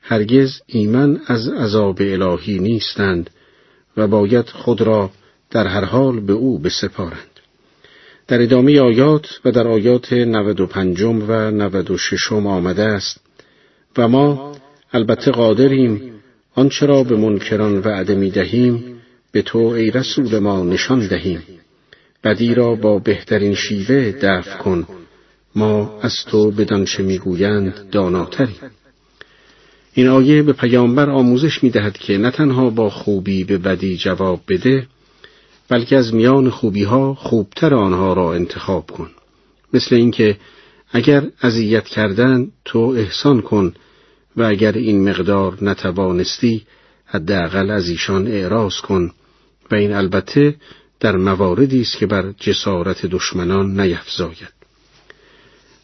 هرگز 0.00 0.60
ایمن 0.66 1.20
از 1.26 1.48
عذاب 1.48 1.98
الهی 2.00 2.58
نیستند 2.58 3.30
و 3.96 4.06
باید 4.06 4.48
خود 4.48 4.80
را 4.80 5.10
در 5.50 5.66
هر 5.66 5.84
حال 5.84 6.20
به 6.20 6.32
او 6.32 6.58
بسپارند. 6.58 7.30
در 8.28 8.42
ادامه 8.42 8.80
آیات 8.80 9.40
و 9.44 9.50
در 9.50 9.68
آیات 9.68 10.12
95 10.12 11.02
و 11.02 11.50
96 11.50 12.32
آمده 12.32 12.82
است 12.82 13.20
و 13.98 14.08
ما 14.08 14.56
البته 14.92 15.30
قادریم 15.30 16.15
آنچه 16.56 16.86
را 16.86 17.04
به 17.04 17.16
منکران 17.16 17.78
وعده 17.78 18.14
می 18.14 18.30
دهیم؟ 18.30 19.02
به 19.32 19.42
تو 19.42 19.58
ای 19.58 19.90
رسول 19.90 20.38
ما 20.38 20.64
نشان 20.64 21.06
دهیم. 21.06 21.42
بدی 22.24 22.54
را 22.54 22.74
با 22.74 22.98
بهترین 22.98 23.54
شیوه 23.54 24.12
دفع 24.22 24.58
کن. 24.58 24.86
ما 25.54 25.98
از 26.02 26.24
تو 26.24 26.50
بدانچه 26.50 27.02
می‌گویند 27.02 27.90
داناتریم 27.92 28.56
این 29.94 30.08
آیه 30.08 30.42
به 30.42 30.52
پیامبر 30.52 31.10
آموزش 31.10 31.62
می 31.62 31.70
دهد 31.70 31.98
که 31.98 32.18
نه 32.18 32.30
تنها 32.30 32.70
با 32.70 32.90
خوبی 32.90 33.44
به 33.44 33.58
بدی 33.58 33.96
جواب 33.96 34.40
بده 34.48 34.86
بلکه 35.68 35.96
از 35.96 36.14
میان 36.14 36.50
خوبی 36.50 36.82
ها 36.82 37.14
خوبتر 37.14 37.74
آنها 37.74 38.12
را 38.12 38.34
انتخاب 38.34 38.90
کن. 38.90 39.10
مثل 39.72 39.94
اینکه 39.94 40.36
اگر 40.92 41.24
اذیت 41.42 41.84
کردن 41.84 42.48
تو 42.64 42.78
احسان 42.78 43.40
کن 43.40 43.74
و 44.36 44.42
اگر 44.42 44.72
این 44.72 45.08
مقدار 45.08 45.58
نتوانستی 45.62 46.62
حداقل 47.06 47.70
از 47.70 47.88
ایشان 47.88 48.26
اعراض 48.26 48.80
کن 48.80 49.10
و 49.70 49.74
این 49.74 49.92
البته 49.92 50.54
در 51.00 51.16
مواردی 51.16 51.80
است 51.80 51.96
که 51.96 52.06
بر 52.06 52.32
جسارت 52.40 53.06
دشمنان 53.06 53.80
نیفزاید. 53.80 54.56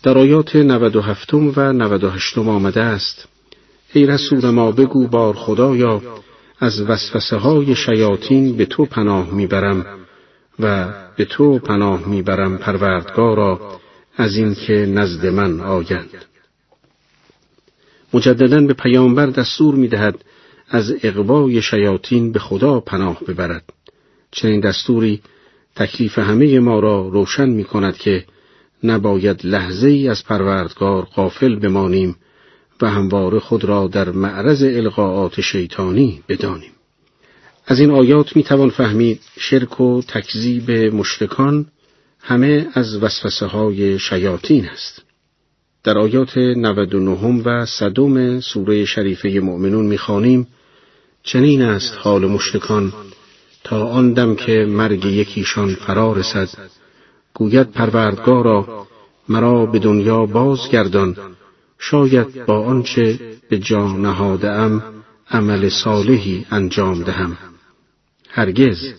در 0.02 0.18
آیات 0.18 0.56
97 0.56 1.34
و 1.34 1.72
98 1.72 2.38
آمده 2.38 2.82
است 2.82 3.28
ای 3.92 4.06
رسول 4.06 4.50
ما 4.50 4.72
بگو 4.72 5.08
بار 5.08 5.34
خدایا 5.34 6.02
از 6.58 6.80
وسوسه 6.80 7.36
های 7.36 7.74
شیاطین 7.74 8.56
به 8.56 8.66
تو 8.66 8.84
پناه 8.84 9.34
می‌برم 9.34 9.86
و 10.58 10.88
به 11.16 11.24
تو 11.24 11.58
پناه 11.58 12.08
می‌برم 12.08 12.58
پروردگارا 12.58 13.80
از 14.16 14.36
اینکه 14.36 14.72
نزد 14.72 15.26
من 15.26 15.60
آیند. 15.60 16.31
مجددا 18.14 18.60
به 18.60 18.74
پیامبر 18.74 19.26
دستور 19.26 19.74
می‌دهد 19.74 20.24
از 20.68 20.94
اقوای 21.02 21.62
شیاطین 21.62 22.32
به 22.32 22.38
خدا 22.38 22.80
پناه 22.80 23.20
ببرد 23.28 23.64
چنین 24.30 24.60
دستوری 24.60 25.20
تکلیف 25.76 26.18
همه 26.18 26.60
ما 26.60 26.80
را 26.80 27.08
روشن 27.08 27.48
می 27.48 27.64
کند 27.64 27.96
که 27.96 28.24
نباید 28.84 29.46
لحظه 29.46 29.88
ای 29.88 30.08
از 30.08 30.24
پروردگار 30.24 31.02
قافل 31.04 31.54
بمانیم 31.54 32.16
و 32.82 32.90
همواره 32.90 33.38
خود 33.38 33.64
را 33.64 33.86
در 33.86 34.10
معرض 34.10 34.62
القاعات 34.62 35.40
شیطانی 35.40 36.22
بدانیم. 36.28 36.72
از 37.66 37.80
این 37.80 37.90
آیات 37.90 38.36
می 38.36 38.42
توان 38.42 38.70
فهمید 38.70 39.20
شرک 39.38 39.80
و 39.80 40.02
تکذیب 40.02 40.70
مشرکان 40.70 41.66
همه 42.20 42.66
از 42.74 43.02
وسوسه 43.02 43.46
های 43.46 43.98
شیاطین 43.98 44.68
است. 44.68 45.11
در 45.84 45.98
آیات 45.98 46.38
99 46.38 47.42
و 47.44 47.66
صدوم 47.66 48.40
سوره 48.40 48.84
شریفه 48.84 49.28
مؤمنون 49.28 49.86
می‌خوانیم 49.86 50.46
چنین 51.22 51.62
است 51.62 51.94
حال 51.98 52.26
مشرکان 52.26 52.92
تا 53.64 53.86
آن 53.86 54.12
دم 54.12 54.34
که 54.34 54.66
مرگ 54.68 55.04
یکیشان 55.04 55.74
فرا 55.74 56.12
رسد. 56.12 56.48
گوید 57.34 57.70
پروردگارا 57.70 58.86
مرا 59.28 59.66
به 59.66 59.78
دنیا 59.78 60.26
بازگردان. 60.26 61.16
شاید 61.78 62.46
با 62.46 62.64
آنچه 62.64 63.18
به 63.48 63.58
جا 63.58 63.86
نهاده 63.86 64.50
ام 64.50 64.82
عمل 65.30 65.68
صالحی 65.68 66.46
انجام 66.50 67.02
دهم. 67.02 67.38
هرگز 68.28 68.94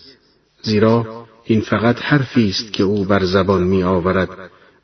زیرا 0.62 1.26
این 1.44 1.62
فقط 1.62 2.02
حرفی 2.02 2.50
است 2.50 2.74
که 2.74 2.84
او 2.84 3.06
بر 3.06 3.24
زبان 3.24 3.64
می 3.64 3.84
آورد 3.84 4.30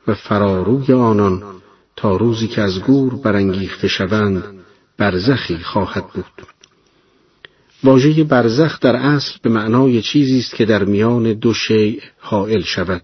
و 0.07 0.13
فراروی 0.13 0.93
آنان 0.93 1.43
تا 1.99 2.17
روزی 2.17 2.47
که 2.47 2.61
از 2.61 2.79
گور 2.79 3.15
برانگیخته 3.15 3.87
شوند 3.87 4.43
برزخی 4.97 5.57
خواهد 5.57 6.07
بود 6.07 6.25
واژه 7.83 8.23
برزخ 8.23 8.79
در 8.79 8.95
اصل 8.95 9.37
به 9.41 9.49
معنای 9.49 10.01
چیزی 10.01 10.39
است 10.39 10.55
که 10.55 10.65
در 10.65 10.83
میان 10.83 11.33
دو 11.33 11.53
شیء 11.53 11.99
حائل 12.19 12.61
شود 12.61 13.01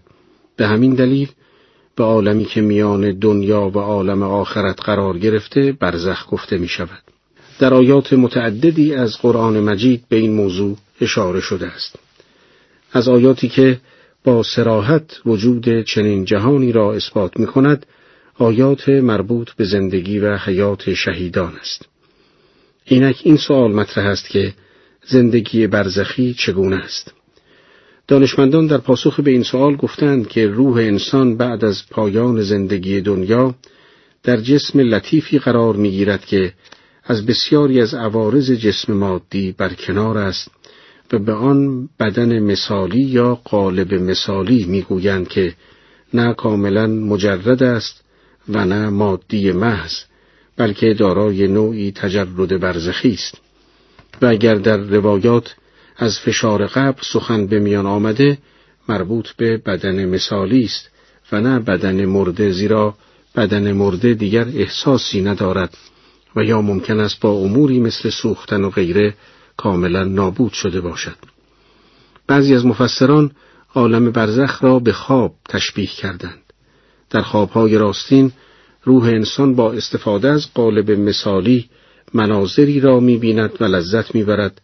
به 0.56 0.66
همین 0.66 0.94
دلیل 0.94 1.28
به 1.96 2.04
عالمی 2.04 2.44
که 2.44 2.60
میان 2.60 3.18
دنیا 3.18 3.70
و 3.74 3.78
عالم 3.78 4.22
آخرت 4.22 4.82
قرار 4.82 5.18
گرفته 5.18 5.72
برزخ 5.72 6.26
گفته 6.30 6.58
می 6.58 6.68
شود. 6.68 7.02
در 7.58 7.74
آیات 7.74 8.12
متعددی 8.12 8.94
از 8.94 9.18
قرآن 9.18 9.60
مجید 9.60 10.04
به 10.08 10.16
این 10.16 10.32
موضوع 10.32 10.76
اشاره 11.00 11.40
شده 11.40 11.66
است. 11.66 11.98
از 12.92 13.08
آیاتی 13.08 13.48
که 13.48 13.80
با 14.24 14.42
سراحت 14.42 15.20
وجود 15.26 15.82
چنین 15.82 16.24
جهانی 16.24 16.72
را 16.72 16.94
اثبات 16.94 17.40
می 17.40 17.46
کند، 17.46 17.86
آیات 18.38 18.88
مربوط 18.88 19.50
به 19.50 19.64
زندگی 19.64 20.18
و 20.18 20.36
حیات 20.36 20.94
شهیدان 20.94 21.52
است. 21.60 21.88
اینک 22.84 23.20
این 23.24 23.36
سوال 23.36 23.72
مطرح 23.72 24.06
است 24.06 24.28
که 24.28 24.54
زندگی 25.06 25.66
برزخی 25.66 26.34
چگونه 26.34 26.76
است؟ 26.76 27.12
دانشمندان 28.08 28.66
در 28.66 28.78
پاسخ 28.78 29.20
به 29.20 29.30
این 29.30 29.42
سوال 29.42 29.76
گفتند 29.76 30.28
که 30.28 30.46
روح 30.46 30.76
انسان 30.76 31.36
بعد 31.36 31.64
از 31.64 31.82
پایان 31.90 32.42
زندگی 32.42 33.00
دنیا 33.00 33.54
در 34.22 34.36
جسم 34.36 34.80
لطیفی 34.80 35.38
قرار 35.38 35.76
می‌گیرد 35.76 36.24
که 36.24 36.52
از 37.04 37.26
بسیاری 37.26 37.80
از 37.80 37.94
عوارض 37.94 38.50
جسم 38.50 38.92
مادی 38.92 39.54
برکنار 39.58 40.18
است 40.18 40.50
و 41.12 41.18
به 41.18 41.32
آن 41.32 41.88
بدن 42.00 42.38
مثالی 42.38 43.02
یا 43.02 43.34
قالب 43.34 43.94
مثالی 43.94 44.64
می‌گویند 44.64 45.28
که 45.28 45.54
نه 46.14 46.34
کاملا 46.34 46.86
مجرد 46.86 47.62
است 47.62 48.05
و 48.48 48.64
نه 48.64 48.88
مادی 48.88 49.52
محض 49.52 49.92
بلکه 50.56 50.94
دارای 50.94 51.48
نوعی 51.48 51.92
تجرد 51.92 52.60
برزخی 52.60 53.12
است 53.12 53.40
و 54.22 54.26
اگر 54.26 54.54
در 54.54 54.76
روایات 54.76 55.54
از 55.96 56.18
فشار 56.18 56.66
قبل 56.66 57.02
سخن 57.12 57.46
به 57.46 57.58
میان 57.58 57.86
آمده 57.86 58.38
مربوط 58.88 59.28
به 59.30 59.56
بدن 59.56 60.04
مثالی 60.04 60.64
است 60.64 60.90
و 61.32 61.40
نه 61.40 61.58
بدن 61.58 62.04
مرده 62.04 62.50
زیرا 62.50 62.94
بدن 63.36 63.72
مرده 63.72 64.14
دیگر 64.14 64.48
احساسی 64.48 65.20
ندارد 65.20 65.76
و 66.36 66.44
یا 66.44 66.60
ممکن 66.60 67.00
است 67.00 67.20
با 67.20 67.30
اموری 67.30 67.80
مثل 67.80 68.10
سوختن 68.10 68.64
و 68.64 68.70
غیره 68.70 69.14
کاملا 69.56 70.04
نابود 70.04 70.52
شده 70.52 70.80
باشد. 70.80 71.16
بعضی 72.26 72.54
از 72.54 72.66
مفسران 72.66 73.30
عالم 73.74 74.10
برزخ 74.10 74.64
را 74.64 74.78
به 74.78 74.92
خواب 74.92 75.34
تشبیه 75.48 75.86
کردند. 75.86 76.45
در 77.10 77.22
خوابهای 77.22 77.78
راستین 77.78 78.32
روح 78.84 79.04
انسان 79.04 79.54
با 79.54 79.72
استفاده 79.72 80.28
از 80.28 80.46
قالب 80.54 80.90
مثالی 80.90 81.68
مناظری 82.14 82.80
را 82.80 83.00
می‌بیند 83.00 83.52
و 83.60 83.64
لذت 83.64 84.14
می‌برد 84.14 84.60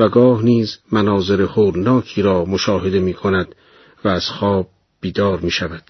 و 0.00 0.08
گاه 0.08 0.42
نیز 0.42 0.78
مناظر 0.92 1.42
هولناکی 1.42 2.22
را 2.22 2.44
مشاهده 2.44 3.00
می 3.00 3.14
کند 3.14 3.54
و 4.04 4.08
از 4.08 4.28
خواب 4.28 4.68
بیدار 5.00 5.40
می 5.40 5.50
شود. 5.50 5.82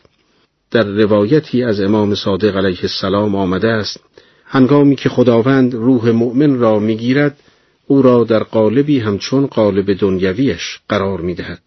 در 0.70 0.82
روایتی 0.82 1.62
از 1.62 1.80
امام 1.80 2.14
صادق 2.14 2.56
علیه 2.56 2.78
السلام 2.82 3.34
آمده 3.36 3.68
است 3.68 4.00
هنگامی 4.44 4.96
که 4.96 5.08
خداوند 5.08 5.74
روح 5.74 6.10
مؤمن 6.10 6.58
را 6.58 6.78
می‌گیرد 6.78 7.40
او 7.86 8.02
را 8.02 8.24
در 8.24 8.42
قالبی 8.42 8.98
همچون 8.98 9.46
قالب 9.46 9.92
دنیویش 9.92 10.80
قرار 10.88 11.20
می 11.20 11.34
دهد. 11.34 11.62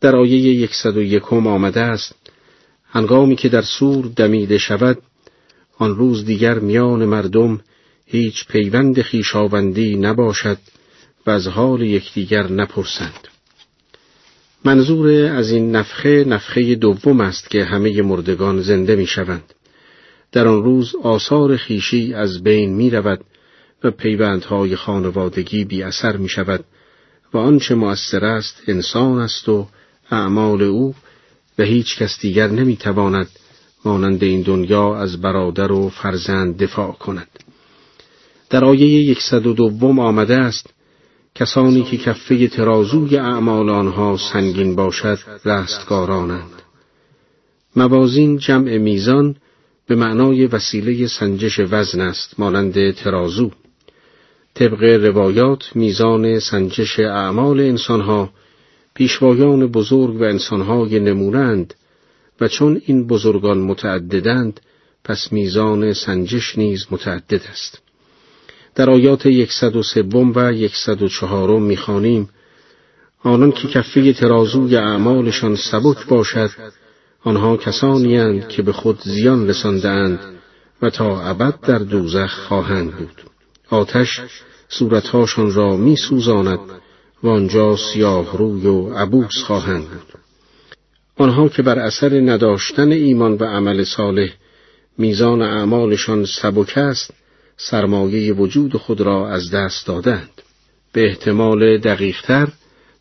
در 0.00 0.16
آیه 0.16 0.36
یکصد 0.36 0.96
و 0.96 1.02
یکم 1.02 1.46
آمده 1.46 1.80
است 1.80 2.14
هنگامی 2.90 3.36
که 3.36 3.48
در 3.48 3.62
سور 3.62 4.06
دمیده 4.16 4.58
شود 4.58 4.98
آن 5.78 5.96
روز 5.96 6.24
دیگر 6.24 6.58
میان 6.58 7.04
مردم 7.04 7.60
هیچ 8.06 8.46
پیوند 8.46 9.02
خیشاوندی 9.02 9.96
نباشد 9.96 10.58
و 11.26 11.30
از 11.30 11.46
حال 11.46 11.82
یکدیگر 11.82 12.52
نپرسند 12.52 13.28
منظور 14.64 15.32
از 15.32 15.50
این 15.50 15.76
نفخه 15.76 16.24
نفخه 16.24 16.74
دوم 16.74 17.20
است 17.20 17.50
که 17.50 17.64
همه 17.64 18.02
مردگان 18.02 18.60
زنده 18.60 18.96
می 18.96 19.06
شوند. 19.06 19.54
در 20.32 20.48
آن 20.48 20.62
روز 20.62 20.94
آثار 21.02 21.56
خیشی 21.56 22.14
از 22.14 22.42
بین 22.42 22.74
می 22.74 22.90
رود 22.90 23.20
و 23.84 23.90
پیوندهای 23.90 24.76
خانوادگی 24.76 25.64
بی 25.64 25.82
اثر 25.82 26.16
می 26.16 26.28
شود 26.28 26.64
و 27.32 27.38
آنچه 27.38 27.74
مؤثر 27.74 28.24
است 28.24 28.62
انسان 28.66 29.18
است 29.18 29.48
و 29.48 29.68
اعمال 30.10 30.62
او 30.62 30.94
و 31.60 31.62
هیچ 31.62 31.98
کس 31.98 32.20
دیگر 32.20 32.48
نمی‌تواند 32.48 33.28
مانند 33.84 34.24
این 34.24 34.42
دنیا 34.42 34.96
از 34.96 35.20
برادر 35.20 35.72
و 35.72 35.88
فرزند 35.88 36.56
دفاع 36.56 36.92
کند. 36.92 37.28
در 38.50 38.64
آیه 38.64 39.10
یکصد 39.10 39.46
و 39.46 39.52
دوم 39.52 39.98
آمده 39.98 40.36
است 40.36 40.66
کسانی 41.34 41.82
که 41.82 41.96
کفه 41.96 42.48
ترازوی 42.48 43.16
اعمال 43.16 43.70
آنها 43.70 44.16
سنگین 44.32 44.76
باشد 44.76 45.18
رستگارانند. 45.44 46.62
موازین 47.76 48.38
جمع 48.38 48.78
میزان 48.78 49.36
به 49.86 49.94
معنای 49.94 50.46
وسیله 50.46 51.06
سنجش 51.06 51.60
وزن 51.70 52.00
است 52.00 52.40
مانند 52.40 52.94
ترازو. 52.94 53.50
طبق 54.54 54.82
روایات 54.82 55.76
میزان 55.76 56.38
سنجش 56.38 57.00
اعمال 57.00 57.60
انسانها 57.60 58.30
پیشوایان 59.00 59.66
بزرگ 59.66 60.20
و 60.20 60.24
انسانهای 60.24 61.00
نمونند 61.00 61.74
و 62.40 62.48
چون 62.48 62.82
این 62.86 63.06
بزرگان 63.06 63.58
متعددند 63.58 64.60
پس 65.04 65.32
میزان 65.32 65.92
سنجش 65.92 66.58
نیز 66.58 66.86
متعدد 66.90 67.42
است. 67.50 67.78
در 68.74 68.90
آیات 68.90 69.26
یکصد 69.26 69.76
و 69.76 69.82
سوم 69.82 70.32
و 70.36 70.52
یکصد 70.52 71.02
و 71.02 71.08
چهارم 71.08 71.62
می‌خوانیم 71.62 72.28
آنان 73.22 73.52
که 73.52 73.68
کفه 73.68 74.12
ترازوی 74.12 74.76
اعمالشان 74.76 75.56
سبک 75.56 76.06
باشد 76.08 76.50
آنها 77.24 77.56
کسانی 77.56 78.40
که 78.40 78.62
به 78.62 78.72
خود 78.72 79.00
زیان 79.04 79.48
رساندهاند 79.48 80.20
و 80.82 80.90
تا 80.90 81.22
ابد 81.22 81.60
در 81.60 81.78
دوزخ 81.78 82.34
خواهند 82.34 82.92
بود 82.96 83.22
آتش 83.70 84.20
صورتهاشان 84.68 85.52
را 85.52 85.76
می 85.76 85.96
سوزاند 85.96 86.60
و 87.22 87.28
آنجا 87.28 87.76
سیاه 87.76 88.38
روی 88.38 88.66
و 88.66 88.94
عبوس 88.94 89.42
خواهند 89.46 89.88
بود. 89.88 90.20
آنها 91.16 91.48
که 91.48 91.62
بر 91.62 91.78
اثر 91.78 92.20
نداشتن 92.20 92.92
ایمان 92.92 93.32
و 93.34 93.44
عمل 93.44 93.84
صالح 93.84 94.32
میزان 94.98 95.42
اعمالشان 95.42 96.24
سبک 96.24 96.78
است 96.78 97.14
سرمایه 97.56 98.32
وجود 98.32 98.76
خود 98.76 99.00
را 99.00 99.28
از 99.28 99.50
دست 99.50 99.86
دادند. 99.86 100.42
به 100.92 101.06
احتمال 101.06 101.78
دقیقتر 101.78 102.48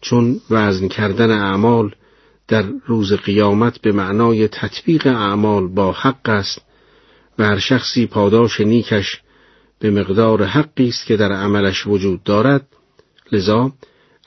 چون 0.01 0.41
وزن 0.49 0.87
کردن 0.87 1.31
اعمال 1.31 1.95
در 2.47 2.63
روز 2.85 3.13
قیامت 3.13 3.81
به 3.81 3.91
معنای 3.91 4.47
تطبیق 4.47 5.07
اعمال 5.07 5.67
با 5.67 5.91
حق 5.91 6.29
است 6.29 6.61
و 7.39 7.43
هر 7.43 7.59
شخصی 7.59 8.05
پاداش 8.05 8.61
نیکش 8.61 9.21
به 9.79 9.91
مقدار 9.91 10.43
حقی 10.43 10.87
است 10.87 11.05
که 11.05 11.17
در 11.17 11.31
عملش 11.31 11.87
وجود 11.87 12.23
دارد 12.23 12.67
لذا 13.31 13.71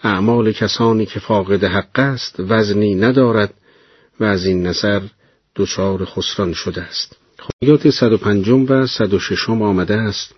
اعمال 0.02 0.52
کسانی 0.52 1.06
که 1.06 1.20
فاقد 1.20 1.64
حق 1.64 1.98
است 1.98 2.36
وزنی 2.38 2.94
ندارد 2.94 3.54
و 4.20 4.24
از 4.24 4.46
این 4.46 4.66
نظر 4.66 5.00
دچار 5.56 6.04
خسران 6.04 6.52
شده 6.52 6.82
است. 6.82 7.16
آیات 7.62 7.90
105 7.90 8.48
و 8.48 8.86
106 8.86 9.48
آمده 9.50 9.94
است. 9.94 10.34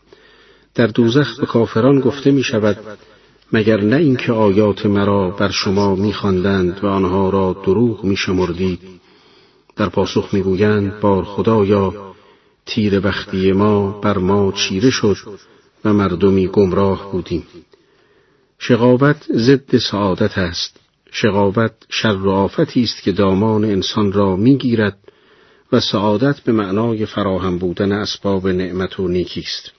در 0.74 0.86
دوزخ 0.86 1.40
به 1.40 1.46
کافران 1.46 2.00
گفته 2.00 2.30
می 2.30 2.42
شود 2.42 2.78
مگر 3.52 3.80
نه 3.80 3.96
اینکه 3.96 4.32
آیات 4.32 4.86
مرا 4.86 5.30
بر 5.30 5.50
شما 5.50 5.94
میخواندند 5.94 6.84
و 6.84 6.86
آنها 6.86 7.30
را 7.30 7.62
دروغ 7.66 8.04
میشمردید 8.04 8.80
در 9.76 9.88
پاسخ 9.88 10.28
می‌گویند 10.32 11.00
بار 11.00 11.24
خدایا 11.24 12.14
تیر 12.66 13.00
بختی 13.00 13.52
ما 13.52 14.00
بر 14.00 14.18
ما 14.18 14.52
چیره 14.52 14.90
شد 14.90 15.16
و 15.84 15.92
مردمی 15.92 16.48
گمراه 16.48 17.12
بودیم. 17.12 17.46
شقاوت 18.66 19.26
ضد 19.36 19.76
سعادت 19.76 20.38
است. 20.38 20.80
شقاوت 21.12 21.72
شر 21.88 22.28
آفتی 22.28 22.82
است 22.82 23.02
که 23.02 23.12
دامان 23.12 23.64
انسان 23.64 24.12
را 24.12 24.36
می‌گیرد 24.36 24.98
و 25.72 25.80
سعادت 25.80 26.40
به 26.40 26.52
معنای 26.52 27.06
فراهم 27.06 27.58
بودن 27.58 27.92
اسباب 27.92 28.48
نعمت 28.48 29.00
و 29.00 29.08
نیکی 29.08 29.40
است. 29.40 29.72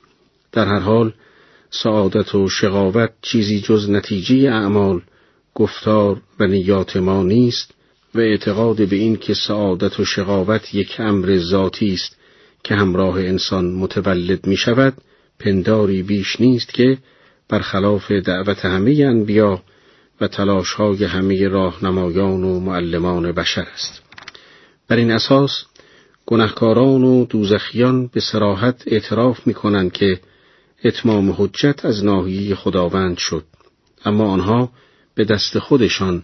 در 0.51 0.65
هر 0.65 0.79
حال 0.79 1.13
سعادت 1.69 2.35
و 2.35 2.49
شقاوت 2.49 3.11
چیزی 3.21 3.59
جز 3.59 3.89
نتیجه 3.89 4.35
اعمال 4.35 5.01
گفتار 5.55 6.21
و 6.39 6.47
نیات 6.47 6.97
ما 6.97 7.23
نیست 7.23 7.73
و 8.15 8.19
اعتقاد 8.19 8.87
به 8.87 8.95
این 8.95 9.17
که 9.17 9.33
سعادت 9.33 9.99
و 9.99 10.05
شقاوت 10.05 10.75
یک 10.75 10.95
امر 10.99 11.37
ذاتی 11.37 11.93
است 11.93 12.17
که 12.63 12.75
همراه 12.75 13.19
انسان 13.19 13.65
متولد 13.65 14.47
می 14.47 14.57
شود 14.57 14.93
پنداری 15.39 16.03
بیش 16.03 16.41
نیست 16.41 16.73
که 16.73 16.97
برخلاف 17.49 18.11
دعوت 18.11 18.65
همه 18.65 19.05
انبیا 19.05 19.61
و 20.21 20.27
تلاشهای 20.27 21.03
همه 21.03 21.47
راهنمایان 21.47 22.43
و 22.43 22.59
معلمان 22.59 23.31
بشر 23.31 23.65
است. 23.73 24.01
بر 24.87 24.95
این 24.95 25.11
اساس 25.11 25.65
گنهکاران 26.25 27.03
و 27.03 27.25
دوزخیان 27.25 28.07
به 28.07 28.19
سراحت 28.19 28.83
اعتراف 28.87 29.47
می 29.47 29.53
کنند 29.53 29.91
که 29.91 30.19
اتمام 30.83 31.35
حجت 31.37 31.85
از 31.85 32.05
ناحیه 32.05 32.55
خداوند 32.55 33.17
شد. 33.17 33.43
اما 34.05 34.31
آنها 34.31 34.69
به 35.15 35.23
دست 35.23 35.59
خودشان 35.59 36.23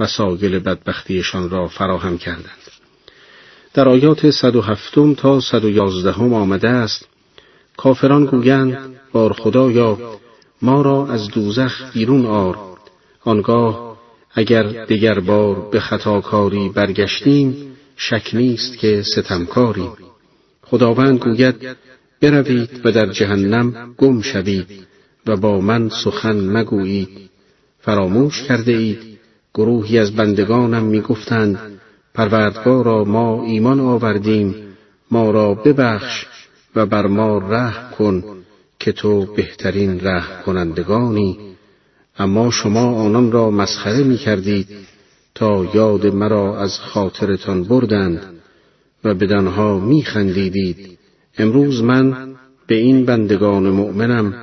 وسایل 0.00 0.58
بدبختیشان 0.58 1.50
را 1.50 1.68
فراهم 1.68 2.18
کردند. 2.18 2.62
در 3.74 3.88
آیات 3.88 4.30
107 4.30 4.94
تا 5.16 5.40
111 5.40 6.12
آمده 6.12 6.68
است 6.68 7.08
کافران 7.76 8.26
گویند 8.26 8.96
بار 9.12 9.32
خدایا 9.32 9.98
ما 10.62 10.82
را 10.82 11.06
از 11.06 11.28
دوزخ 11.28 11.92
بیرون 11.92 12.26
آر 12.26 12.58
آنگاه 13.24 13.98
اگر 14.34 14.84
دیگر 14.84 15.20
بار 15.20 15.68
به 15.72 15.80
خطاکاری 15.80 16.68
برگشتیم 16.68 17.56
شک 17.96 18.30
نیست 18.32 18.78
که 18.78 19.02
ستمکاریم 19.02 19.92
خداوند 20.62 21.18
گوید 21.18 21.76
بروید 22.20 22.80
و 22.84 22.92
در 22.92 23.06
جهنم 23.06 23.94
گم 23.98 24.20
شوید 24.20 24.66
و 25.26 25.36
با 25.36 25.60
من 25.60 25.88
سخن 25.88 26.36
مگویید. 26.36 27.30
فراموش 27.80 28.42
کرده 28.42 28.72
اید 28.72 29.18
گروهی 29.54 29.98
از 29.98 30.16
بندگانم 30.16 30.82
می 30.82 31.00
گفتند 31.00 31.58
پروردگارا 32.14 33.04
ما 33.04 33.44
ایمان 33.44 33.80
آوردیم 33.80 34.54
ما 35.10 35.30
را 35.30 35.54
ببخش 35.54 36.26
و 36.76 36.86
بر 36.86 37.06
ما 37.06 37.38
رحم 37.38 37.90
کن. 37.98 38.31
که 38.84 38.92
تو 38.92 39.26
بهترین 39.26 40.00
رحم 40.00 40.42
کنندگانی 40.46 41.38
اما 42.18 42.50
شما 42.50 42.94
آنان 42.94 43.32
را 43.32 43.50
مسخره 43.50 44.04
می 44.04 44.16
کردید 44.16 44.68
تا 45.34 45.64
یاد 45.74 46.06
مرا 46.06 46.58
از 46.58 46.78
خاطرتان 46.78 47.64
بردند 47.64 48.20
و 49.04 49.14
بدانها 49.14 49.78
می 49.78 50.02
خندیدید 50.02 50.98
امروز 51.38 51.82
من 51.82 52.34
به 52.66 52.74
این 52.74 53.04
بندگان 53.04 53.68
مؤمنم 53.70 54.34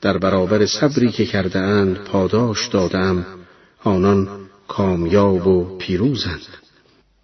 در 0.00 0.18
برابر 0.18 0.66
صبری 0.66 1.08
که 1.08 1.26
کرده 1.26 1.58
اند 1.58 1.96
پاداش 1.96 2.68
دادم 2.68 3.26
آنان 3.84 4.28
کامیاب 4.68 5.46
و 5.46 5.78
پیروزند. 5.78 6.46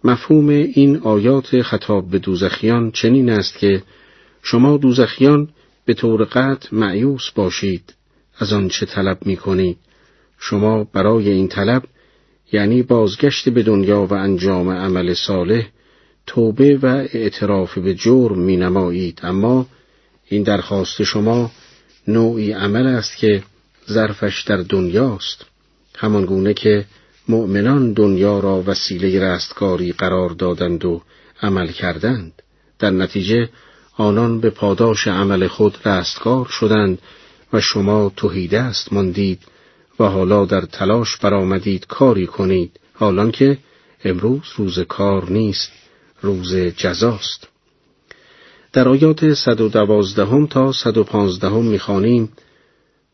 مفهوم 0.03 0.49
این 0.49 0.97
آیات 0.97 1.61
خطاب 1.61 2.09
به 2.09 2.19
دوزخیان 2.19 2.91
چنین 2.91 3.29
است 3.29 3.57
که 3.57 3.83
شما 4.43 4.77
دوزخیان 4.77 5.49
به 5.85 5.93
طور 5.93 6.23
قطع 6.23 6.69
معیوس 6.71 7.31
باشید. 7.31 7.93
از 8.37 8.53
آنچه 8.53 8.85
طلب 8.85 9.17
می 9.25 9.37
کنید 9.37 9.77
شما 10.39 10.83
برای 10.83 11.29
این 11.29 11.47
طلب 11.47 11.83
یعنی 12.51 12.83
بازگشت 12.83 13.49
به 13.49 13.63
دنیا 13.63 14.05
و 14.05 14.13
انجام 14.13 14.69
عمل 14.69 15.13
صالح 15.13 15.67
توبه 16.27 16.79
و 16.81 16.85
اعتراف 17.13 17.77
به 17.77 17.93
جرم 17.93 18.39
می 18.39 18.57
نمایید 18.57 19.19
اما 19.23 19.67
این 20.27 20.43
درخواست 20.43 21.03
شما 21.03 21.51
نوعی 22.07 22.51
عمل 22.51 22.87
است 22.87 23.17
که 23.17 23.43
ظرفش 23.89 24.43
در 24.43 24.57
دنیاست 24.57 25.45
همان 25.97 26.25
گونه 26.25 26.53
که 26.53 26.85
مؤمنان 27.27 27.93
دنیا 27.93 28.39
را 28.39 28.63
وسیله 28.67 29.19
رستگاری 29.19 29.91
قرار 29.91 30.29
دادند 30.29 30.85
و 30.85 31.01
عمل 31.41 31.67
کردند. 31.67 32.41
در 32.79 32.89
نتیجه 32.89 33.49
آنان 33.97 34.39
به 34.39 34.49
پاداش 34.49 35.07
عمل 35.07 35.47
خود 35.47 35.77
رستگار 35.85 36.45
شدند 36.45 36.99
و 37.53 37.61
شما 37.61 38.11
توهیده 38.15 38.59
است 38.59 38.93
ماندید 38.93 39.39
و 39.99 40.03
حالا 40.03 40.45
در 40.45 40.61
تلاش 40.61 41.17
برآمدید 41.17 41.87
کاری 41.87 42.27
کنید 42.27 42.79
حالان 42.93 43.31
که 43.31 43.57
امروز 44.03 44.43
روز 44.55 44.79
کار 44.79 45.31
نیست 45.31 45.71
روز 46.21 46.55
جزاست. 46.55 47.47
در 48.73 48.87
آیات 48.87 49.33
112 49.33 50.47
تا 50.47 50.71
115 50.71 51.49
می‌خوانیم 51.49 52.29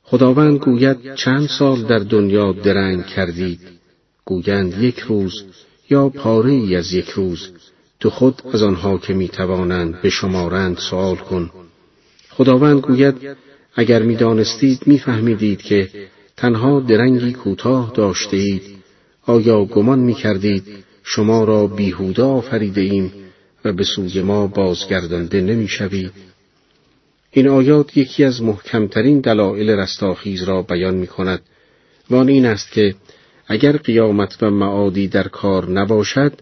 خداوند 0.03 0.59
گوید 0.59 1.15
چند 1.15 1.47
سال 1.47 1.83
در 1.83 1.99
دنیا 1.99 2.51
درنگ 2.51 3.05
کردید 3.05 3.59
گویند 4.25 4.83
یک 4.83 4.99
روز 4.99 5.43
یا 5.89 6.09
پاره 6.09 6.51
ای 6.51 6.75
از 6.75 6.93
یک 6.93 7.09
روز. 7.09 7.49
تو 7.99 8.09
خود 8.09 8.41
از 8.53 8.63
آنها 8.63 8.97
که 8.97 9.13
می‌توانند 9.13 10.01
به 10.01 10.09
شمارند 10.09 10.77
سوال 10.77 11.15
کن. 11.15 11.51
خداوند 12.29 12.81
گوید 12.81 13.15
اگر 13.75 14.01
می‌دانستید 14.03 14.79
میفهمیدید 14.85 15.61
که 15.61 15.89
تنها 16.37 16.79
درنگی 16.79 17.33
کوتاه 17.33 17.91
داشته 17.95 18.37
اید 18.37 18.61
آیا 19.25 19.65
گمان 19.65 19.99
می‌کردید 19.99 20.63
شما 21.03 21.43
را 21.43 21.67
بیهوده 21.67 22.23
آفریده 22.23 22.81
ایم 22.81 23.13
و 23.65 23.73
به 23.73 23.83
سوی 23.83 24.21
ما 24.21 24.47
بازگردانده 24.47 25.41
نمی‌شوید؟ 25.41 26.11
این 27.31 27.47
آیات 27.47 27.97
یکی 27.97 28.23
از 28.23 28.41
محکمترین 28.41 29.19
دلایل 29.19 29.69
رستاخیز 29.69 30.43
را 30.43 30.61
بیان 30.61 30.95
می 30.95 31.07
کند 31.07 31.41
و 32.09 32.15
این 32.15 32.45
است 32.45 32.71
که 32.71 32.95
اگر 33.47 33.77
قیامت 33.77 34.43
و 34.43 34.49
معادی 34.49 35.07
در 35.07 35.27
کار 35.27 35.69
نباشد 35.69 36.33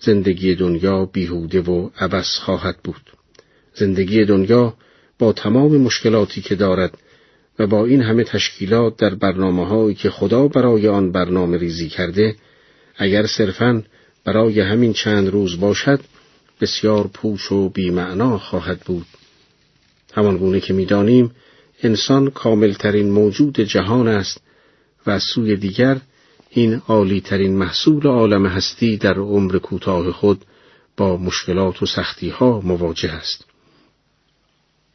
زندگی 0.00 0.54
دنیا 0.54 1.04
بیهوده 1.04 1.60
و 1.60 1.90
عبس 1.98 2.38
خواهد 2.38 2.76
بود. 2.84 3.12
زندگی 3.74 4.24
دنیا 4.24 4.74
با 5.18 5.32
تمام 5.32 5.76
مشکلاتی 5.76 6.40
که 6.40 6.54
دارد 6.54 6.98
و 7.58 7.66
با 7.66 7.84
این 7.84 8.02
همه 8.02 8.24
تشکیلات 8.24 8.96
در 8.96 9.14
برنامه 9.14 9.66
هایی 9.66 9.94
که 9.94 10.10
خدا 10.10 10.48
برای 10.48 10.88
آن 10.88 11.12
برنامه 11.12 11.58
ریزی 11.58 11.88
کرده 11.88 12.36
اگر 12.96 13.26
صرفاً 13.26 13.82
برای 14.24 14.60
همین 14.60 14.92
چند 14.92 15.28
روز 15.28 15.60
باشد 15.60 16.00
بسیار 16.60 17.06
پوچ 17.06 17.52
و 17.52 17.68
بیمعنا 17.68 18.38
خواهد 18.38 18.80
بود. 18.80 19.06
همان 20.14 20.36
گونه 20.36 20.60
که 20.60 20.72
می‌دانیم 20.72 21.30
انسان 21.82 22.30
کاملترین 22.30 23.10
موجود 23.10 23.60
جهان 23.60 24.08
است 24.08 24.40
و 25.06 25.10
از 25.10 25.22
سوی 25.22 25.56
دیگر 25.56 26.00
این 26.50 26.82
عالیترین 26.88 27.56
محصول 27.56 28.06
عالم 28.06 28.46
هستی 28.46 28.96
در 28.96 29.14
عمر 29.14 29.58
کوتاه 29.58 30.12
خود 30.12 30.44
با 30.96 31.16
مشکلات 31.16 31.82
و 31.82 31.86
سختی 31.86 32.28
ها 32.28 32.60
مواجه 32.60 33.12
است. 33.12 33.44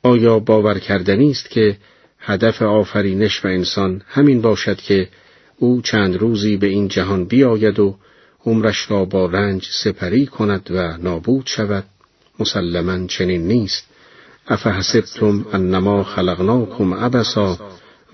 آیا 0.03 0.39
باور 0.39 0.79
کردنی 0.79 1.31
است 1.31 1.49
که 1.49 1.77
هدف 2.19 2.61
آفرینش 2.61 3.45
و 3.45 3.47
انسان 3.47 4.01
همین 4.07 4.41
باشد 4.41 4.77
که 4.77 5.09
او 5.57 5.81
چند 5.81 6.15
روزی 6.15 6.57
به 6.57 6.67
این 6.67 6.87
جهان 6.87 7.25
بیاید 7.25 7.79
و 7.79 7.97
عمرش 8.45 8.91
را 8.91 9.05
با 9.05 9.25
رنج 9.25 9.67
سپری 9.71 10.25
کند 10.25 10.67
و 10.71 10.97
نابود 10.97 11.47
شود؟ 11.47 11.83
مسلما 12.39 13.07
چنین 13.07 13.47
نیست. 13.47 13.87
افحسبتم 14.47 15.45
انما 15.53 16.03
خلقناکم 16.03 16.93
عبسا 16.93 17.59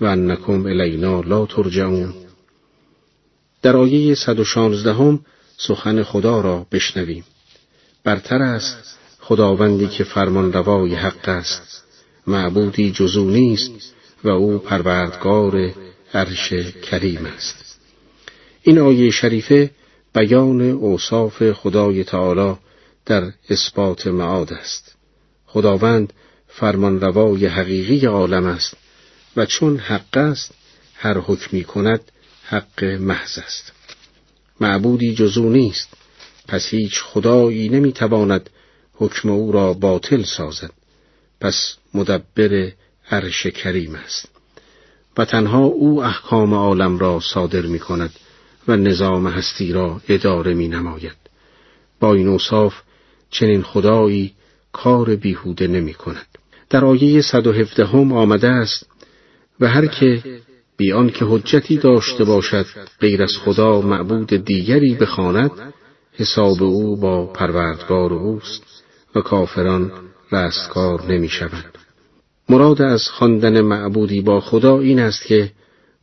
و 0.00 0.04
انکم 0.04 0.66
الینا 0.66 1.20
لا 1.20 1.46
ترجعون. 1.46 2.14
در 3.62 3.76
آیه 3.76 4.14
116 4.14 4.92
هم 4.92 5.20
سخن 5.56 6.02
خدا 6.02 6.40
را 6.40 6.66
بشنویم. 6.72 7.24
برتر 8.04 8.42
است 8.42 8.98
خداوندی 9.20 9.86
که 9.86 10.04
فرمان 10.04 10.52
روای 10.52 10.94
حق 10.94 11.28
است. 11.28 11.84
معبودی 12.26 12.90
جزو 12.90 13.30
نیست 13.30 13.70
و 14.24 14.28
او 14.28 14.58
پروردگار 14.58 15.74
عرش 16.14 16.52
کریم 16.82 17.26
است. 17.26 17.78
این 18.62 18.78
آیه 18.78 19.10
شریفه 19.10 19.70
بیان 20.14 20.60
اوصاف 20.60 21.52
خدای 21.52 22.04
تعالی 22.04 22.56
در 23.06 23.32
اثبات 23.50 24.06
معاد 24.06 24.52
است. 24.52 24.94
خداوند 25.46 26.12
فرمان 26.48 27.00
روای 27.00 27.46
حقیقی 27.46 28.06
عالم 28.06 28.44
است 28.44 28.76
و 29.36 29.46
چون 29.46 29.76
حق 29.76 30.16
است 30.16 30.54
هر 30.94 31.18
حکمی 31.18 31.64
کند 31.64 32.00
حق 32.50 32.84
محض 32.84 33.38
است 33.38 33.72
معبودی 34.60 35.14
جزو 35.14 35.48
نیست 35.48 35.88
پس 36.48 36.66
هیچ 36.66 37.00
خدایی 37.02 37.68
نمی‌تواند 37.68 38.50
حکم 38.94 39.30
او 39.30 39.52
را 39.52 39.72
باطل 39.72 40.22
سازد 40.22 40.70
پس 41.40 41.76
مدبر 41.94 42.72
عرش 43.10 43.46
کریم 43.46 43.94
است 43.94 44.28
و 45.18 45.24
تنها 45.24 45.64
او 45.64 46.04
احکام 46.04 46.54
عالم 46.54 46.98
را 46.98 47.20
صادر 47.20 47.62
می 47.62 47.78
کند 47.78 48.10
و 48.68 48.76
نظام 48.76 49.26
هستی 49.26 49.72
را 49.72 50.00
اداره 50.08 50.54
می 50.54 50.68
نماید. 50.68 51.16
با 52.00 52.14
این 52.14 52.28
اوصاف 52.28 52.74
چنین 53.30 53.62
خدایی 53.62 54.34
کار 54.72 55.16
بیهوده 55.16 55.66
نمی 55.66 55.94
کند. 55.94 56.26
در 56.70 56.84
آیه 56.84 57.22
117 57.22 57.86
هم 57.86 58.12
آمده 58.12 58.48
است 58.48 58.86
و 59.60 59.66
هر 59.66 59.86
که 59.86 60.22
بیان 60.80 61.10
که 61.10 61.24
حجتی 61.24 61.76
داشته 61.76 62.24
باشد 62.24 62.66
غیر 63.00 63.22
از 63.22 63.32
خدا 63.44 63.80
معبود 63.80 64.44
دیگری 64.44 64.94
بخواند 64.94 65.50
حساب 66.12 66.62
او 66.62 66.96
با 66.96 67.26
پروردگار 67.26 68.12
اوست 68.12 68.62
و 69.14 69.20
کافران 69.20 69.92
رستگار 70.32 71.12
نمی 71.12 71.28
شود. 71.28 71.78
مراد 72.48 72.82
از 72.82 73.08
خواندن 73.08 73.60
معبودی 73.60 74.20
با 74.20 74.40
خدا 74.40 74.78
این 74.78 74.98
است 74.98 75.24
که 75.24 75.52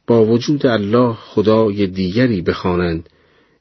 با 0.07 0.25
وجود 0.25 0.65
الله 0.65 1.13
خدای 1.13 1.88
دیگری 1.88 2.41
بخوانند 2.41 3.09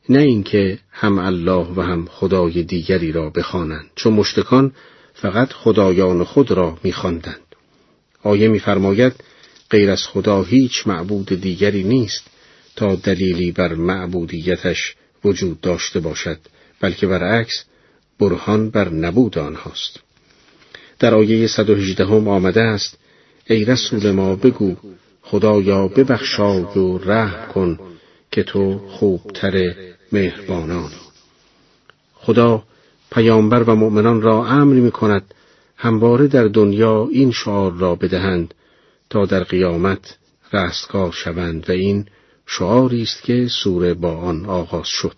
نه 0.08 0.18
اینکه 0.18 0.78
هم 0.90 1.18
الله 1.18 1.66
و 1.76 1.80
هم 1.80 2.06
خدای 2.10 2.62
دیگری 2.62 3.12
را 3.12 3.30
بخوانند 3.30 3.86
چون 3.94 4.12
مشتکان 4.12 4.72
فقط 5.14 5.52
خدایان 5.52 6.24
خود 6.24 6.50
را 6.50 6.78
میخواندند 6.82 7.46
آیه 8.22 8.48
میفرماید 8.48 9.12
غیر 9.70 9.90
از 9.90 10.02
خدا 10.02 10.42
هیچ 10.42 10.86
معبود 10.86 11.40
دیگری 11.40 11.82
نیست 11.82 12.26
تا 12.76 12.94
دلیلی 12.94 13.52
بر 13.52 13.74
معبودیتش 13.74 14.94
وجود 15.24 15.60
داشته 15.60 16.00
باشد 16.00 16.38
بلکه 16.80 17.06
برعکس 17.06 17.64
برهان 18.18 18.70
بر 18.70 18.88
نبود 18.88 19.38
آنهاست. 19.38 20.00
در 20.98 21.14
آیه 21.14 21.46
118 21.46 22.06
هم 22.06 22.28
آمده 22.28 22.60
است 22.60 22.98
ای 23.46 23.64
رسول 23.64 24.10
ما 24.10 24.36
بگو 24.36 24.76
خدایا 25.22 25.88
ببخشای 25.88 26.62
و 26.62 26.98
رحم 26.98 27.52
کن 27.52 27.78
که 28.30 28.42
تو 28.42 28.78
خوبتر 28.78 29.74
مهربانان. 30.12 30.90
خدا 32.14 32.62
پیامبر 33.12 33.62
و 33.62 33.74
مؤمنان 33.74 34.22
را 34.22 34.46
امر 34.46 34.74
می 34.74 34.90
کند 34.90 35.34
همواره 35.76 36.26
در 36.26 36.44
دنیا 36.44 37.08
این 37.12 37.32
شعار 37.32 37.72
را 37.72 37.94
بدهند 37.94 38.54
تا 39.10 39.26
در 39.26 39.44
قیامت 39.44 40.18
رستگار 40.52 41.12
شوند 41.12 41.70
و 41.70 41.72
این 41.72 42.06
شعاری 42.46 43.02
است 43.02 43.22
که 43.22 43.48
سوره 43.48 43.94
با 43.94 44.16
آن 44.16 44.46
آغاز 44.46 44.88
شد. 44.88 45.16